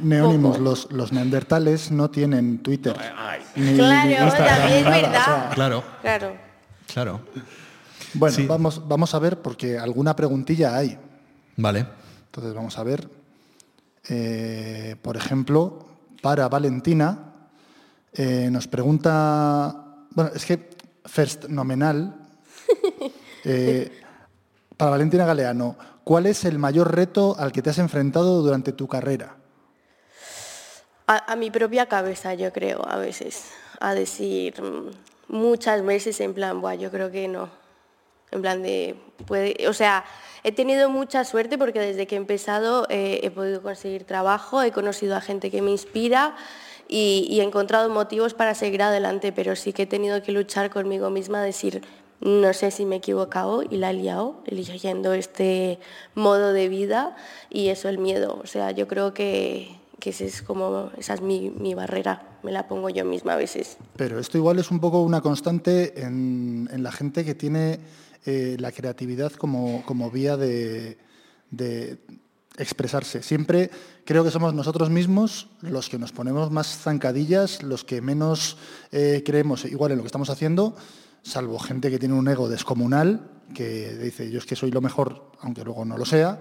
Neónimos, 0.00 0.58
los, 0.58 0.90
los, 0.90 1.12
neandertales 1.12 1.90
no 1.92 2.10
tienen 2.10 2.58
Twitter. 2.58 2.94
claro, 2.94 4.32
también 4.32 4.78
es 4.78 4.84
verdad. 4.84 5.52
claro. 5.54 5.84
Claro. 6.02 6.36
Claro. 6.92 7.20
Bueno, 8.14 8.36
vamos, 8.46 8.88
vamos 8.88 9.14
a 9.14 9.18
ver 9.18 9.40
porque 9.42 9.78
alguna 9.78 10.16
preguntilla 10.16 10.76
hay. 10.76 10.98
Vale. 11.56 11.86
Entonces 12.26 12.54
vamos 12.54 12.78
a 12.78 12.82
ver. 12.82 13.08
Eh, 14.08 14.96
por 15.02 15.16
ejemplo, 15.16 15.86
para 16.22 16.48
Valentina, 16.48 17.32
eh, 18.12 18.48
nos 18.50 18.66
pregunta. 18.68 19.96
Bueno, 20.10 20.30
es 20.34 20.44
que 20.44 20.70
First 21.04 21.48
Nomenal. 21.48 22.14
Eh, 23.48 24.02
para 24.76 24.90
Valentina 24.90 25.24
Galeano, 25.24 25.76
¿cuál 26.04 26.26
es 26.26 26.44
el 26.44 26.58
mayor 26.58 26.94
reto 26.94 27.36
al 27.38 27.52
que 27.52 27.62
te 27.62 27.70
has 27.70 27.78
enfrentado 27.78 28.42
durante 28.42 28.72
tu 28.72 28.88
carrera? 28.88 29.36
A, 31.08 31.36
mi 31.36 31.52
propia 31.52 31.86
cabeza, 31.86 32.34
yo 32.34 32.52
creo, 32.52 32.86
a 32.86 32.96
veces. 32.96 33.52
A 33.78 33.94
decir 33.94 34.60
mm, 34.60 34.90
muchas 35.28 35.84
veces 35.84 36.20
en 36.20 36.34
plan, 36.34 36.60
Buah, 36.60 36.74
yo 36.74 36.90
creo 36.90 37.12
que 37.12 37.28
no. 37.28 37.48
En 38.32 38.42
plan 38.42 38.60
de, 38.60 38.96
o 39.68 39.72
sea, 39.72 40.04
he 40.42 40.50
tenido 40.50 40.90
mucha 40.90 41.24
suerte 41.24 41.58
porque 41.58 41.78
desde 41.78 42.08
que 42.08 42.16
he 42.16 42.18
empezado 42.18 42.86
eh, 42.90 43.20
he 43.22 43.30
podido 43.30 43.62
conseguir 43.62 44.04
trabajo, 44.04 44.62
he 44.62 44.72
conocido 44.72 45.14
a 45.14 45.20
gente 45.20 45.48
que 45.48 45.62
me 45.62 45.70
inspira 45.70 46.34
y, 46.88 47.28
y, 47.30 47.40
he 47.40 47.44
encontrado 47.44 47.88
motivos 47.88 48.34
para 48.34 48.54
seguir 48.56 48.82
adelante, 48.82 49.32
pero 49.32 49.54
sí 49.54 49.72
que 49.72 49.84
he 49.84 49.86
tenido 49.86 50.20
que 50.22 50.32
luchar 50.32 50.70
conmigo 50.70 51.08
misma, 51.10 51.40
decir, 51.40 51.82
no 52.20 52.52
sé 52.52 52.70
si 52.70 52.86
me 52.86 52.96
he 52.96 52.98
equivocado 52.98 53.62
y 53.62 53.76
la 53.76 53.90
he 53.90 53.94
liado, 53.94 54.42
eligiendo 54.46 55.12
este 55.12 55.78
modo 56.14 56.52
de 56.52 56.68
vida 56.68 57.16
y 57.50 57.68
eso 57.68 57.88
el 57.88 57.98
miedo. 57.98 58.40
O 58.42 58.46
sea, 58.46 58.70
yo 58.70 58.88
creo 58.88 59.12
que, 59.12 59.76
que 60.00 60.10
es 60.10 60.42
como, 60.42 60.90
esa 60.98 61.14
es 61.14 61.20
mi, 61.20 61.74
barrera, 61.74 62.38
me 62.42 62.52
la 62.52 62.68
pongo 62.68 62.88
yo 62.88 63.04
misma 63.04 63.34
a 63.34 63.36
veces. 63.36 63.76
Pero 63.96 64.18
esto 64.18 64.38
igual 64.38 64.58
es 64.58 64.70
un 64.70 64.80
poco 64.80 65.02
una 65.02 65.20
constante 65.20 66.00
en, 66.02 66.68
la 66.82 66.92
gente 66.92 67.24
que 67.24 67.34
tiene 67.34 67.80
eh, 68.24 68.56
la 68.58 68.72
creatividad 68.72 69.32
como, 69.32 69.84
como 69.84 70.10
vía 70.10 70.36
de, 70.36 70.98
expresarse. 72.58 73.22
Siempre 73.22 73.70
creo 74.06 74.24
que 74.24 74.30
somos 74.30 74.54
nosotros 74.54 74.88
mismos 74.88 75.50
los 75.60 75.90
que 75.90 75.98
nos 75.98 76.12
ponemos 76.12 76.50
más 76.50 76.78
zancadillas, 76.78 77.62
los 77.62 77.84
que 77.84 78.00
menos 78.00 78.56
eh, 78.92 79.22
creemos 79.26 79.66
igual 79.66 79.92
en 79.92 79.98
lo 79.98 80.04
que 80.04 80.08
estamos 80.08 80.30
haciendo 80.30 80.74
salvo 81.26 81.58
gente 81.58 81.90
que 81.90 81.98
tiene 81.98 82.14
un 82.14 82.28
ego 82.28 82.48
descomunal, 82.48 83.20
que 83.52 83.94
dice, 83.96 84.30
yo 84.30 84.38
es 84.38 84.46
que 84.46 84.54
soy 84.54 84.70
lo 84.70 84.80
mejor, 84.80 85.32
aunque 85.40 85.64
luego 85.64 85.84
no 85.84 85.98
lo 85.98 86.04
sea, 86.04 86.38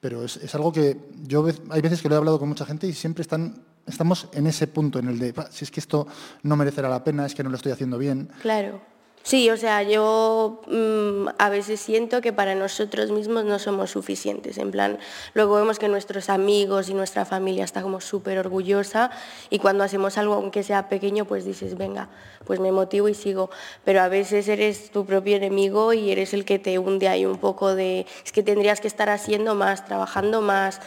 pero 0.00 0.24
es, 0.24 0.54
algo 0.54 0.72
que 0.72 0.96
yo 1.22 1.46
hay 1.70 1.80
veces 1.80 2.02
que 2.02 2.08
lo 2.08 2.14
he 2.14 2.18
hablado 2.18 2.38
con 2.38 2.48
mucha 2.48 2.66
gente 2.66 2.86
y 2.86 2.92
siempre 2.92 3.22
están, 3.22 3.62
estamos 3.86 4.28
en 4.32 4.46
ese 4.46 4.66
punto, 4.66 4.98
en 4.98 5.08
el 5.08 5.18
de, 5.18 5.34
si 5.50 5.64
es 5.64 5.70
que 5.70 5.80
esto 5.80 6.06
no 6.42 6.56
merecerá 6.56 6.88
la 6.88 7.02
pena, 7.02 7.26
es 7.26 7.34
que 7.34 7.42
no 7.42 7.50
lo 7.50 7.56
estoy 7.56 7.72
haciendo 7.72 7.98
bien. 7.98 8.30
Claro. 8.42 8.80
Sí, 9.22 9.50
o 9.50 9.56
sea, 9.58 9.82
yo 9.82 10.62
mm, 10.66 11.28
a 11.38 11.50
veces 11.50 11.78
siento 11.78 12.22
que 12.22 12.32
para 12.32 12.54
nosotros 12.54 13.10
mismos 13.10 13.44
no 13.44 13.58
somos 13.58 13.90
suficientes. 13.90 14.56
En 14.56 14.70
plan, 14.70 14.98
luego 15.34 15.56
vemos 15.56 15.78
que 15.78 15.88
nuestros 15.88 16.30
amigos 16.30 16.88
y 16.88 16.94
nuestra 16.94 17.26
familia 17.26 17.64
está 17.64 17.82
como 17.82 18.00
súper 18.00 18.38
orgullosa 18.38 19.10
y 19.50 19.58
cuando 19.58 19.84
hacemos 19.84 20.16
algo, 20.16 20.34
aunque 20.34 20.62
sea 20.62 20.88
pequeño, 20.88 21.26
pues 21.26 21.44
dices, 21.44 21.76
venga, 21.76 22.08
pues 22.46 22.60
me 22.60 22.72
motivo 22.72 23.08
y 23.08 23.14
sigo. 23.14 23.50
Pero 23.84 24.00
a 24.00 24.08
veces 24.08 24.48
eres 24.48 24.90
tu 24.90 25.04
propio 25.04 25.36
enemigo 25.36 25.92
y 25.92 26.10
eres 26.10 26.32
el 26.32 26.46
que 26.46 26.58
te 26.58 26.78
hunde 26.78 27.08
ahí 27.08 27.26
un 27.26 27.36
poco 27.38 27.74
de, 27.74 28.06
es 28.24 28.32
que 28.32 28.42
tendrías 28.42 28.80
que 28.80 28.88
estar 28.88 29.10
haciendo 29.10 29.54
más, 29.54 29.84
trabajando 29.84 30.40
más, 30.40 30.80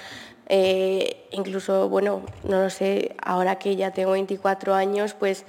eh, 0.50 1.28
incluso, 1.32 1.88
bueno, 1.88 2.22
no 2.44 2.62
lo 2.62 2.70
sé, 2.70 3.16
ahora 3.24 3.60
que 3.60 3.76
ya 3.76 3.92
tengo 3.92 4.12
24 4.12 4.74
años, 4.74 5.14
pues 5.14 5.46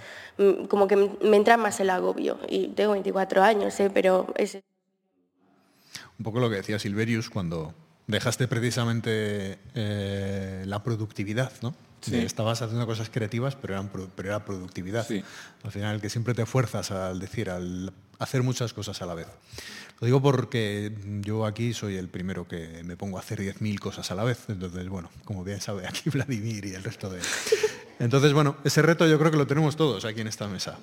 como 0.69 0.89
que 0.89 0.97
me 0.97 1.37
entra 1.37 1.57
más 1.57 1.81
el 1.81 1.91
agobio. 1.91 2.39
Y 2.49 2.69
tengo 2.69 2.93
24 2.93 3.43
años, 3.43 3.79
¿eh? 3.81 3.91
pero 3.93 4.33
es... 4.37 4.59
Un 6.19 6.25
poco 6.25 6.41
lo 6.41 6.49
que 6.51 6.57
decía 6.57 6.79
Silverius 6.79 7.31
cuando 7.31 7.75
dejaste 8.07 8.49
precisamente 8.49 9.59
eh, 9.75 10.65
la 10.67 10.83
productividad, 10.83 11.53
¿no? 11.63 11.75
Estabas 12.13 12.61
haciendo 12.61 12.87
cosas 12.87 13.09
creativas, 13.09 13.57
pero, 13.57 13.75
eran, 13.75 13.89
pero 13.89 14.29
era 14.29 14.45
productividad. 14.45 15.07
Al 15.63 15.73
final, 15.73 16.03
que 16.03 16.11
siempre 16.11 16.35
te 16.35 16.45
fuerzas 16.45 16.91
al 16.91 17.19
decir, 17.19 17.49
al 17.49 17.95
hacer 18.19 18.43
muchas 18.43 18.75
cosas 18.75 19.01
a 19.01 19.07
la 19.07 19.15
vez. 19.15 19.27
Lo 20.01 20.07
digo 20.07 20.21
porque 20.21 20.93
yo 21.23 21.47
aquí 21.47 21.73
soy 21.73 21.97
el 21.97 22.09
primero 22.09 22.47
que 22.47 22.83
me 22.85 22.97
pongo 22.97 23.17
a 23.17 23.21
hacer 23.21 23.41
10.000 23.41 23.79
cosas 23.79 24.11
a 24.11 24.15
la 24.15 24.25
vez. 24.25 24.45
Entonces, 24.49 24.89
bueno, 24.89 25.09
como 25.25 25.45
bien 25.45 25.61
sabe 25.61 25.87
aquí 25.87 26.11
Vladimir 26.11 26.67
y 26.67 26.75
el 26.75 26.83
resto 26.83 27.09
de... 27.09 27.21
Entonces, 27.99 28.33
bueno, 28.33 28.57
ese 28.65 28.83
reto 28.83 29.07
yo 29.07 29.19
creo 29.19 29.31
que 29.31 29.37
lo 29.37 29.47
tenemos 29.47 29.77
todos 29.77 30.05
aquí 30.05 30.21
en 30.21 30.27
esta 30.27 30.49
mesa. 30.49 30.77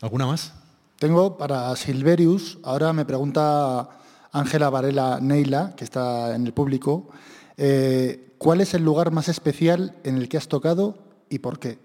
¿Alguna 0.00 0.26
más? 0.26 0.52
Tengo 0.98 1.36
para 1.36 1.74
Silverius, 1.76 2.58
ahora 2.62 2.92
me 2.92 3.04
pregunta 3.04 3.88
Ángela 4.32 4.70
Varela 4.70 5.18
Neila, 5.20 5.74
que 5.76 5.84
está 5.84 6.34
en 6.34 6.46
el 6.46 6.52
público, 6.52 7.10
eh, 7.56 8.34
¿cuál 8.38 8.60
es 8.60 8.74
el 8.74 8.82
lugar 8.82 9.10
más 9.10 9.28
especial 9.28 9.94
en 10.04 10.16
el 10.16 10.28
que 10.28 10.36
has 10.36 10.48
tocado 10.48 10.98
y 11.28 11.40
por 11.40 11.58
qué 11.58 11.78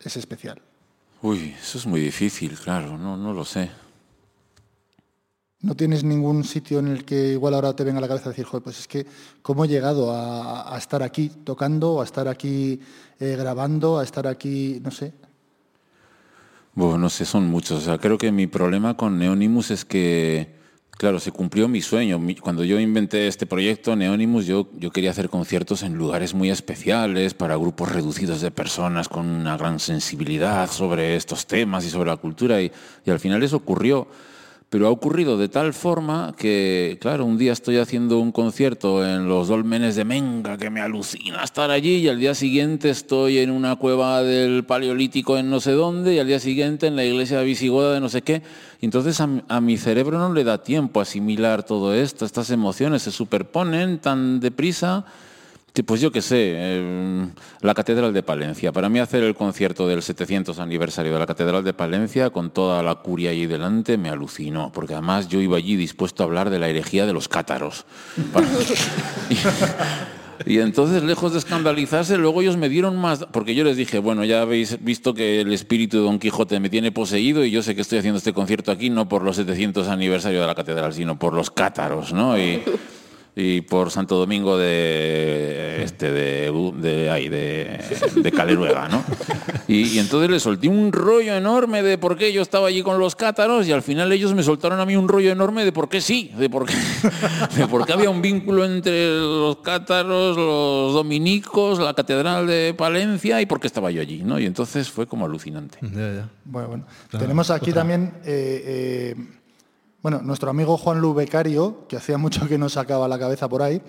es 0.00 0.16
especial? 0.16 0.60
Uy, 1.22 1.54
eso 1.60 1.78
es 1.78 1.86
muy 1.86 2.00
difícil, 2.00 2.58
claro, 2.58 2.98
no, 2.98 3.16
no 3.16 3.32
lo 3.32 3.44
sé. 3.44 3.70
¿No 5.66 5.74
tienes 5.74 6.04
ningún 6.04 6.44
sitio 6.44 6.78
en 6.78 6.86
el 6.86 7.04
que 7.04 7.32
igual 7.32 7.52
ahora 7.54 7.74
te 7.74 7.82
venga 7.82 7.98
a 7.98 8.00
la 8.00 8.06
cabeza 8.06 8.28
decir, 8.28 8.44
joder, 8.44 8.62
pues 8.62 8.78
es 8.78 8.86
que 8.86 9.04
cómo 9.42 9.64
he 9.64 9.68
llegado 9.68 10.12
a, 10.14 10.72
estar 10.78 11.02
aquí 11.02 11.28
tocando, 11.28 12.00
a 12.00 12.04
estar 12.04 12.28
aquí 12.28 12.78
eh, 13.18 13.34
grabando, 13.36 13.98
a 13.98 14.04
estar 14.04 14.28
aquí, 14.28 14.80
no 14.80 14.92
sé? 14.92 15.12
Bueno, 16.72 16.98
no 16.98 17.10
sé, 17.10 17.24
son 17.24 17.48
muchos. 17.48 17.82
O 17.82 17.84
sea, 17.84 17.98
creo 17.98 18.16
que 18.16 18.30
mi 18.30 18.46
problema 18.46 18.96
con 18.96 19.18
Neonimus 19.18 19.72
es 19.72 19.84
que, 19.84 20.54
claro, 20.92 21.18
se 21.18 21.32
cumplió 21.32 21.66
mi 21.66 21.82
sueño. 21.82 22.20
Cuando 22.40 22.62
yo 22.62 22.78
inventé 22.78 23.26
este 23.26 23.46
proyecto, 23.46 23.96
Neonimus, 23.96 24.46
yo, 24.46 24.68
yo 24.78 24.92
quería 24.92 25.10
hacer 25.10 25.28
conciertos 25.28 25.82
en 25.82 25.94
lugares 25.94 26.32
muy 26.32 26.48
especiales, 26.48 27.34
para 27.34 27.56
grupos 27.56 27.90
reducidos 27.90 28.40
de 28.40 28.52
personas 28.52 29.08
con 29.08 29.26
una 29.26 29.56
gran 29.56 29.80
sensibilidad 29.80 30.70
sobre 30.70 31.16
estos 31.16 31.48
temas 31.48 31.84
y 31.84 31.90
sobre 31.90 32.10
la 32.10 32.18
cultura, 32.18 32.62
y, 32.62 32.70
y 33.04 33.10
al 33.10 33.18
final 33.18 33.42
eso 33.42 33.56
ocurrió. 33.56 34.06
Pero 34.76 34.88
ha 34.88 34.90
ocurrido 34.90 35.38
de 35.38 35.48
tal 35.48 35.72
forma 35.72 36.34
que, 36.36 36.98
claro, 37.00 37.24
un 37.24 37.38
día 37.38 37.54
estoy 37.54 37.78
haciendo 37.78 38.18
un 38.18 38.30
concierto 38.30 39.02
en 39.06 39.26
los 39.26 39.48
dolmenes 39.48 39.96
de 39.96 40.04
Menga, 40.04 40.58
que 40.58 40.68
me 40.68 40.82
alucina 40.82 41.42
estar 41.42 41.70
allí, 41.70 41.96
y 41.96 42.08
al 42.08 42.20
día 42.20 42.34
siguiente 42.34 42.90
estoy 42.90 43.38
en 43.38 43.50
una 43.50 43.76
cueva 43.76 44.22
del 44.22 44.66
Paleolítico 44.66 45.38
en 45.38 45.48
no 45.48 45.60
sé 45.60 45.72
dónde, 45.72 46.12
y 46.12 46.18
al 46.18 46.26
día 46.26 46.40
siguiente 46.40 46.88
en 46.88 46.96
la 46.96 47.06
iglesia 47.06 47.40
visigoda 47.40 47.94
de 47.94 48.00
no 48.00 48.10
sé 48.10 48.20
qué. 48.20 48.42
Y 48.82 48.84
entonces 48.84 49.18
a, 49.22 49.30
a 49.48 49.62
mi 49.62 49.78
cerebro 49.78 50.18
no 50.18 50.34
le 50.34 50.44
da 50.44 50.62
tiempo 50.62 51.00
a 51.00 51.04
asimilar 51.04 51.62
todo 51.62 51.94
esto, 51.94 52.26
estas 52.26 52.50
emociones 52.50 53.00
se 53.00 53.12
superponen 53.12 53.98
tan 53.98 54.40
deprisa 54.40 55.06
pues 55.82 56.00
yo 56.00 56.10
qué 56.10 56.22
sé, 56.22 56.78
em, 56.78 57.30
la 57.60 57.74
Catedral 57.74 58.14
de 58.14 58.22
Palencia. 58.22 58.72
Para 58.72 58.88
mí 58.88 58.98
hacer 58.98 59.22
el 59.22 59.34
concierto 59.34 59.86
del 59.86 60.02
700 60.02 60.58
aniversario 60.58 61.12
de 61.12 61.18
la 61.18 61.26
Catedral 61.26 61.64
de 61.64 61.74
Palencia 61.74 62.30
con 62.30 62.50
toda 62.50 62.82
la 62.82 62.96
curia 62.96 63.30
allí 63.30 63.46
delante 63.46 63.98
me 63.98 64.08
alucinó, 64.08 64.72
porque 64.72 64.94
además 64.94 65.28
yo 65.28 65.40
iba 65.40 65.56
allí 65.56 65.76
dispuesto 65.76 66.22
a 66.22 66.26
hablar 66.26 66.50
de 66.50 66.58
la 66.58 66.68
herejía 66.68 67.04
de 67.04 67.12
los 67.12 67.28
cátaros. 67.28 67.84
y, 70.46 70.58
entonces, 70.58 71.02
lejos 71.02 71.32
de 71.32 71.40
escandalizarse, 71.40 72.16
luego 72.16 72.40
ellos 72.40 72.56
me 72.56 72.68
dieron 72.68 72.96
más, 72.96 73.26
porque 73.30 73.54
yo 73.54 73.62
les 73.62 73.76
dije, 73.76 73.98
bueno, 73.98 74.24
ya 74.24 74.42
habéis 74.42 74.82
visto 74.82 75.12
que 75.12 75.42
el 75.42 75.52
espíritu 75.52 75.98
de 75.98 76.04
Don 76.04 76.18
Quijote 76.18 76.58
me 76.58 76.70
tiene 76.70 76.90
poseído 76.90 77.44
y 77.44 77.50
yo 77.50 77.62
sé 77.62 77.74
que 77.74 77.82
estoy 77.82 77.98
haciendo 77.98 78.18
este 78.18 78.32
concierto 78.32 78.72
aquí 78.72 78.88
no 78.88 79.08
por 79.08 79.22
los 79.22 79.36
700 79.36 79.88
aniversario 79.88 80.40
de 80.40 80.46
la 80.46 80.54
Catedral, 80.54 80.94
sino 80.94 81.18
por 81.18 81.34
los 81.34 81.50
cátaros, 81.50 82.12
¿no? 82.12 82.38
Y, 82.38 82.62
y 83.38 83.60
por 83.60 83.90
Santo 83.90 84.16
Domingo 84.16 84.56
de 84.56 85.82
este 85.84 86.10
de, 86.10 86.50
de 86.78 87.10
ahí 87.10 87.28
de, 87.28 87.78
de 88.16 88.32
Caleruega, 88.32 88.88
¿no? 88.88 89.04
Y, 89.68 89.82
y 89.88 89.98
entonces 89.98 90.30
le 90.30 90.40
solté 90.40 90.68
un 90.68 90.90
rollo 90.90 91.34
enorme 91.34 91.82
de 91.82 91.98
por 91.98 92.16
qué 92.16 92.32
yo 92.32 92.40
estaba 92.40 92.68
allí 92.68 92.82
con 92.82 92.98
los 92.98 93.14
cátaros 93.14 93.68
y 93.68 93.72
al 93.72 93.82
final 93.82 94.10
ellos 94.10 94.32
me 94.32 94.42
soltaron 94.42 94.80
a 94.80 94.86
mí 94.86 94.96
un 94.96 95.06
rollo 95.06 95.30
enorme 95.30 95.66
de 95.66 95.72
por 95.72 95.90
qué 95.90 96.00
sí, 96.00 96.32
de 96.38 96.48
por 96.48 96.64
qué, 96.64 96.74
de 97.56 97.66
por 97.68 97.84
qué 97.84 97.92
había 97.92 98.08
un 98.08 98.22
vínculo 98.22 98.64
entre 98.64 99.16
los 99.18 99.58
cátaros, 99.58 100.34
los 100.36 100.94
dominicos, 100.94 101.78
la 101.78 101.92
catedral 101.92 102.46
de 102.46 102.72
Palencia 102.76 103.42
y 103.42 103.46
por 103.46 103.60
qué 103.60 103.66
estaba 103.66 103.90
yo 103.90 104.00
allí, 104.00 104.22
¿no? 104.24 104.38
Y 104.38 104.46
entonces 104.46 104.88
fue 104.88 105.06
como 105.06 105.26
alucinante. 105.26 105.76
Ya, 105.82 106.14
ya. 106.14 106.28
Bueno, 106.46 106.68
bueno. 106.68 106.84
Claro, 107.10 107.22
Tenemos 107.24 107.50
aquí 107.50 107.70
otra. 107.70 107.82
también, 107.82 108.14
eh, 108.24 109.14
eh, 109.14 109.14
bueno, 110.02 110.20
nuestro 110.22 110.50
amigo 110.50 110.76
Juan 110.76 111.00
Lu 111.00 111.14
Becario, 111.14 111.86
que 111.88 111.96
hacía 111.96 112.18
mucho 112.18 112.46
que 112.48 112.58
nos 112.58 112.74
sacaba 112.74 113.08
la 113.08 113.18
cabeza 113.18 113.48
por 113.48 113.62
ahí, 113.62 113.82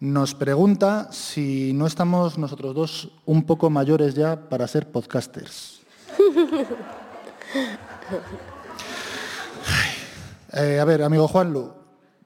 nos 0.00 0.34
pregunta 0.34 1.08
si 1.12 1.72
no 1.74 1.86
estamos 1.86 2.38
nosotros 2.38 2.74
dos 2.74 3.10
un 3.26 3.44
poco 3.44 3.68
mayores 3.68 4.14
ya 4.14 4.48
para 4.48 4.66
ser 4.68 4.90
podcasters. 4.90 5.80
Eh, 10.52 10.80
a 10.80 10.84
ver, 10.84 11.02
amigo 11.02 11.28
Juan 11.28 11.52
Lu, 11.52 11.72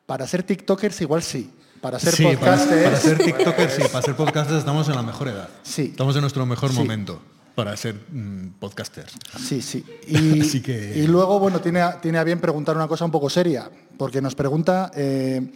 para 0.06 0.26
ser 0.26 0.42
TikTokers 0.44 1.00
igual 1.02 1.22
sí. 1.22 1.50
Para 1.82 1.98
ser 1.98 2.14
Sí, 2.14 2.22
para, 2.24 2.38
podcasters. 2.38 2.82
para 2.84 2.96
ser 2.96 3.18
TikTokers, 3.18 3.72
sí, 3.74 3.82
para 3.92 4.02
ser 4.02 4.16
podcasters 4.16 4.58
estamos 4.60 4.88
en 4.88 4.94
la 4.94 5.02
mejor 5.02 5.28
edad. 5.28 5.48
Sí. 5.62 5.88
Estamos 5.90 6.14
en 6.14 6.22
nuestro 6.22 6.46
mejor 6.46 6.70
Sí. 6.72 6.78
momento 6.78 7.20
para 7.54 7.76
ser 7.76 7.94
mm, 8.10 8.54
podcasters. 8.58 9.12
Sí, 9.38 9.62
sí. 9.62 9.84
Y, 10.08 10.40
Así 10.40 10.60
que- 10.60 10.92
y 10.96 11.06
luego, 11.06 11.38
bueno, 11.38 11.60
tiene 11.60 11.80
a, 11.80 12.00
tiene 12.00 12.18
a 12.18 12.24
bien 12.24 12.40
preguntar 12.40 12.76
una 12.76 12.88
cosa 12.88 13.04
un 13.04 13.10
poco 13.10 13.30
seria, 13.30 13.70
porque 13.98 14.20
nos 14.20 14.34
pregunta 14.34 14.90
eh, 14.94 15.52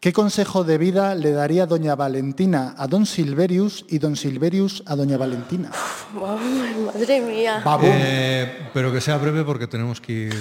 qué 0.00 0.12
consejo 0.12 0.62
de 0.62 0.78
vida 0.78 1.14
le 1.14 1.32
daría 1.32 1.66
doña 1.66 1.94
Valentina 1.96 2.74
a 2.78 2.86
don 2.86 3.06
Silverius 3.06 3.84
y 3.88 3.98
don 3.98 4.14
Silverius 4.16 4.82
a 4.86 4.94
doña 4.94 5.16
Valentina. 5.16 5.70
Madre 6.14 7.20
mía. 7.20 7.62
Babum. 7.64 7.88
Eh, 7.90 8.68
pero 8.72 8.92
que 8.92 9.00
sea 9.00 9.16
breve 9.18 9.44
porque 9.44 9.66
tenemos 9.66 10.00
que 10.00 10.12
ir, 10.12 10.34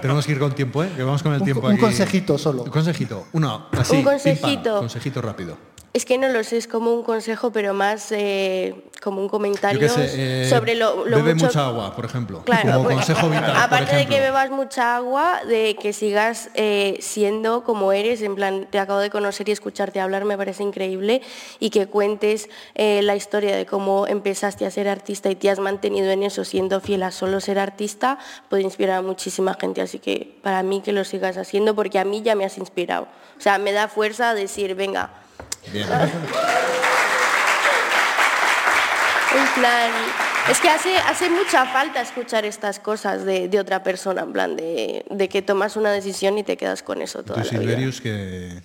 tenemos 0.00 0.26
que 0.26 0.32
ir 0.32 0.38
con 0.38 0.54
tiempo, 0.54 0.82
¿eh? 0.84 0.90
Que 0.96 1.02
vamos 1.02 1.22
con 1.22 1.32
el 1.34 1.40
Un- 1.40 1.44
tiempo 1.44 1.66
un 1.66 1.72
aquí. 1.72 1.80
consejito 1.80 2.36
solo. 2.38 2.62
Un 2.64 2.70
consejito. 2.70 3.26
Uno, 3.32 3.66
así. 3.72 3.96
Un 3.96 3.98
pim, 3.98 4.04
pam. 4.04 4.12
consejito. 4.14 4.78
consejito 4.80 5.22
rápido. 5.22 5.56
Es 5.94 6.04
que 6.04 6.18
no 6.18 6.28
lo 6.28 6.42
sé, 6.42 6.56
es 6.56 6.66
como 6.66 6.92
un 6.92 7.04
consejo, 7.04 7.52
pero 7.52 7.72
más 7.72 8.10
eh, 8.10 8.74
como 9.00 9.20
un 9.20 9.28
comentario 9.28 9.88
sé, 9.88 10.42
eh, 10.42 10.50
sobre 10.50 10.74
lo, 10.74 11.06
lo 11.06 11.18
bebe 11.18 11.34
mucho... 11.34 11.46
mucha 11.46 11.66
agua, 11.66 11.94
por 11.94 12.04
ejemplo. 12.04 12.42
Claro, 12.42 12.72
como 12.72 12.82
bueno, 12.82 12.98
consejo 12.98 13.30
vital. 13.30 13.54
aparte 13.54 13.94
de 13.94 14.06
que 14.06 14.18
bebas 14.18 14.50
mucha 14.50 14.96
agua, 14.96 15.42
de 15.46 15.76
que 15.80 15.92
sigas 15.92 16.50
eh, 16.54 16.96
siendo 16.98 17.62
como 17.62 17.92
eres, 17.92 18.22
en 18.22 18.34
plan, 18.34 18.66
te 18.68 18.80
acabo 18.80 18.98
de 18.98 19.08
conocer 19.08 19.48
y 19.48 19.52
escucharte 19.52 20.00
hablar 20.00 20.24
me 20.24 20.36
parece 20.36 20.64
increíble, 20.64 21.22
y 21.60 21.70
que 21.70 21.86
cuentes 21.86 22.48
la 22.74 23.14
historia 23.14 23.56
de 23.56 23.64
cómo 23.64 24.08
empezaste 24.08 24.66
a 24.66 24.72
ser 24.72 24.88
artista 24.88 25.30
y 25.30 25.36
te 25.36 25.48
has 25.48 25.60
mantenido 25.60 26.10
en 26.10 26.24
eso 26.24 26.44
siendo 26.44 26.80
fiel 26.80 27.04
a 27.04 27.12
solo 27.12 27.38
ser 27.38 27.60
artista, 27.60 28.18
puede 28.48 28.64
inspirar 28.64 28.98
a 28.98 29.02
muchísima 29.02 29.54
gente, 29.54 29.80
así 29.80 30.00
que 30.00 30.38
para 30.42 30.64
mí 30.64 30.80
que 30.80 30.92
lo 30.92 31.04
sigas 31.04 31.36
haciendo, 31.36 31.76
porque 31.76 32.00
a 32.00 32.04
mí 32.04 32.20
ya 32.22 32.34
me 32.34 32.44
has 32.44 32.58
inspirado. 32.58 33.06
O 33.38 33.40
sea, 33.40 33.58
me 33.58 33.70
da 33.70 33.86
fuerza 33.86 34.30
a 34.30 34.34
decir, 34.34 34.74
venga, 34.74 35.10
Bien. 35.72 35.86
En 39.34 39.60
plan, 39.60 39.90
es 40.48 40.60
que 40.60 40.68
hace, 40.70 40.96
hace 40.96 41.28
mucha 41.28 41.66
falta 41.66 42.00
escuchar 42.00 42.44
estas 42.44 42.78
cosas 42.78 43.24
de, 43.24 43.48
de 43.48 43.58
otra 43.58 43.82
persona, 43.82 44.22
en 44.22 44.32
plan, 44.32 44.56
de, 44.56 45.04
de 45.10 45.28
que 45.28 45.42
tomas 45.42 45.76
una 45.76 45.90
decisión 45.90 46.38
y 46.38 46.44
te 46.44 46.56
quedas 46.56 46.84
con 46.84 47.02
eso 47.02 47.24
toda 47.24 47.42
Tú, 47.42 47.48
la 47.52 47.58
vida. 47.58 47.72
Silverius, 47.72 48.00
que... 48.00 48.60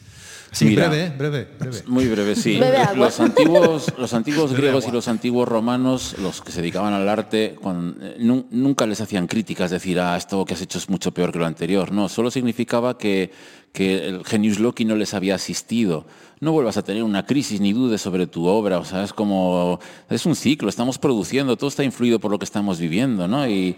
Sí, 0.52 0.66
Mira. 0.66 0.89
breve, 0.89 1.14
breve, 1.16 1.47
breve. 1.60 1.78
Muy 1.88 2.08
breve, 2.08 2.36
sí. 2.36 2.60
Los 2.95 3.20
antiguos, 3.20 3.93
los 3.97 4.14
antiguos 4.14 4.50
Bebe 4.52 4.62
griegos 4.64 4.88
y 4.88 4.91
los 4.91 5.08
antiguos 5.08 5.47
romanos, 5.47 6.16
los 6.20 6.41
que 6.41 6.52
se 6.52 6.62
dedicaban 6.62 6.93
al 6.93 7.08
arte, 7.08 7.56
cuando- 7.62 8.04
eh, 8.04 8.16
nu- 8.20 8.47
nunca 8.50 8.88
les 8.88 9.00
hacían 9.00 9.28
críticas, 9.28 9.70
decir, 9.70 10.00
ah, 10.00 10.18
esto 10.18 10.43
que 10.45 10.56
has 10.56 10.62
hecho 10.62 10.80
es 10.80 10.89
mucho 10.89 11.12
peor 11.14 11.32
que 11.32 11.39
lo 11.39 11.45
anterior. 11.45 11.91
No, 11.91 12.10
solo 12.10 12.32
significaba 12.32 12.97
que, 12.97 13.32
que 13.72 14.08
el 14.08 14.26
genius 14.26 14.60
loci 14.60 14.86
no 14.86 14.95
les 14.95 15.14
había 15.14 15.36
asistido. 15.36 16.08
No 16.39 16.52
vuelvas 16.52 16.78
a 16.78 16.84
tener 16.84 17.04
una 17.04 17.26
crisis 17.26 17.62
ni 17.62 17.72
dudes 17.74 18.02
sobre 18.02 18.26
tu 18.26 18.47
obra. 18.47 18.80
O 18.80 18.86
sea, 18.86 19.04
es 19.04 19.14
como, 19.14 19.80
es 20.10 20.26
un 20.26 20.36
ciclo, 20.36 20.68
estamos 20.70 20.97
produciendo, 20.97 21.58
todo 21.58 21.68
está 21.70 21.84
influido 21.84 22.20
por 22.20 22.32
lo 22.32 22.39
que 22.39 22.45
estamos 22.45 22.80
viviendo, 22.80 23.28
¿no? 23.28 23.47
Y, 23.47 23.76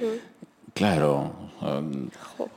claro, 0.73 1.33
um, 1.61 2.09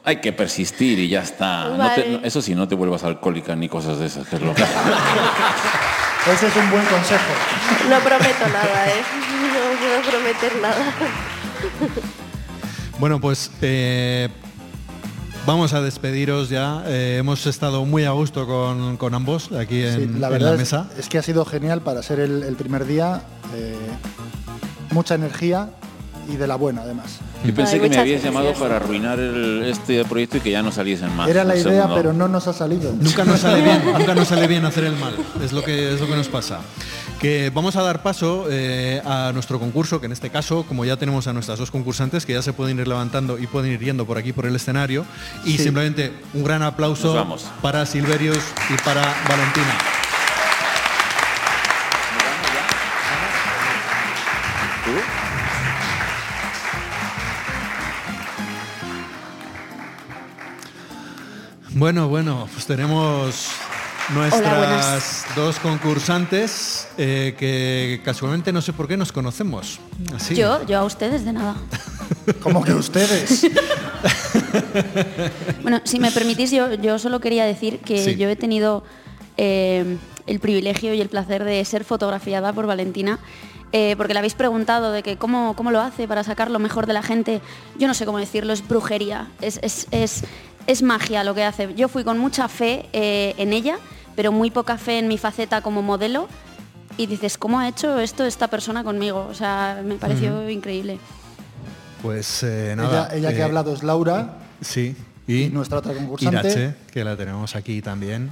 hay 0.04 0.16
que 0.20 0.32
persistir 0.32 0.98
y 0.98 1.08
ya 1.08 1.22
está. 1.22 1.68
No 1.68 1.72
te- 1.94 2.02
Vale. 2.02 2.08
no- 2.20 2.26
eso 2.26 2.40
sí, 2.42 2.54
no 2.54 2.66
te 2.68 2.74
vuelvas 2.74 3.04
alcohólica 3.04 3.54
ni 3.56 3.68
cosas 3.68 3.98
de 3.98 4.06
esas, 4.06 4.26
que 4.28 4.36
es 4.36 4.42
lo 4.42 4.54
que... 4.54 4.62
Ese 6.32 6.46
es 6.46 6.56
un 6.56 6.70
buen 6.70 6.84
consejo. 6.86 7.32
No 7.90 7.98
prometo 8.00 8.48
nada, 8.48 8.88
¿eh? 8.88 9.02
No 9.52 9.78
puedo 9.78 10.10
prometer 10.10 10.52
nada. 10.62 10.84
Bueno, 13.00 13.20
pues 13.20 13.50
eh, 13.60 14.28
vamos 15.46 15.72
a 15.72 15.80
despediros 15.82 16.48
ya. 16.48 16.84
Eh, 16.86 17.16
hemos 17.18 17.44
estado 17.46 17.84
muy 17.84 18.04
a 18.04 18.12
gusto 18.12 18.46
con, 18.46 18.96
con 18.96 19.14
ambos 19.14 19.50
aquí 19.52 19.82
en, 19.82 19.96
Sí, 19.96 20.02
en 20.04 20.20
la 20.20 20.28
verdad 20.28 20.52
es- 20.54 20.58
mesa. 20.60 20.88
Es, 20.96 21.08
que 21.08 21.18
ha 21.18 21.22
sido 21.22 21.44
genial 21.44 21.80
para 21.82 22.02
ser 22.04 22.20
el, 22.20 22.44
el 22.44 22.54
primer 22.54 22.86
día. 22.86 23.22
eh, 23.54 23.74
mucha 24.92 25.16
energía 25.16 25.70
y 26.28 26.36
de 26.36 26.46
la 26.46 26.56
buena, 26.56 26.82
además. 26.82 27.18
Yo 27.44 27.54
pensé 27.54 27.74
Ay, 27.76 27.80
que 27.82 27.88
me 27.90 27.96
habías 27.98 28.22
llamado 28.22 28.52
para 28.54 28.76
arruinar 28.76 29.18
el- 29.18 29.64
este 29.66 30.04
proyecto 30.04 30.38
y 30.38 30.40
que 30.40 30.50
ya 30.50 30.62
no 30.62 30.72
saliesen 30.72 31.14
más. 31.14 31.28
Era 31.28 31.44
la 31.44 31.54
idea, 31.56 31.64
segundo. 31.82 31.94
pero 31.94 32.12
no 32.12 32.28
nos 32.28 32.46
ha 32.48 32.52
salido. 32.52 32.92
Nunca 32.98 33.24
nos 33.24 33.40
sale 33.40 33.62
bien, 33.62 33.82
nunca 33.98 34.14
nos 34.14 34.28
sale 34.28 34.46
bien 34.46 34.64
hacer 34.64 34.84
el 34.84 34.96
mal. 34.96 35.14
Es 35.42 35.52
lo 35.52 35.62
que 35.62 35.94
es 35.94 36.00
lo 36.00 36.06
que 36.06 36.16
nos 36.16 36.28
pasa. 36.28 36.60
Que 37.20 37.50
vamos 37.54 37.76
a 37.76 37.82
dar 37.82 38.02
paso 38.02 38.46
eh, 38.50 39.00
a 39.04 39.30
nuestro 39.32 39.58
concurso, 39.58 39.98
que 40.00 40.06
en 40.06 40.12
este 40.12 40.30
caso, 40.30 40.64
como 40.68 40.84
ya 40.84 40.96
tenemos 40.96 41.26
a 41.26 41.32
nuestras 41.32 41.58
dos 41.58 41.70
concursantes, 41.70 42.26
que 42.26 42.32
ya 42.34 42.42
se 42.42 42.52
pueden 42.52 42.78
ir 42.78 42.88
levantando 42.88 43.38
y 43.38 43.46
pueden 43.46 43.72
ir 43.72 43.80
yendo 43.80 44.04
por 44.04 44.18
aquí 44.18 44.32
por 44.32 44.46
el 44.46 44.54
escenario, 44.56 45.06
y 45.44 45.52
Sí. 45.52 45.64
simplemente 45.64 46.12
un 46.34 46.44
gran 46.44 46.62
aplauso 46.62 47.24
para 47.62 47.86
Silverius 47.86 48.38
y 48.68 48.74
para 48.84 49.02
Valentina. 49.28 49.78
Bueno, 61.74 62.08
bueno, 62.08 62.48
pues 62.52 62.66
tenemos 62.66 63.50
nuestras 64.14 65.24
dos 65.34 65.58
concursantes 65.58 66.86
eh, 66.98 67.34
que 67.38 68.00
casualmente 68.04 68.52
no 68.52 68.60
sé 68.62 68.72
por 68.72 68.86
qué 68.86 68.96
nos 68.96 69.10
conocemos. 69.12 69.80
Así. 70.14 70.34
Yo, 70.34 70.64
yo 70.66 70.78
a 70.78 70.84
ustedes 70.84 71.24
de 71.24 71.32
nada. 71.32 71.56
Como 72.42 72.62
que 72.64 72.72
ustedes. 72.72 73.46
Bueno, 75.62 75.80
si 75.84 75.98
me 75.98 76.10
permitís, 76.10 76.50
yo, 76.50 76.74
yo 76.74 76.98
solo 76.98 77.20
quería 77.20 77.44
decir 77.46 77.78
que 77.78 78.02
Sí. 78.04 78.16
yo 78.16 78.28
he 78.28 78.36
tenido 78.36 78.84
eh, 79.38 79.96
el 80.26 80.40
privilegio 80.40 80.92
y 80.94 81.00
el 81.00 81.08
placer 81.08 81.44
de 81.44 81.64
ser 81.64 81.84
fotografiada 81.84 82.52
por 82.52 82.66
Valentina, 82.66 83.18
eh, 83.76 83.94
porque 83.96 84.12
le 84.14 84.20
habéis 84.20 84.34
preguntado 84.34 84.92
de 84.92 85.02
que 85.02 85.16
cómo, 85.16 85.54
cómo 85.56 85.70
lo 85.72 85.80
hace 85.80 86.06
para 86.06 86.22
sacar 86.22 86.48
lo 86.48 86.60
mejor 86.60 86.86
de 86.86 86.92
la 86.92 87.02
gente. 87.02 87.40
Yo 87.76 87.88
no 87.88 87.94
sé 87.94 88.06
cómo 88.06 88.18
decirlo, 88.18 88.52
es 88.52 88.66
brujería, 88.66 89.26
es, 89.40 89.58
es, 89.62 89.88
es- 89.90 90.22
es 90.66 90.80
magia 90.82 91.24
lo 91.24 91.34
que 91.34 91.42
hace. 91.44 91.74
Yo 91.74 91.88
fui 91.88 92.04
con 92.04 92.16
mucha 92.18 92.48
fe 92.48 92.86
eh, 92.94 93.34
en 93.36 93.52
ella, 93.52 93.76
pero 94.16 94.32
muy 94.32 94.50
poca 94.50 94.78
fe 94.78 94.98
en 94.98 95.08
mi 95.08 95.18
faceta 95.18 95.60
como 95.60 95.82
modelo. 95.82 96.26
Y 96.96 97.06
dices, 97.06 97.36
¿cómo 97.36 97.58
ha 97.58 97.68
hecho 97.68 97.98
esto 97.98 98.24
esta 98.24 98.46
persona 98.48 98.82
conmigo? 98.84 99.26
O 99.28 99.34
sea, 99.34 99.82
me 99.84 99.96
pareció 99.96 100.48
increíble. 100.48 100.98
Pues 102.02 102.42
eh, 102.44 102.74
nada. 102.76 103.08
ella, 103.12 103.16
ella 103.28 103.36
que 103.36 103.42
ha 103.42 103.46
hablado 103.46 103.74
es 103.74 103.82
Laura. 103.82 104.38
Sí. 104.60 104.94
Y 105.26 105.48
nuestra 105.48 105.78
otra 105.78 105.92
concursante. 105.94 106.38
Irache, 106.48 106.74
que 106.92 107.02
la 107.04 107.16
tenemos 107.16 107.56
aquí 107.56 107.82
también. 107.82 108.30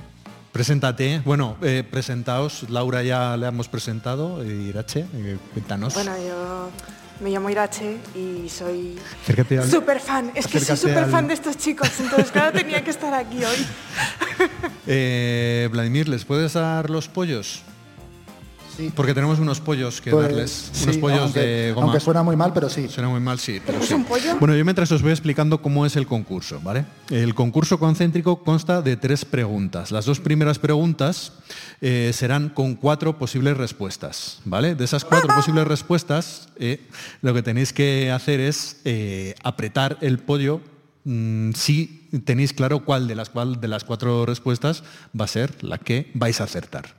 Preséntate. 0.53 1.23
Bueno, 1.25 1.57
eh, 1.63 1.83
presentaos. 1.89 2.69
Laura 2.69 3.03
ya 3.03 3.37
le 3.37 3.47
hemos 3.47 3.69
presentado. 3.69 4.43
eh, 4.43 4.49
Irache, 4.69 5.07
eh, 5.15 5.39
cuéntanos. 5.55 5.95
Bueno, 5.95 6.13
yo 6.19 6.71
me 7.21 7.31
llamo 7.31 7.49
Irache 7.49 7.97
y 8.15 8.49
soy 8.51 8.99
al- 9.59 9.71
súper 9.71 10.01
fan. 10.01 10.31
Es 10.35 10.47
que 10.47 10.61
soy 10.61 10.77
súper 10.77 11.05
al- 11.05 11.11
fan 11.11 11.27
de 11.29 11.35
estos 11.35 11.57
chicos, 11.57 11.89
entonces 12.01 12.31
claro, 12.31 12.53
tenía 12.53 12.85
que 12.85 12.91
estar 12.91 13.13
aquí 13.15 13.43
hoy. 13.45 13.67
Eh, 14.87 15.69
Vladimir, 15.71 16.09
¿les 16.09 16.25
puedes 16.25 16.55
dar 16.55 16.91
los 16.91 17.07
pollos? 17.07 17.63
Sí. 18.77 18.93
Porque 18.95 19.12
tenemos 19.14 19.39
unos 19.39 19.61
pollos 19.61 20.01
que 20.01 20.11
Pues, 20.11 20.29
darles. 20.29 20.70
sí, 20.73 20.85
unos 20.85 20.97
pollos 20.99 21.20
aunque, 21.20 21.41
de 21.41 21.73
goma. 21.73 21.87
aunque 21.87 22.01
suena 22.01 22.23
muy 22.23 22.37
mal, 22.37 22.53
pero 22.53 22.68
sí. 22.70 22.89
Suena 22.89 23.09
muy 23.09 23.20
mal, 23.20 23.39
sí. 23.39 23.61
Pero 23.64 23.79
¿Tenemos 23.79 23.89
sí. 23.89 23.95
un 23.95 24.05
pollo? 24.05 24.37
Bueno, 24.39 24.55
yo 24.57 24.64
mientras 24.64 24.91
os 24.93 25.03
voy 25.03 25.11
explicando 25.12 25.61
cómo 25.61 25.85
es 25.85 25.97
el 25.97 26.07
concurso, 26.07 26.61
¿vale? 26.62 26.85
El 27.11 27.35
concurso 27.35 27.79
concéntrico 27.79 28.43
consta 28.43 28.81
de 28.83 28.97
tres 28.97 29.25
preguntas. 29.25 29.91
Las 29.91 30.05
dos 30.07 30.20
primeras 30.20 30.59
preguntas 30.59 31.33
eh, 31.81 32.12
serán 32.14 32.49
con 32.49 32.75
cuatro 32.77 33.18
posibles 33.18 33.57
respuestas, 33.57 34.41
¿vale? 34.45 34.75
De 34.75 34.85
esas 34.85 35.05
cuatro 35.05 35.29
posibles 35.35 35.66
respuestas, 35.66 36.49
eh, 36.57 36.81
lo 37.20 37.35
que 37.35 37.43
tenéis 37.43 37.73
que 37.73 38.11
hacer 38.11 38.41
es 38.41 38.81
eh, 38.85 39.35
apretar 39.43 39.99
el 40.01 40.18
pollo 40.18 40.61
mm, 41.05 41.53
si 41.53 42.09
tenéis 42.25 42.53
claro 42.53 42.85
cuál 42.85 43.07
de 43.09 43.14
las, 43.14 43.29
cuál 43.31 43.61
de 43.61 43.68
las 43.68 43.85
cuatro 43.85 44.25
respuestas 44.27 44.83
va 45.18 45.25
a 45.27 45.29
ser 45.29 45.62
la 45.62 45.79
que 45.79 46.11
vais 46.14 46.41
a 46.41 46.45
acertar. 46.45 46.95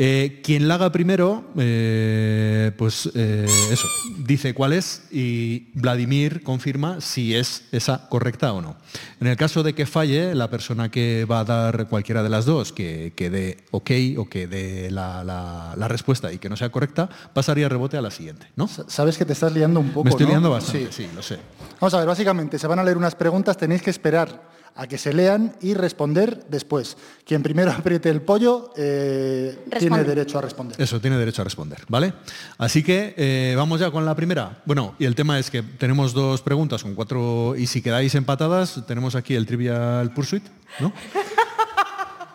Eh, 0.00 0.42
quien 0.44 0.68
la 0.68 0.74
haga 0.76 0.92
primero, 0.92 1.42
eh, 1.58 2.70
pues 2.78 3.10
eh, 3.16 3.46
eso, 3.72 3.88
dice 4.18 4.54
cuál 4.54 4.72
es 4.72 5.02
y 5.10 5.70
Vladimir 5.74 6.44
confirma 6.44 7.00
si 7.00 7.34
es 7.34 7.64
esa 7.72 8.08
correcta 8.08 8.52
o 8.52 8.62
no. 8.62 8.76
En 9.20 9.26
el 9.26 9.36
caso 9.36 9.64
de 9.64 9.74
que 9.74 9.86
falle, 9.86 10.36
la 10.36 10.50
persona 10.50 10.88
que 10.88 11.24
va 11.24 11.40
a 11.40 11.44
dar 11.44 11.88
cualquiera 11.88 12.22
de 12.22 12.28
las 12.28 12.44
dos, 12.44 12.72
que, 12.72 13.12
que 13.16 13.28
dé 13.28 13.64
ok 13.72 13.90
o 14.18 14.28
que 14.28 14.46
dé 14.46 14.88
la, 14.92 15.24
la- 15.24 15.74
la 15.76 15.88
respuesta 15.88 16.32
y 16.32 16.38
que 16.38 16.48
no 16.48 16.56
sea 16.56 16.70
correcta, 16.70 17.08
pasaría 17.34 17.66
a 17.66 17.68
rebote 17.68 17.96
a 17.96 18.00
la 18.00 18.12
siguiente, 18.12 18.46
¿no? 18.54 18.68
Sabes 18.68 19.18
que 19.18 19.24
te 19.24 19.32
estás 19.32 19.52
liando 19.52 19.80
un 19.80 19.88
poco, 19.90 20.04
Me 20.04 20.10
estoy 20.10 20.26
¿no? 20.26 20.30
liando 20.30 20.50
bastante, 20.50 20.92
Sí. 20.92 21.02
sí, 21.04 21.08
lo 21.12 21.22
sé. 21.22 21.38
Vamos 21.80 21.92
a 21.94 21.98
ver, 21.98 22.06
básicamente 22.06 22.56
se 22.56 22.68
van 22.68 22.78
a 22.78 22.84
leer 22.84 22.96
unas 22.96 23.16
preguntas, 23.16 23.56
tenéis 23.56 23.82
que 23.82 23.90
esperar 23.90 24.57
a 24.78 24.86
que 24.86 24.96
se 24.96 25.12
lean 25.12 25.54
y 25.60 25.74
responder 25.74 26.44
después. 26.48 26.96
Quien 27.26 27.42
primero 27.42 27.72
apriete 27.76 28.08
el 28.10 28.22
pollo 28.22 28.72
eh, 28.76 29.58
tiene 29.76 30.04
derecho 30.04 30.38
a 30.38 30.42
responder. 30.42 30.80
Eso, 30.80 31.00
tiene 31.00 31.18
derecho 31.18 31.42
a 31.42 31.44
responder, 31.44 31.80
¿vale? 31.88 32.14
Así 32.58 32.84
que 32.84 33.12
eh, 33.16 33.54
vamos 33.56 33.80
ya 33.80 33.90
con 33.90 34.06
la 34.06 34.14
primera. 34.14 34.62
Bueno, 34.64 34.94
y 34.98 35.04
el 35.04 35.16
tema 35.16 35.38
es 35.38 35.50
que 35.50 35.62
tenemos 35.62 36.12
dos 36.12 36.42
preguntas 36.42 36.84
con 36.84 36.94
cuatro, 36.94 37.56
y 37.56 37.66
si 37.66 37.82
quedáis 37.82 38.14
empatadas, 38.14 38.80
tenemos 38.86 39.16
aquí 39.16 39.34
el 39.34 39.46
Trivial 39.46 40.12
Pursuit, 40.14 40.44
¿no? 40.80 40.92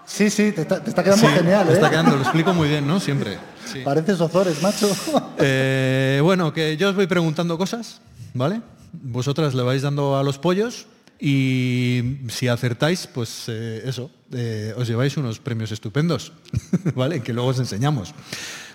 Sí, 0.05 0.29
sí, 0.29 0.51
te 0.51 0.61
está, 0.61 0.83
te 0.83 0.89
está 0.89 1.01
quedando 1.01 1.27
genial, 1.27 1.67
¿eh? 1.69 1.73
está 1.73 1.89
quedando, 1.89 2.15
lo 2.17 2.21
explico 2.21 2.53
muy 2.53 2.67
bien, 2.67 2.85
¿no? 2.85 2.99
Siempre. 2.99 3.39
Sí. 3.65 3.79
Pareces 3.83 4.19
Ozores, 4.21 4.61
macho. 4.61 4.87
Eh, 5.39 6.19
bueno, 6.21 6.53
que 6.53 6.77
yo 6.77 6.89
os 6.89 6.95
voy 6.95 7.07
preguntando 7.07 7.57
cosas, 7.57 7.99
¿vale? 8.33 8.61
Vosotras 8.91 9.55
le 9.55 9.63
vais 9.63 9.81
dando 9.81 10.15
a 10.15 10.23
los 10.23 10.37
pollos 10.37 10.85
y 11.25 12.17
si 12.27 12.49
acertáis, 12.49 13.07
pues 13.07 13.45
eh, 13.47 13.83
eso, 13.85 14.11
eh, 14.33 14.73
os 14.75 14.85
lleváis 14.85 15.15
unos 15.15 15.39
premios 15.39 15.71
estupendos, 15.71 16.33
¿vale? 16.95 17.21
Que 17.23 17.31
luego 17.31 17.47
os 17.47 17.59
enseñamos. 17.59 18.13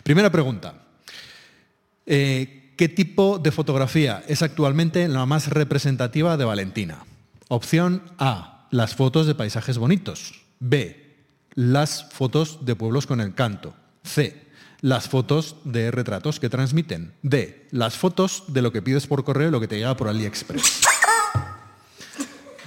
Primera 0.02 0.32
pregunta. 0.32 0.86
Eh, 2.06 2.72
¿Qué 2.74 2.88
tipo 2.88 3.38
de 3.38 3.52
fotografía 3.52 4.24
es 4.28 4.40
actualmente 4.40 5.06
la 5.08 5.26
más 5.26 5.48
representativa 5.48 6.38
de 6.38 6.46
Valentina? 6.46 7.04
Opción 7.48 8.02
A, 8.16 8.66
las 8.70 8.94
fotos 8.94 9.26
de 9.26 9.34
paisajes 9.34 9.76
bonitos. 9.76 10.40
B, 10.58 11.18
las 11.52 12.08
fotos 12.14 12.64
de 12.64 12.76
pueblos 12.76 13.06
con 13.06 13.20
encanto. 13.20 13.74
C, 14.04 14.46
las 14.80 15.10
fotos 15.10 15.56
de 15.64 15.90
retratos 15.90 16.40
que 16.40 16.48
transmiten. 16.48 17.12
D, 17.20 17.66
las 17.72 17.98
fotos 17.98 18.44
de 18.48 18.62
lo 18.62 18.72
que 18.72 18.80
pides 18.80 19.06
por 19.06 19.22
correo 19.22 19.48
y 19.48 19.52
lo 19.52 19.60
que 19.60 19.68
te 19.68 19.76
llega 19.76 19.98
por 19.98 20.08
AliExpress. 20.08 20.87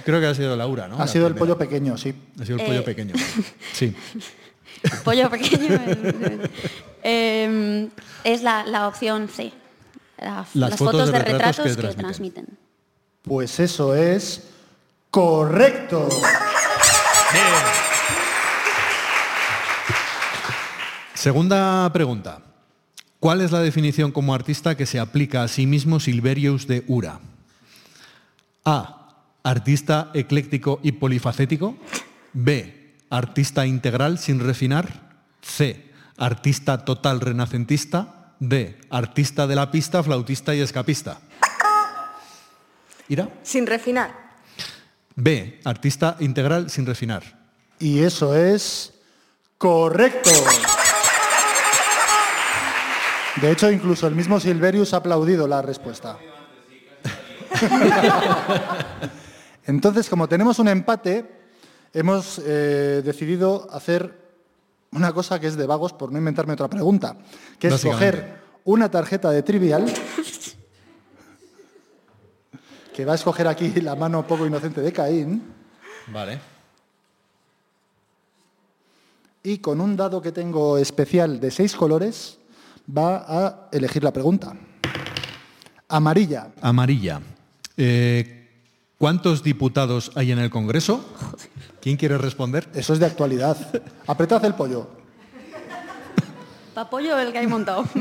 Creo 0.04 0.20
que 0.20 0.26
ha 0.26 0.34
sido 0.34 0.56
Laura, 0.56 0.88
¿no? 0.88 0.96
ha 0.96 1.00
La 1.00 1.06
sido 1.06 1.26
el 1.26 1.34
pollo 1.34 1.56
pequeño, 1.58 1.96
sí. 1.96 2.14
Ha 2.40 2.44
sido 2.44 2.58
el 2.58 2.66
pollo 2.66 2.80
Eh. 2.80 2.82
pequeño. 2.82 3.14
Sí. 3.72 3.94
Pollo 5.04 5.30
pequeño. 5.30 5.78
eh, 7.04 7.88
es 8.24 8.42
la, 8.42 8.64
la 8.66 8.88
opción 8.88 9.28
C. 9.28 9.52
La- 10.18 10.44
las, 10.54 10.76
fotos, 10.76 11.10
de 11.12 11.18
retratos, 11.18 11.76
que, 11.76 11.92
transmiten. 11.94 12.46
Pues 13.22 13.58
eso 13.60 13.94
es 13.94 14.48
correcto. 15.10 16.08
Segunda 21.14 21.90
pregunta. 21.92 22.40
¿Cuál 23.20 23.40
es 23.40 23.52
la 23.52 23.60
definición 23.60 24.10
como 24.10 24.34
artista 24.34 24.76
que 24.76 24.86
se 24.86 24.98
aplica 24.98 25.42
a 25.44 25.48
sí 25.48 25.66
mismo 25.66 26.00
Silverius 26.00 26.66
de 26.66 26.84
Ura? 26.88 27.20
A. 28.64 29.01
Artista 29.44 30.10
ecléctico 30.14 30.80
y 30.82 30.92
polifacético. 30.92 31.76
B. 32.32 32.94
Artista 33.10 33.66
integral 33.66 34.18
sin 34.18 34.40
refinar. 34.40 35.10
C. 35.42 35.90
Artista 36.16 36.84
total 36.84 37.20
renacentista. 37.20 38.34
D. 38.38 38.78
Artista 38.90 39.46
de 39.46 39.56
la 39.56 39.70
pista, 39.70 40.02
flautista 40.02 40.54
y 40.54 40.60
escapista. 40.60 41.20
¿Ira? 43.08 43.28
Sin 43.42 43.66
refinar. 43.66 44.14
B. 45.16 45.60
Artista 45.64 46.16
integral 46.20 46.70
sin 46.70 46.86
refinar. 46.86 47.22
Y 47.78 48.00
eso 48.00 48.34
es 48.36 48.94
correcto. 49.58 50.30
De 53.40 53.50
hecho, 53.50 53.70
incluso 53.70 54.06
el 54.06 54.14
mismo 54.14 54.38
Silverius 54.38 54.94
ha 54.94 54.98
aplaudido 54.98 55.48
la 55.48 55.62
respuesta. 55.62 56.16
Entonces, 59.66 60.08
como 60.08 60.28
tenemos 60.28 60.58
un 60.58 60.68
empate, 60.68 61.24
hemos 61.92 62.40
eh, 62.44 63.02
decidido 63.04 63.68
hacer 63.70 64.20
una 64.92 65.12
cosa 65.12 65.40
que 65.40 65.46
es 65.46 65.56
de 65.56 65.66
vagos, 65.66 65.92
por 65.92 66.12
no 66.12 66.18
inventarme 66.18 66.54
otra 66.54 66.68
pregunta, 66.68 67.16
que 67.58 67.68
es 67.68 67.82
coger 67.82 68.40
una 68.64 68.90
tarjeta 68.90 69.30
de 69.30 69.42
trivial, 69.42 69.86
que 72.94 73.04
va 73.04 73.12
a 73.12 73.14
escoger 73.14 73.48
aquí 73.48 73.68
la 73.80 73.94
mano 73.94 74.26
poco 74.26 74.46
inocente 74.46 74.80
de 74.80 74.92
Caín, 74.92 75.42
Vale. 76.08 76.40
y 79.42 79.58
con 79.58 79.80
un 79.80 79.96
dado 79.96 80.20
que 80.20 80.32
tengo 80.32 80.76
especial 80.76 81.40
de 81.40 81.50
seis 81.50 81.74
colores 81.74 82.38
va 82.86 83.24
a 83.26 83.68
elegir 83.72 84.04
la 84.04 84.12
pregunta. 84.12 84.54
Amarilla. 85.88 86.52
Amarilla. 86.60 87.20
Eh, 87.76 88.41
¿Cuántos 89.02 89.42
diputados 89.42 90.12
hay 90.14 90.30
en 90.30 90.38
el 90.38 90.48
Congreso? 90.48 91.04
¿Quién 91.80 91.96
quiere 91.96 92.18
responder? 92.18 92.68
Eso 92.72 92.92
es 92.92 93.00
de 93.00 93.06
actualidad. 93.06 93.56
Apretad 94.06 94.44
el 94.44 94.54
pollo. 94.54 94.88
Pa' 96.72 96.88
pollo 96.88 97.18
el 97.18 97.32
que 97.32 97.38
hay 97.38 97.48
montado. 97.48 97.84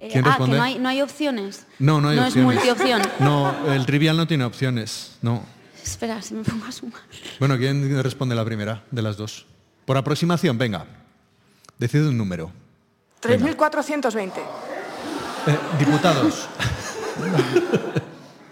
Eh, 0.00 0.10
¿Quién 0.12 0.24
ah, 0.24 0.28
responde? 0.28 0.52
que 0.52 0.58
no 0.58 0.62
hay, 0.62 0.78
no 0.78 0.88
hay 0.88 1.02
opciones. 1.02 1.66
No, 1.80 2.00
no 2.00 2.10
hay 2.10 2.16
no 2.16 2.26
opciones. 2.28 2.56
es 2.56 2.64
multiopción. 2.64 3.02
No, 3.18 3.72
el 3.72 3.84
trivial 3.84 4.16
no 4.16 4.28
tiene 4.28 4.44
opciones. 4.44 5.18
No. 5.22 5.42
Espera, 5.82 6.22
si 6.22 6.34
me 6.34 6.44
pongo 6.44 6.66
a 6.66 6.70
sumar. 6.70 7.00
Bueno, 7.40 7.58
¿quién 7.58 8.00
responde 8.00 8.36
la 8.36 8.44
primera 8.44 8.84
de 8.92 9.02
las 9.02 9.16
dos? 9.16 9.44
Por 9.84 9.96
aproximación, 9.96 10.56
venga. 10.56 10.86
Decide 11.78 12.08
un 12.08 12.16
número. 12.16 12.52
3.420. 13.20 14.30
Eh, 15.48 15.58
diputados. 15.80 16.48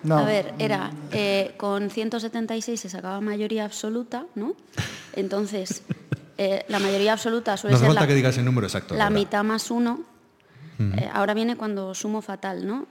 No. 0.02 0.18
A 0.18 0.24
ver, 0.24 0.54
era 0.60 0.92
eh, 1.10 1.54
con 1.56 1.90
176 1.90 2.78
se 2.78 2.88
sacaba 2.88 3.20
mayoría 3.20 3.64
absoluta, 3.64 4.24
¿no? 4.36 4.54
Entonces, 5.14 5.82
eh, 6.38 6.64
la 6.68 6.78
mayoría 6.78 7.14
absoluta 7.14 7.56
suele 7.56 7.74
No 7.74 7.80
ser 7.80 7.88
falta 7.88 8.02
la, 8.02 8.06
que 8.06 8.14
digas 8.14 8.38
el 8.38 8.44
número 8.44 8.68
exacto. 8.68 8.94
la 8.94 9.06
ahora. 9.06 9.18
mitad 9.18 9.42
más 9.42 9.68
uno. 9.70 10.00
Eh, 10.78 11.08
ahora 11.12 11.34
viene 11.34 11.56
cuando 11.56 11.94
sumo 11.94 12.22
fatal, 12.22 12.66
¿no? 12.66 12.86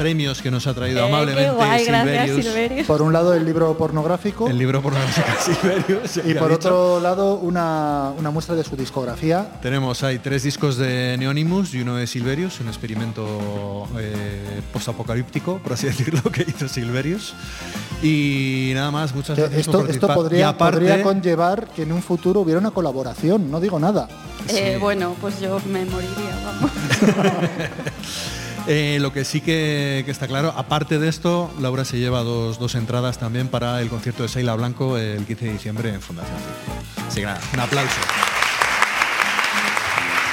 premios 0.00 0.40
que 0.40 0.50
nos 0.50 0.66
ha 0.66 0.72
traído 0.72 1.00
Eh, 1.00 1.08
amablemente 1.08 1.52
gracias, 1.54 1.98
Silverius. 2.00 2.44
Silverius. 2.46 2.86
Por 2.86 3.02
un 3.02 3.12
lado 3.12 3.34
el 3.34 3.44
libro 3.44 3.76
pornográfico 3.76 4.48
El 4.48 4.56
libro 4.56 4.80
por 4.80 4.94
la 4.94 5.00
música 5.04 5.36
Silverius. 5.38 6.16
y 6.16 6.34
por 6.34 6.48
dicho. 6.48 6.54
otro 6.54 7.00
lado 7.00 7.34
una, 7.34 8.10
una 8.18 8.30
muestra 8.30 8.54
de 8.54 8.64
su 8.64 8.76
discografía. 8.76 9.60
Tenemos 9.60 10.02
ahí 10.02 10.18
tres 10.18 10.42
discos 10.42 10.78
de 10.78 11.16
Neonimus 11.18 11.74
y 11.74 11.82
uno 11.82 11.96
de 11.96 12.06
Silverius, 12.06 12.60
un 12.60 12.68
experimento 12.68 13.86
eh, 13.98 14.62
postapocalíptico, 14.72 15.58
por 15.58 15.74
así 15.74 15.86
decirlo, 15.92 16.22
que 16.32 16.46
hizo 16.48 16.66
Silverius. 16.66 17.34
Y 18.02 18.72
nada 18.74 18.90
más, 18.90 19.14
muchas 19.14 19.36
Que 19.36 19.42
gracias 19.42 19.60
esto 19.66 19.80
por 19.80 19.90
esto 19.90 20.06
podría, 20.14 20.48
aparte, 20.48 20.78
podría 20.78 21.02
conllevar 21.02 21.68
que 21.76 21.82
en 21.82 21.92
un 21.92 22.00
futuro 22.02 22.40
hubiera 22.40 22.58
una 22.58 22.70
colaboración, 22.70 23.50
no 23.50 23.60
digo 23.60 23.78
nada. 23.78 24.08
Eh, 24.48 24.78
bueno, 24.80 25.14
pues 25.20 25.38
yo 25.40 25.60
me 25.70 25.84
moriría, 25.84 26.34
vamos. 26.42 26.70
Eh, 28.66 28.98
lo 29.00 29.12
que 29.12 29.24
sí 29.24 29.40
que, 29.40 30.04
está 30.06 30.26
claro, 30.26 30.52
aparte 30.56 30.98
de 30.98 31.08
esto, 31.08 31.52
Laura 31.60 31.84
se 31.84 31.98
lleva 31.98 32.22
dos, 32.22 32.74
entradas 32.74 33.18
también 33.18 33.48
para 33.48 33.80
el 33.80 33.88
concierto 33.88 34.22
de 34.22 34.28
Seila 34.28 34.54
Blanco 34.54 34.96
el 34.96 35.24
15 35.26 35.44
de 35.46 35.52
diciembre 35.52 35.94
en 35.94 36.00
Fundación. 36.00 36.38
Así 37.06 37.20
que 37.20 37.26
nada, 37.26 37.40
un 37.52 37.60
aplauso. 37.60 38.00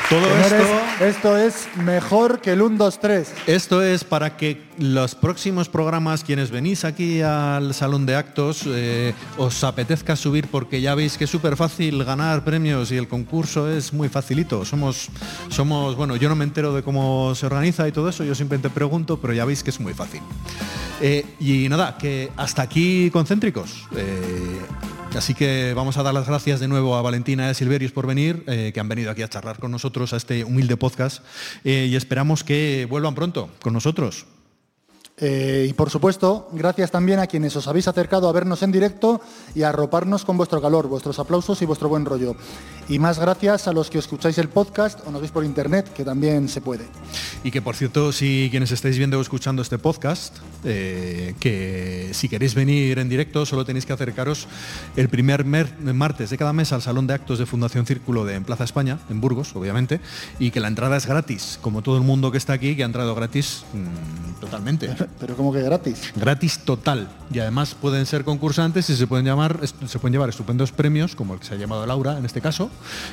Todo 0.09 0.21
Señores, 0.21 0.53
esto, 0.53 1.05
esto 1.05 1.37
es 1.37 1.67
mejor 1.83 2.39
que 2.39 2.53
el 2.53 2.61
1, 2.61 2.77
2, 2.77 2.99
3. 3.01 3.33
esto 3.45 3.83
es 3.83 4.05
para 4.05 4.37
que 4.37 4.61
los 4.77 5.15
próximos 5.15 5.67
programas, 5.67 6.23
quienes 6.23 6.49
venís 6.49 6.85
aquí 6.85 7.21
al 7.21 7.73
salón 7.73 8.05
de 8.05 8.15
actos, 8.15 8.61
eh, 8.67 9.13
os 9.37 9.61
apetezca 9.65 10.15
subir 10.15 10.47
porque 10.47 10.79
ya 10.79 10.95
veis 10.95 11.17
que 11.17 11.25
es 11.25 11.29
súper 11.29 11.57
fácil 11.57 12.05
ganar 12.05 12.45
premios 12.45 12.89
y 12.93 12.95
el 12.95 13.09
concurso 13.09 13.69
es 13.69 13.91
muy 13.91 14.07
facilito. 14.07 14.63
Somos, 14.63 15.09
somos, 15.49 15.97
bueno, 15.97 16.15
yo 16.15 16.29
no 16.29 16.37
me 16.37 16.45
entero 16.45 16.73
de 16.73 16.83
cómo 16.83 17.35
se 17.35 17.45
organiza 17.45 17.85
y 17.85 17.91
todo 17.91 18.07
eso, 18.07 18.23
yo 18.23 18.33
simplemente 18.33 18.69
pregunto, 18.69 19.19
pero 19.19 19.33
ya 19.33 19.43
veis 19.43 19.61
que 19.61 19.71
es 19.71 19.79
muy 19.81 19.93
fácil. 19.93 20.21
Eh, 21.01 21.25
y 21.41 21.67
nada, 21.67 21.97
que 21.97 22.31
hasta 22.37 22.61
aquí 22.61 23.09
concéntricos. 23.11 23.85
Eh, 23.93 24.61
Así 25.15 25.33
que 25.33 25.73
vamos 25.75 25.97
a 25.97 26.03
dar 26.03 26.13
las 26.13 26.27
gracias 26.27 26.59
de 26.59 26.67
nuevo 26.67 26.95
a 26.95 27.01
Valentina 27.01 27.47
y 27.47 27.49
a 27.49 27.53
Silverius 27.53 27.91
por 27.91 28.05
venir, 28.05 28.43
eh, 28.47 28.71
que 28.73 28.79
han 28.79 28.87
venido 28.87 29.09
aquí 29.09 29.23
a 29.23 29.27
charlar 29.27 29.59
con 29.59 29.71
nosotros 29.71 30.13
a 30.13 30.17
este 30.17 30.43
humilde 30.43 30.77
podcast 30.77 31.23
eh, 31.63 31.87
y 31.89 31.95
esperamos 31.95 32.43
que 32.43 32.85
vuelvan 32.89 33.15
pronto 33.15 33.49
con 33.61 33.73
nosotros. 33.73 34.27
Eh, 35.19 35.65
y 35.67 35.73
por 35.73 35.89
supuesto, 35.89 36.47
gracias 36.51 36.91
también 36.91 37.17
a 37.17 37.25
quienes 37.25 37.55
os 37.55 37.67
habéis 37.67 37.87
acercado 37.87 38.29
a 38.29 38.31
vernos 38.31 38.61
en 38.61 38.71
directo 38.71 39.19
y 39.55 39.63
a 39.63 39.69
arroparnos 39.69 40.23
con 40.23 40.37
vuestro 40.37 40.61
calor, 40.61 40.87
vuestros 40.87 41.17
aplausos 41.17 41.59
y 41.63 41.65
vuestro 41.65 41.89
buen 41.89 42.05
rollo. 42.05 42.35
Y 42.89 42.99
más 42.99 43.19
gracias 43.19 43.67
a 43.67 43.73
los 43.73 43.89
que 43.89 43.97
escucháis 43.99 44.37
el 44.37 44.47
podcast 44.47 44.99
o 45.05 45.11
nos 45.11 45.19
veis 45.19 45.31
por 45.31 45.43
internet, 45.43 45.91
que 45.93 46.05
también 46.05 46.47
se 46.47 46.61
puede. 46.61 46.85
Y 47.43 47.51
que 47.51 47.61
por 47.61 47.75
cierto, 47.75 48.13
si 48.13 48.47
quienes 48.49 48.71
estáis 48.71 48.97
viendo 48.97 49.17
o 49.19 49.21
escuchando 49.21 49.61
este 49.61 49.77
podcast, 49.77 50.37
eh, 50.63 51.35
que 51.39 52.11
si 52.13 52.29
queréis 52.29 52.55
venir 52.55 52.97
en 52.99 53.09
directo, 53.09 53.45
solo 53.45 53.65
tenéis 53.65 53.85
que 53.85 53.91
acercaros 53.91 54.47
el 54.95 55.09
primer 55.09 55.43
mer- 55.43 55.77
martes 55.79 56.29
de 56.29 56.37
cada 56.37 56.53
mes 56.53 56.71
al 56.71 56.81
Salón 56.81 57.07
de 57.07 57.13
Actos 57.13 57.39
de 57.39 57.45
Fundación 57.45 57.85
Círculo 57.85 58.23
de 58.23 58.35
en 58.35 58.45
Plaza 58.45 58.63
España, 58.63 58.99
en 59.09 59.19
Burgos, 59.19 59.53
obviamente, 59.55 59.99
y 60.39 60.51
que 60.51 60.59
la 60.61 60.69
entrada 60.69 60.95
es 60.95 61.05
gratis, 61.05 61.59
como 61.61 61.81
todo 61.81 61.97
el 61.97 62.03
mundo 62.03 62.31
que 62.31 62.37
está 62.37 62.53
aquí, 62.53 62.75
que 62.77 62.83
ha 62.83 62.85
entrado 62.85 63.13
gratis 63.15 63.63
mm, 63.73 64.39
totalmente. 64.39 64.95
Pero 65.19 65.35
como 65.35 65.51
que 65.51 65.61
gratis. 65.61 66.13
Gratis 66.15 66.59
total. 66.59 67.09
Y 67.33 67.39
además 67.39 67.75
pueden 67.75 68.05
ser 68.05 68.23
concursantes 68.23 68.89
y 68.89 68.95
se 68.95 69.07
pueden 69.07 69.25
llamar, 69.25 69.59
se 69.85 69.99
pueden 69.99 70.13
llevar 70.13 70.29
estupendos 70.29 70.71
premios, 70.71 71.15
como 71.15 71.33
el 71.33 71.41
que 71.41 71.47
se 71.47 71.55
ha 71.55 71.57
llamado 71.57 71.85
Laura 71.85 72.17
en 72.17 72.25
este 72.25 72.39
caso, 72.39 72.69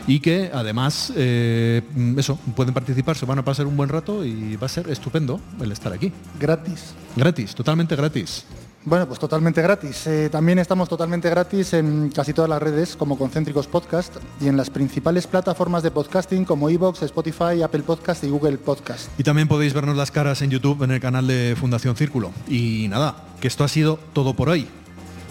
y 0.07 0.21
que 0.21 0.51
además 0.53 1.13
eh, 1.17 1.83
eso, 2.17 2.39
pueden 2.57 2.75
participar, 2.75 3.17
se 3.17 3.27
van 3.27 3.39
a 3.39 3.45
pasar 3.45 3.67
un 3.67 3.77
buen 3.77 3.89
rato 3.89 4.25
y 4.25 4.57
va 4.57 4.67
a 4.67 4.71
ser 4.71 4.89
estupendo 4.91 5.41
el 5.61 5.73
estar 5.73 5.93
aquí. 5.93 6.13
Gratis. 6.39 6.95
Gratis, 7.17 7.55
totalmente 7.55 7.97
gratis. 7.97 8.45
Bueno, 8.87 9.07
pues 9.07 9.19
totalmente 9.19 9.63
gratis. 9.63 10.07
Eh, 10.07 10.29
también 10.31 10.59
estamos 10.59 10.91
totalmente 10.91 11.31
gratis 11.31 11.73
en 11.73 12.11
casi 12.11 12.35
todas 12.35 12.51
las 12.51 12.63
redes 12.63 12.97
como 12.97 13.17
Concéntricos 13.17 13.67
Podcast 13.67 14.15
y 14.43 14.49
en 14.49 14.59
las 14.59 14.69
principales 14.69 15.27
plataformas 15.27 15.83
de 15.83 15.91
podcasting 15.91 16.45
como 16.45 16.69
Evox, 16.69 17.03
Spotify, 17.03 17.63
Apple 17.63 17.83
Podcast 17.83 18.23
y 18.25 18.29
Google 18.29 18.59
Podcast. 18.59 19.09
Y 19.19 19.23
también 19.23 19.49
podéis 19.49 19.73
vernos 19.73 19.97
las 19.97 20.11
caras 20.11 20.43
en 20.43 20.51
YouTube 20.51 20.83
en 20.83 20.91
el 20.91 21.01
canal 21.01 21.27
de 21.27 21.57
Fundación 21.59 21.97
Círculo. 21.97 22.31
Y 22.47 22.89
nada, 22.89 23.17
que 23.41 23.49
esto 23.49 23.65
ha 23.65 23.69
sido 23.69 23.99
todo 24.13 24.35
por 24.35 24.51
hoy. 24.51 24.69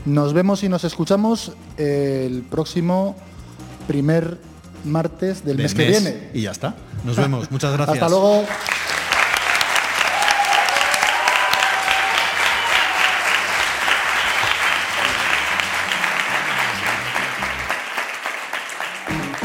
Nos 0.05 0.33
vemos 0.33 0.63
y 0.63 0.69
nos 0.69 0.83
escuchamos 0.83 1.53
el 1.77 2.41
próximo 2.49 3.15
primer 3.83 4.37
martes 4.85 5.45
del 5.45 5.57
Del 5.57 5.63
mes 5.65 5.73
que 5.73 5.87
viene. 5.87 6.29
Y 6.33 6.41
ya 6.41 6.51
está. 6.51 6.75
Nos 7.03 7.15
vemos. 7.15 7.49
Muchas 7.51 7.73
gracias. 7.77 7.95
Hasta 7.95 8.09
luego. 8.09 8.45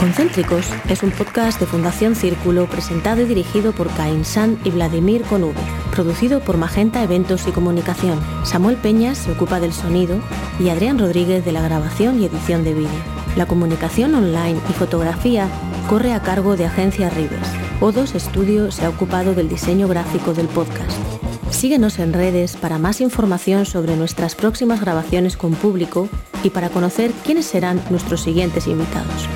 Concéntricos 0.09 0.71
es 0.89 1.03
un 1.03 1.11
podcast 1.11 1.61
de 1.61 1.67
Fundación 1.67 2.15
Círculo 2.15 2.65
presentado 2.67 3.21
y 3.21 3.27
dirigido 3.27 3.73
por 3.73 3.91
Caín 3.91 4.25
San 4.25 4.59
y 4.65 4.71
Vladimir 4.71 5.23
V, 5.31 5.53
producido 5.91 6.41
por 6.41 6.57
Magenta 6.57 7.03
Eventos 7.03 7.47
y 7.47 7.51
Comunicación. 7.51 8.19
Samuel 8.43 8.77
Peñas 8.77 9.19
se 9.19 9.33
ocupa 9.33 9.61
del 9.61 9.75
sonido 9.75 10.19
y 10.59 10.71
Adrián 10.71 10.99
Rodríguez 10.99 11.45
de 11.45 11.53
la 11.53 11.61
grabación 11.61 12.23
y 12.23 12.25
edición 12.25 12.65
de 12.65 12.73
vídeo. 12.73 12.89
La 13.37 13.45
comunicación 13.45 14.15
online 14.15 14.59
y 14.71 14.73
fotografía 14.73 15.47
corre 15.91 16.15
a 16.15 16.23
cargo 16.23 16.57
de 16.57 16.65
Agencia 16.65 17.11
Ribes. 17.11 17.47
O2 17.83 18.19
Studio 18.19 18.71
se 18.73 18.87
ha 18.87 18.89
ocupado 18.89 19.35
del 19.35 19.51
diseño 19.51 19.89
gráfico 19.89 20.33
del 20.33 20.49
podcast. 20.49 20.99
Síguenos 21.51 21.99
en 21.99 22.15
redes 22.15 22.57
para 22.57 22.79
más 22.79 23.03
información 23.03 23.67
sobre 23.67 23.95
nuestras 23.95 24.35
próximas 24.37 24.81
grabaciones 24.81 25.37
con 25.37 25.53
público 25.53 26.09
y 26.43 26.49
para 26.49 26.71
conocer 26.71 27.13
quiénes 27.27 27.45
serán 27.45 27.83
nuestros 27.91 28.23
siguientes 28.23 28.69
invitados. 28.69 29.29